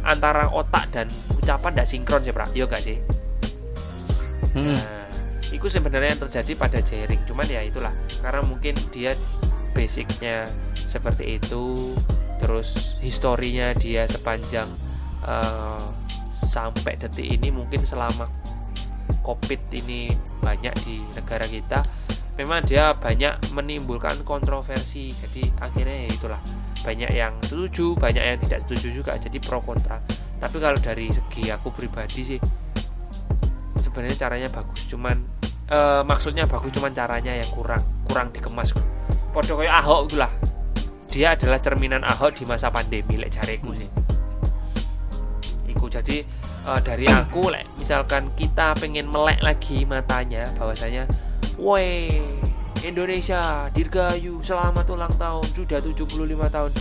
antara 0.00 0.48
otak 0.48 0.88
dan 0.88 1.06
ucapan 1.36 1.76
tidak 1.76 1.88
sinkron 1.88 2.24
sih 2.24 2.32
prak 2.32 2.50
yo 2.56 2.64
gak 2.64 2.80
sih? 2.80 2.96
Hmm. 4.56 4.74
nah 4.74 5.06
itu 5.50 5.66
sebenarnya 5.66 6.14
yang 6.14 6.22
terjadi 6.26 6.52
pada 6.58 6.78
jaring 6.82 7.22
cuman 7.26 7.46
ya 7.46 7.62
itulah 7.62 7.94
karena 8.22 8.42
mungkin 8.42 8.74
dia 8.94 9.14
basicnya 9.74 10.46
seperti 10.74 11.38
itu 11.38 11.94
terus 12.38 12.98
historinya 12.98 13.74
dia 13.76 14.06
sepanjang 14.10 14.66
uh, 15.26 15.90
sampai 16.34 16.96
detik 16.96 17.26
ini 17.26 17.52
mungkin 17.52 17.84
selama 17.84 18.26
covid 19.20 19.60
ini 19.76 20.12
banyak 20.40 20.74
di 20.84 21.04
negara 21.14 21.44
kita 21.44 21.80
memang 22.40 22.64
dia 22.64 22.96
banyak 22.96 23.52
menimbulkan 23.52 24.24
kontroversi. 24.24 25.12
Jadi 25.12 25.52
akhirnya 25.60 26.08
ya 26.08 26.08
itulah 26.08 26.40
banyak 26.80 27.10
yang 27.12 27.36
setuju 27.44 27.92
banyak 28.00 28.24
yang 28.24 28.38
tidak 28.40 28.64
setuju 28.64 29.02
juga 29.02 29.12
jadi 29.20 29.36
pro 29.42 29.60
kontra. 29.60 30.00
Tapi 30.40 30.56
kalau 30.56 30.80
dari 30.80 31.12
segi 31.12 31.52
aku 31.52 31.68
pribadi 31.68 32.24
sih 32.24 32.40
sebenarnya 33.76 34.16
caranya 34.16 34.48
bagus 34.48 34.88
cuman 34.88 35.20
e, 35.68 35.78
maksudnya 36.08 36.48
bagus 36.48 36.72
cuman 36.72 36.96
caranya 36.96 37.36
yang 37.36 37.50
kurang 37.52 37.84
kurang 38.08 38.32
dikemas. 38.32 38.72
Podo 39.30 39.60
kayak 39.60 39.84
ahok 39.84 40.00
itulah 40.08 40.32
dia 41.10 41.34
adalah 41.36 41.60
cerminan 41.60 42.06
ahok 42.06 42.40
di 42.40 42.44
masa 42.48 42.72
pandemi 42.72 43.18
lek 43.18 43.34
cariku 43.34 43.74
sih 43.74 43.90
jadi 45.90 46.22
uh, 46.70 46.78
dari 46.78 47.10
aku 47.10 47.50
lek 47.50 47.66
misalkan 47.74 48.30
kita 48.38 48.78
pengen 48.78 49.10
melek 49.10 49.42
lagi 49.42 49.82
matanya 49.82 50.46
bahwasanya 50.54 51.10
woi 51.58 52.22
Indonesia 52.80 53.68
Dirgayu 53.76 54.40
selamat 54.40 54.88
ulang 54.88 55.12
tahun 55.20 55.44
sudah 55.52 55.84
75 55.84 56.16
tahun. 56.48 56.72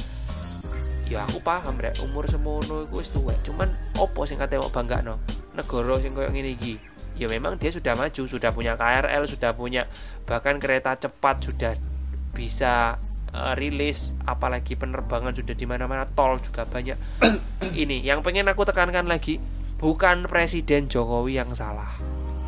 Ya 1.12 1.28
aku 1.28 1.44
paham 1.44 1.76
rek 1.76 2.00
umur 2.00 2.24
semono 2.24 2.88
iku 2.88 3.04
wis 3.04 3.12
cuman 3.44 3.68
opo 4.00 4.24
sing 4.24 4.40
kate 4.40 4.56
mau 4.56 4.72
bangga 4.72 5.04
no 5.04 5.20
negara 5.58 6.00
sing 6.00 6.16
koyo 6.16 6.32
ngene 6.32 6.56
iki? 6.56 6.80
Ya 7.20 7.28
memang 7.28 7.60
dia 7.60 7.68
sudah 7.68 8.00
maju 8.00 8.24
sudah 8.24 8.56
punya 8.56 8.80
KRL 8.80 9.28
sudah 9.28 9.52
punya 9.52 9.92
bahkan 10.24 10.56
kereta 10.56 10.96
cepat 10.96 11.44
sudah 11.44 11.76
bisa 12.32 12.96
uh, 13.34 13.54
rilis 13.58 14.14
apalagi 14.26 14.74
penerbangan 14.76 15.36
sudah 15.36 15.56
di 15.56 15.66
mana-mana 15.66 16.06
tol 16.10 16.38
juga 16.42 16.66
banyak. 16.66 16.98
Ini 17.84 18.02
yang 18.02 18.26
pengen 18.26 18.50
aku 18.50 18.66
tekankan 18.66 19.06
lagi 19.06 19.38
bukan 19.80 20.28
presiden 20.28 20.90
Jokowi 20.90 21.40
yang 21.40 21.52
salah 21.54 21.90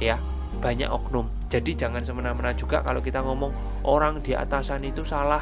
ya. 0.01 0.17
Banyak 0.61 0.93
oknum. 0.93 1.25
Jadi 1.49 1.73
jangan 1.73 2.05
semena-mena 2.05 2.53
juga 2.53 2.85
kalau 2.85 3.01
kita 3.01 3.25
ngomong 3.25 3.49
orang 3.87 4.21
di 4.21 4.37
atasan 4.37 4.85
itu 4.85 5.01
salah 5.01 5.41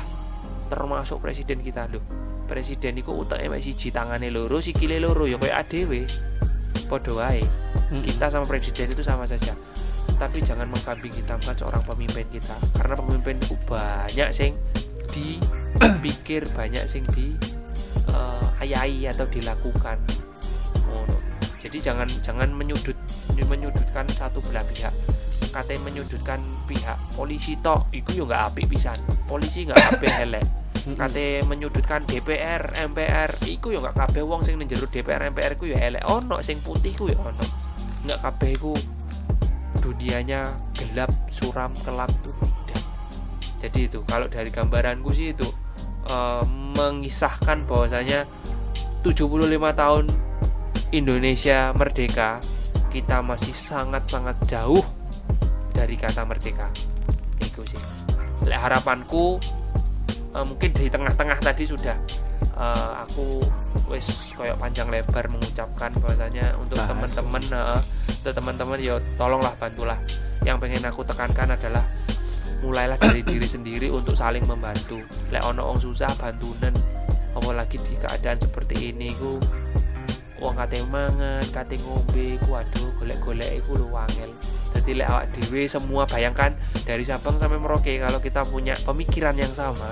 termasuk 0.72 1.20
presiden 1.20 1.60
kita. 1.60 1.92
Loh 1.92 2.02
presiden 2.50 2.98
itu 2.98 3.14
utaknya 3.14 3.54
masih 3.54 3.78
siji 3.78 3.94
tangane 3.94 4.34
loro 4.34 4.58
sikile 4.58 4.98
loro 4.98 5.30
ya 5.30 5.38
kayak 5.38 5.70
ADW 5.70 6.08
podo 6.90 7.22
wae. 7.22 7.46
Kita 7.94 8.34
sama 8.34 8.46
presiden 8.50 8.90
itu 8.90 9.06
sama 9.06 9.30
saja. 9.30 9.54
Tapi 10.18 10.42
jangan 10.42 10.68
mengkambing 10.68 11.14
hitamkan 11.14 11.54
seorang 11.54 11.84
pemimpin 11.86 12.26
kita 12.34 12.58
karena 12.76 12.98
pemimpin 12.98 13.38
itu 13.40 13.56
banyak 13.70 14.30
sing 14.34 14.58
dipikir 15.14 16.48
banyak 16.54 16.86
sing 16.86 17.04
di 17.14 17.36
uh, 18.10 18.48
ayai 18.62 19.10
atau 19.10 19.26
dilakukan. 19.28 19.98
Oh, 20.90 21.06
jadi 21.62 21.92
jangan 21.92 22.10
jangan 22.22 22.50
menyudut 22.54 22.98
menyudutkan 23.40 24.06
satu 24.14 24.44
belah 24.46 24.66
pihak. 24.68 24.94
Katanya 25.50 25.82
menyudutkan 25.90 26.38
pihak 26.70 26.98
polisi 27.18 27.58
tok 27.60 27.90
itu 27.96 28.22
juga 28.22 28.38
nggak 28.38 28.44
api 28.54 28.64
pisan. 28.70 29.00
Polisi 29.26 29.66
nggak 29.66 29.82
api 29.98 30.08
helek 30.22 30.46
kate 30.96 31.46
menyudutkan 31.46 32.02
DPR 32.08 32.74
MPR 32.90 33.30
iku 33.46 33.70
ya 33.76 33.84
nggak 33.84 33.98
kabeh 34.00 34.24
wong 34.26 34.42
sing 34.42 34.58
njero 34.58 34.90
DPR 34.90 35.30
MPR 35.30 35.54
ku 35.60 35.70
ya 35.70 35.78
elek. 35.78 36.02
Ono 36.08 36.42
sing 36.42 36.58
putih 36.64 36.96
ku 36.96 37.12
ya 37.12 37.20
ono. 37.20 37.44
Nggak 38.08 38.20
kabeh 38.24 38.52
ku 38.58 38.74
dunianya 39.80 40.50
gelap 40.76 41.12
suram 41.30 41.72
kelap 41.86 42.10
tuh 42.26 42.36
jadi 43.60 43.92
itu 43.92 44.00
kalau 44.08 44.32
dari 44.32 44.50
gambaranku 44.50 45.12
sih 45.12 45.36
itu 45.36 45.48
uh, 46.08 46.44
mengisahkan 46.80 47.68
bahwasanya 47.68 48.24
75 49.04 49.20
tahun 49.76 50.06
Indonesia 50.90 51.76
merdeka 51.76 52.40
kita 52.90 53.22
masih 53.22 53.54
sangat-sangat 53.54 54.36
jauh 54.50 54.82
dari 55.72 55.96
kata 55.96 56.26
merdeka. 56.26 56.68
Itu 57.38 57.62
sih. 57.64 57.80
Harapanku 58.50 59.38
uh, 60.34 60.46
mungkin 60.46 60.74
di 60.74 60.90
tengah-tengah 60.90 61.38
tadi 61.38 61.70
sudah 61.70 61.96
uh, 62.58 63.06
aku 63.06 63.46
wes 63.88 64.34
koyok 64.34 64.58
panjang 64.58 64.90
lebar 64.90 65.30
mengucapkan 65.30 65.94
bahwasanya 66.02 66.58
untuk 66.58 66.82
teman-teman 66.82 67.44
uh, 67.54 67.82
untuk 68.20 68.34
teman-teman 68.34 68.78
yo 68.82 68.96
tolonglah 69.16 69.54
bantulah. 69.62 70.00
Yang 70.42 70.58
pengen 70.66 70.84
aku 70.90 71.06
tekankan 71.06 71.54
adalah 71.54 71.86
mulailah 72.64 73.00
dari 73.00 73.24
diri 73.24 73.48
sendiri 73.48 73.88
untuk 73.92 74.16
saling 74.16 74.44
membantu. 74.44 75.00
Lek 75.32 75.44
ono 75.44 75.72
wong 75.72 75.80
susah 75.80 76.12
bantunen. 76.20 76.76
Apalagi 77.36 77.80
di 77.80 77.96
keadaan 77.96 78.40
seperti 78.42 78.92
ini? 78.92 79.12
Ku 79.16 79.40
wong 80.40 80.56
kate 80.56 80.80
mangan 80.88 81.44
kate 81.52 81.76
ngombe 81.84 82.40
ku 82.48 82.56
aduh 82.56 82.90
golek-golek 83.00 83.60
iku 83.64 83.80
lu 83.80 83.88
wangel. 83.92 84.32
Jadi 84.76 85.00
lek 85.00 85.08
awak 85.10 85.26
dewe 85.36 85.66
semua 85.66 86.04
bayangkan 86.06 86.56
dari 86.88 87.04
Sabang 87.04 87.36
sampai 87.36 87.60
Merauke 87.60 88.00
kalau 88.00 88.20
kita 88.22 88.46
punya 88.48 88.78
pemikiran 88.86 89.36
yang 89.36 89.52
sama 89.52 89.90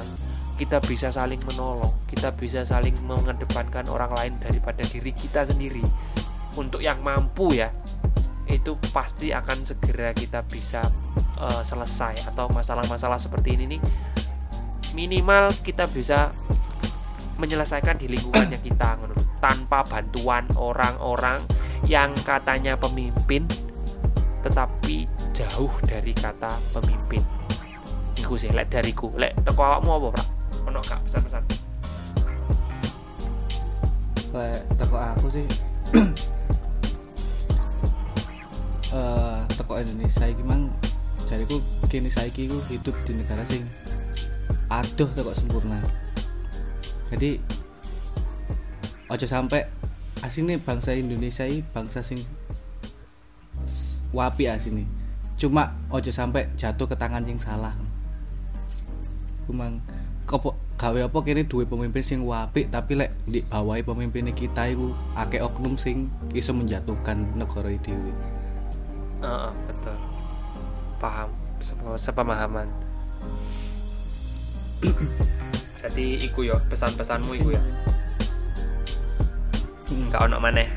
kita 0.57 0.82
bisa 0.82 1.13
saling 1.13 1.38
menolong, 1.45 1.93
kita 2.09 2.34
bisa 2.34 2.65
saling 2.65 2.97
mengedepankan 3.05 3.86
orang 3.93 4.09
lain 4.18 4.34
daripada 4.41 4.82
diri 4.89 5.13
kita 5.13 5.45
sendiri. 5.45 5.86
Untuk 6.57 6.82
yang 6.82 6.97
mampu 7.05 7.53
ya, 7.53 7.70
itu 8.48 8.76
pasti 8.95 9.36
akan 9.36 9.68
segera 9.68 10.16
kita 10.16 10.43
bisa 10.48 10.88
uh, 11.39 11.64
selesai 11.64 12.28
atau 12.32 12.48
masalah-masalah 12.52 13.20
seperti 13.20 13.60
ini 13.60 13.78
nih 13.78 13.82
minimal 14.95 15.52
kita 15.62 15.86
bisa 15.91 16.32
menyelesaikan 17.38 18.00
di 18.00 18.08
lingkungannya 18.08 18.60
kita 18.64 18.98
tanpa 19.43 19.86
bantuan 19.86 20.48
orang-orang 20.58 21.43
yang 21.86 22.16
katanya 22.26 22.74
pemimpin 22.80 23.45
tetapi 24.41 25.06
jauh 25.36 25.74
dari 25.84 26.16
kata 26.16 26.50
pemimpin. 26.72 27.20
Iku 28.16 28.39
sih 28.39 28.50
lek 28.50 28.72
dariku, 28.72 29.12
lek 29.14 29.36
teko 29.43 29.62
awakmu 29.62 29.91
apa, 29.91 30.08
Pak? 30.18 30.28
ono 30.68 30.84
kak 30.84 31.00
pesan-pesan 31.08 31.43
kayak 34.28 34.62
teko 34.76 34.98
aku 35.00 35.28
sih 35.32 35.45
uh, 38.94 39.44
teko 39.56 39.80
Indonesia 39.80 40.28
iki 40.28 40.44
mang 40.44 40.72
jariku 41.28 41.60
kini 41.92 42.08
saiki 42.08 42.48
ku 42.48 42.60
hidup 42.72 42.96
di 43.04 43.20
negara 43.20 43.44
sing 43.44 43.64
aduh 44.72 45.10
teko 45.12 45.32
sempurna. 45.36 45.80
Jadi 47.12 47.40
ojo 49.08 49.26
sampai 49.28 49.64
asini 50.24 50.60
bangsa 50.60 50.92
Indonesia 50.96 51.48
ini 51.48 51.64
bangsa 51.64 52.04
sing 52.04 52.24
wapi 54.12 54.48
asini 54.48 54.88
cuma 55.38 55.76
ojo 55.94 56.10
sampai 56.10 56.50
jatuh 56.56 56.88
ke 56.88 56.96
tangan 56.96 57.24
sing 57.24 57.40
salah. 57.40 57.76
Kumang 59.48 59.80
kopo 60.28 60.60
gawe 60.76 61.08
apa 61.08 61.18
kene 61.24 61.48
duwe 61.48 61.64
pemimpin 61.64 62.04
sing 62.04 62.20
wapi 62.28 62.68
tapi 62.68 63.00
lek 63.00 63.16
di 63.24 63.40
bawahi 63.42 63.82
pemimpin 63.82 64.28
kita 64.36 64.68
iku 64.68 64.92
akeh 65.16 65.40
oknum 65.40 65.80
sing 65.80 66.12
iso 66.36 66.52
menjatuhkan 66.52 67.36
negara 67.40 67.72
dhewe. 67.72 68.37
Uh, 69.22 69.26
uh, 69.26 69.49
betul. 69.65 69.97
Paham, 70.97 71.30
sepemahaman. 71.97 72.68
Jadi 75.82 76.26
iku 76.26 76.45
yo 76.45 76.57
pesan-pesanmu 76.70 77.32
iku 77.38 77.49
ya. 77.57 77.63
Enggak 79.88 80.22
hmm. 80.22 80.28
ono 80.30 80.38
maneh 80.41 80.70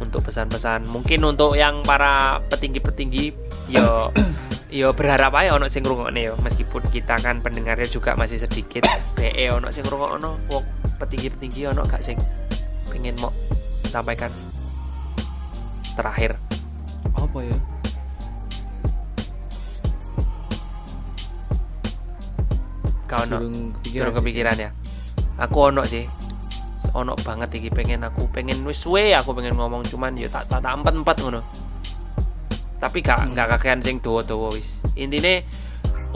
untuk 0.00 0.24
pesan-pesan. 0.26 0.88
Mungkin 0.88 1.24
untuk 1.24 1.54
yang 1.56 1.84
para 1.84 2.42
petinggi-petinggi 2.48 3.32
yo 3.68 4.12
yo 4.68 4.92
berharap 4.92 5.32
aja 5.32 5.56
ono 5.56 5.64
sing 5.72 5.80
ngrungokne 5.80 6.28
yo 6.28 6.36
meskipun 6.44 6.84
kita 6.92 7.16
kan 7.20 7.40
pendengarnya 7.40 7.88
juga 7.88 8.12
masih 8.12 8.36
sedikit 8.36 8.84
BE 9.16 9.48
ono 9.48 9.72
sing 9.72 9.84
ngrungokno 9.84 10.36
wong 10.52 10.64
petinggi-petinggi 11.00 11.72
ono 11.72 11.88
gak 11.88 12.04
sing 12.04 12.20
pengen 12.92 13.16
mau 13.16 13.32
sampaikan 13.88 14.28
terakhir 15.96 16.36
apa 17.28 17.44
ya? 17.44 17.58
Kau 23.08 23.24
ono 23.24 23.36
kepikiran, 23.80 24.12
kepikiran 24.16 24.56
ya? 24.56 24.70
Aku 25.36 25.68
ono 25.68 25.84
sih. 25.84 26.08
Ono 26.96 27.12
banget 27.20 27.60
iki 27.60 27.68
pengen 27.68 28.00
aku 28.04 28.32
pengen 28.32 28.64
wis 28.64 28.88
aku 28.88 29.36
pengen 29.36 29.60
ngomong 29.60 29.84
cuman 29.84 30.16
yo 30.16 30.28
tak 30.32 30.48
tak 30.48 30.64
empat 30.64 30.94
empat 30.96 31.16
ngono. 31.20 31.40
Tapi 32.80 33.04
gak 33.04 33.28
hmm. 33.28 33.36
gak 33.36 33.48
kakean 33.60 33.80
sing 33.84 34.00
dowo-dowo 34.00 34.56
wis. 34.56 34.80
Intine 34.96 35.44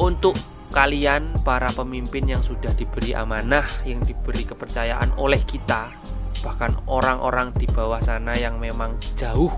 untuk 0.01 0.33
kalian 0.73 1.37
para 1.45 1.69
pemimpin 1.77 2.25
yang 2.25 2.41
sudah 2.41 2.73
diberi 2.73 3.13
amanah 3.13 3.85
yang 3.85 4.01
diberi 4.01 4.49
kepercayaan 4.49 5.13
oleh 5.21 5.45
kita 5.45 5.93
bahkan 6.41 6.73
orang-orang 6.89 7.53
di 7.61 7.69
bawah 7.69 8.01
sana 8.01 8.33
yang 8.41 8.57
memang 8.57 8.97
jauh 9.13 9.53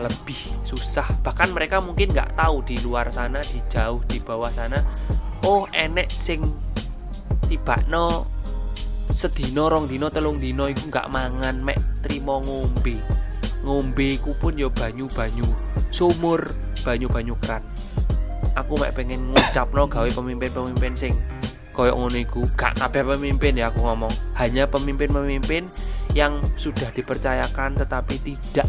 lebih 0.00 0.38
susah. 0.64 1.06
Bahkan 1.20 1.52
mereka 1.52 1.78
mungkin 1.84 2.16
nggak 2.16 2.36
tahu 2.40 2.64
di 2.64 2.80
luar 2.80 3.12
sana 3.12 3.44
di 3.44 3.60
jauh 3.68 4.00
di 4.08 4.18
bawah 4.18 4.48
sana 4.48 4.80
oh 5.44 5.64
enek 5.72 6.12
sing 6.12 6.44
tiba 7.48 7.76
no 7.88 8.28
sedino 9.10 9.66
rong 9.66 9.90
dino 9.90 10.06
telung 10.12 10.38
dino 10.38 10.70
itu 10.70 10.86
nggak 10.86 11.10
mangan 11.10 11.58
mek 11.60 11.78
trimo 12.04 12.40
ngombe. 12.40 12.96
Ngombe 13.60 14.16
ku 14.24 14.32
pun 14.40 14.56
yo 14.56 14.72
ya 14.72 14.88
banyu-banyu 14.88 15.44
sumur 15.92 16.48
banyu-banyu 16.80 17.36
keran. 17.42 17.60
Aku 18.56 18.78
mek 18.80 18.96
pengen 18.96 19.34
ngucap 19.34 19.68
no 19.74 19.90
gawe 19.90 20.08
pemimpin-pemimpin 20.08 20.94
sing 20.96 21.12
koyok 21.74 21.96
ngono 21.96 22.18
iku. 22.18 22.40
Gak 22.56 22.78
kabeh 22.80 23.02
pemimpin 23.04 23.58
ya 23.58 23.68
aku 23.68 23.84
ngomong. 23.84 24.12
Hanya 24.38 24.70
pemimpin-pemimpin 24.70 25.68
yang 26.16 26.40
sudah 26.56 26.90
dipercayakan 26.94 27.78
tetapi 27.78 28.16
tidak 28.22 28.66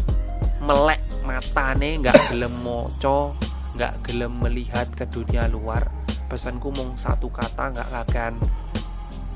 melek 0.62 1.02
matane 1.26 1.98
nggak 1.98 2.30
gelem 2.30 2.54
moco 2.62 3.34
nggak 3.74 4.06
gelem 4.06 4.32
melihat 4.38 4.86
ke 4.94 5.02
dunia 5.10 5.50
luar. 5.50 5.90
Pesanku 6.30 6.70
mong 6.70 6.96
satu 6.96 7.28
kata 7.28 7.74
nggak 7.74 7.90
akan 8.08 8.32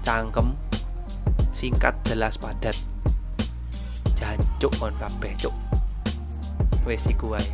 cangkem 0.06 0.54
singkat 1.50 1.98
jelas 2.06 2.38
padat. 2.38 2.78
Jancuk 4.14 4.72
kon 4.78 4.94
kabeh 4.96 5.34
cuk. 5.36 5.54
Wes 6.86 7.04
iku 7.10 7.34
wae. 7.34 7.48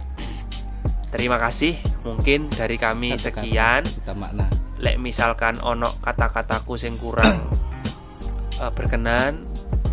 Terima 1.08 1.40
kasih. 1.40 1.76
Mungkin 2.04 2.52
dari 2.52 2.76
kami 2.76 3.16
sekian. 3.16 3.88
makna. 4.14 4.46
Lek 4.82 5.00
misalkan 5.00 5.62
ono 5.64 5.96
kata-kataku 6.02 6.76
sing 6.76 6.98
kurang 7.00 7.48
uh, 8.60 8.70
berkenan 8.74 9.46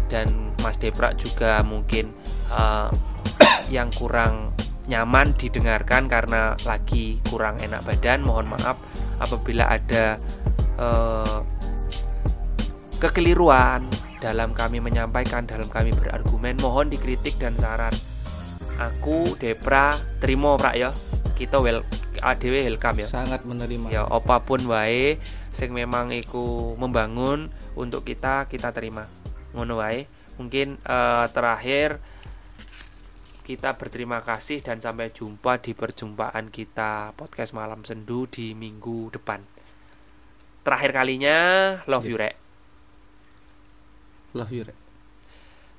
dan 0.09 0.51
Mas 0.59 0.75
Deprak 0.82 1.15
juga 1.15 1.61
mungkin 1.61 2.09
uh, 2.49 2.89
yang 3.70 3.93
kurang 3.93 4.54
nyaman 4.89 5.38
didengarkan 5.38 6.10
karena 6.10 6.58
lagi 6.66 7.22
kurang 7.30 7.62
enak 7.62 7.86
badan 7.86 8.26
mohon 8.26 8.50
maaf 8.50 8.82
apabila 9.22 9.70
ada 9.70 10.18
uh, 10.82 11.45
kekeliruan 12.97 13.86
dalam 14.20 14.52
kami 14.52 14.84
menyampaikan 14.84 15.47
dalam 15.47 15.72
kami 15.72 15.95
berargumen 15.95 16.60
mohon 16.60 16.91
dikritik 16.91 17.39
dan 17.39 17.56
saran. 17.56 17.95
Aku 18.80 19.36
Depra 19.39 19.95
terima 20.20 20.56
prak 20.60 20.76
ya. 20.76 20.91
Kita 21.36 21.64
well 21.64 21.84
ADW 22.20 22.68
welcome 22.68 23.00
ya. 23.00 23.08
Sangat 23.08 23.47
menerima. 23.47 23.88
Ya 23.91 24.04
apa 24.04 24.43
pun 24.43 24.68
wae 24.68 25.20
sing 25.56 25.72
memang 25.72 26.12
iku 26.12 26.76
membangun 26.76 27.52
untuk 27.80 28.04
kita 28.04 28.52
kita 28.52 28.76
terima. 28.76 29.08
Ngono 29.56 29.80
wae. 29.80 30.08
Mungkin 30.39 30.80
uh, 30.84 31.28
terakhir 31.32 32.00
kita 33.50 33.74
berterima 33.74 34.22
kasih 34.22 34.62
dan 34.62 34.78
sampai 34.78 35.10
jumpa 35.10 35.58
di 35.58 35.74
perjumpaan 35.74 36.54
kita 36.54 37.18
podcast 37.18 37.58
malam 37.58 37.82
sendu 37.82 38.30
di 38.30 38.54
minggu 38.54 39.10
depan. 39.10 39.41
Terakhir 40.62 40.93
kalinya, 40.93 41.38
love 41.89 42.06
you 42.06 42.14
rek. 42.14 42.38
Love 44.38 44.54
you 44.54 44.70
rek. 44.70 44.78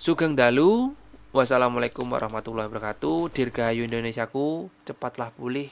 Sugeng 0.03 0.35
dalu. 0.35 0.99
Wassalamualaikum 1.31 2.11
warahmatullahi 2.11 2.67
wabarakatuh. 2.67 3.31
Dirgahayu 3.31 3.87
Indonesiaku, 3.87 4.67
cepatlah 4.83 5.31
pulih, 5.31 5.71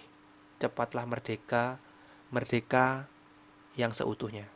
cepatlah 0.62 1.02
merdeka, 1.02 1.82
merdeka 2.30 3.10
yang 3.74 3.90
seutuhnya. 3.90 4.46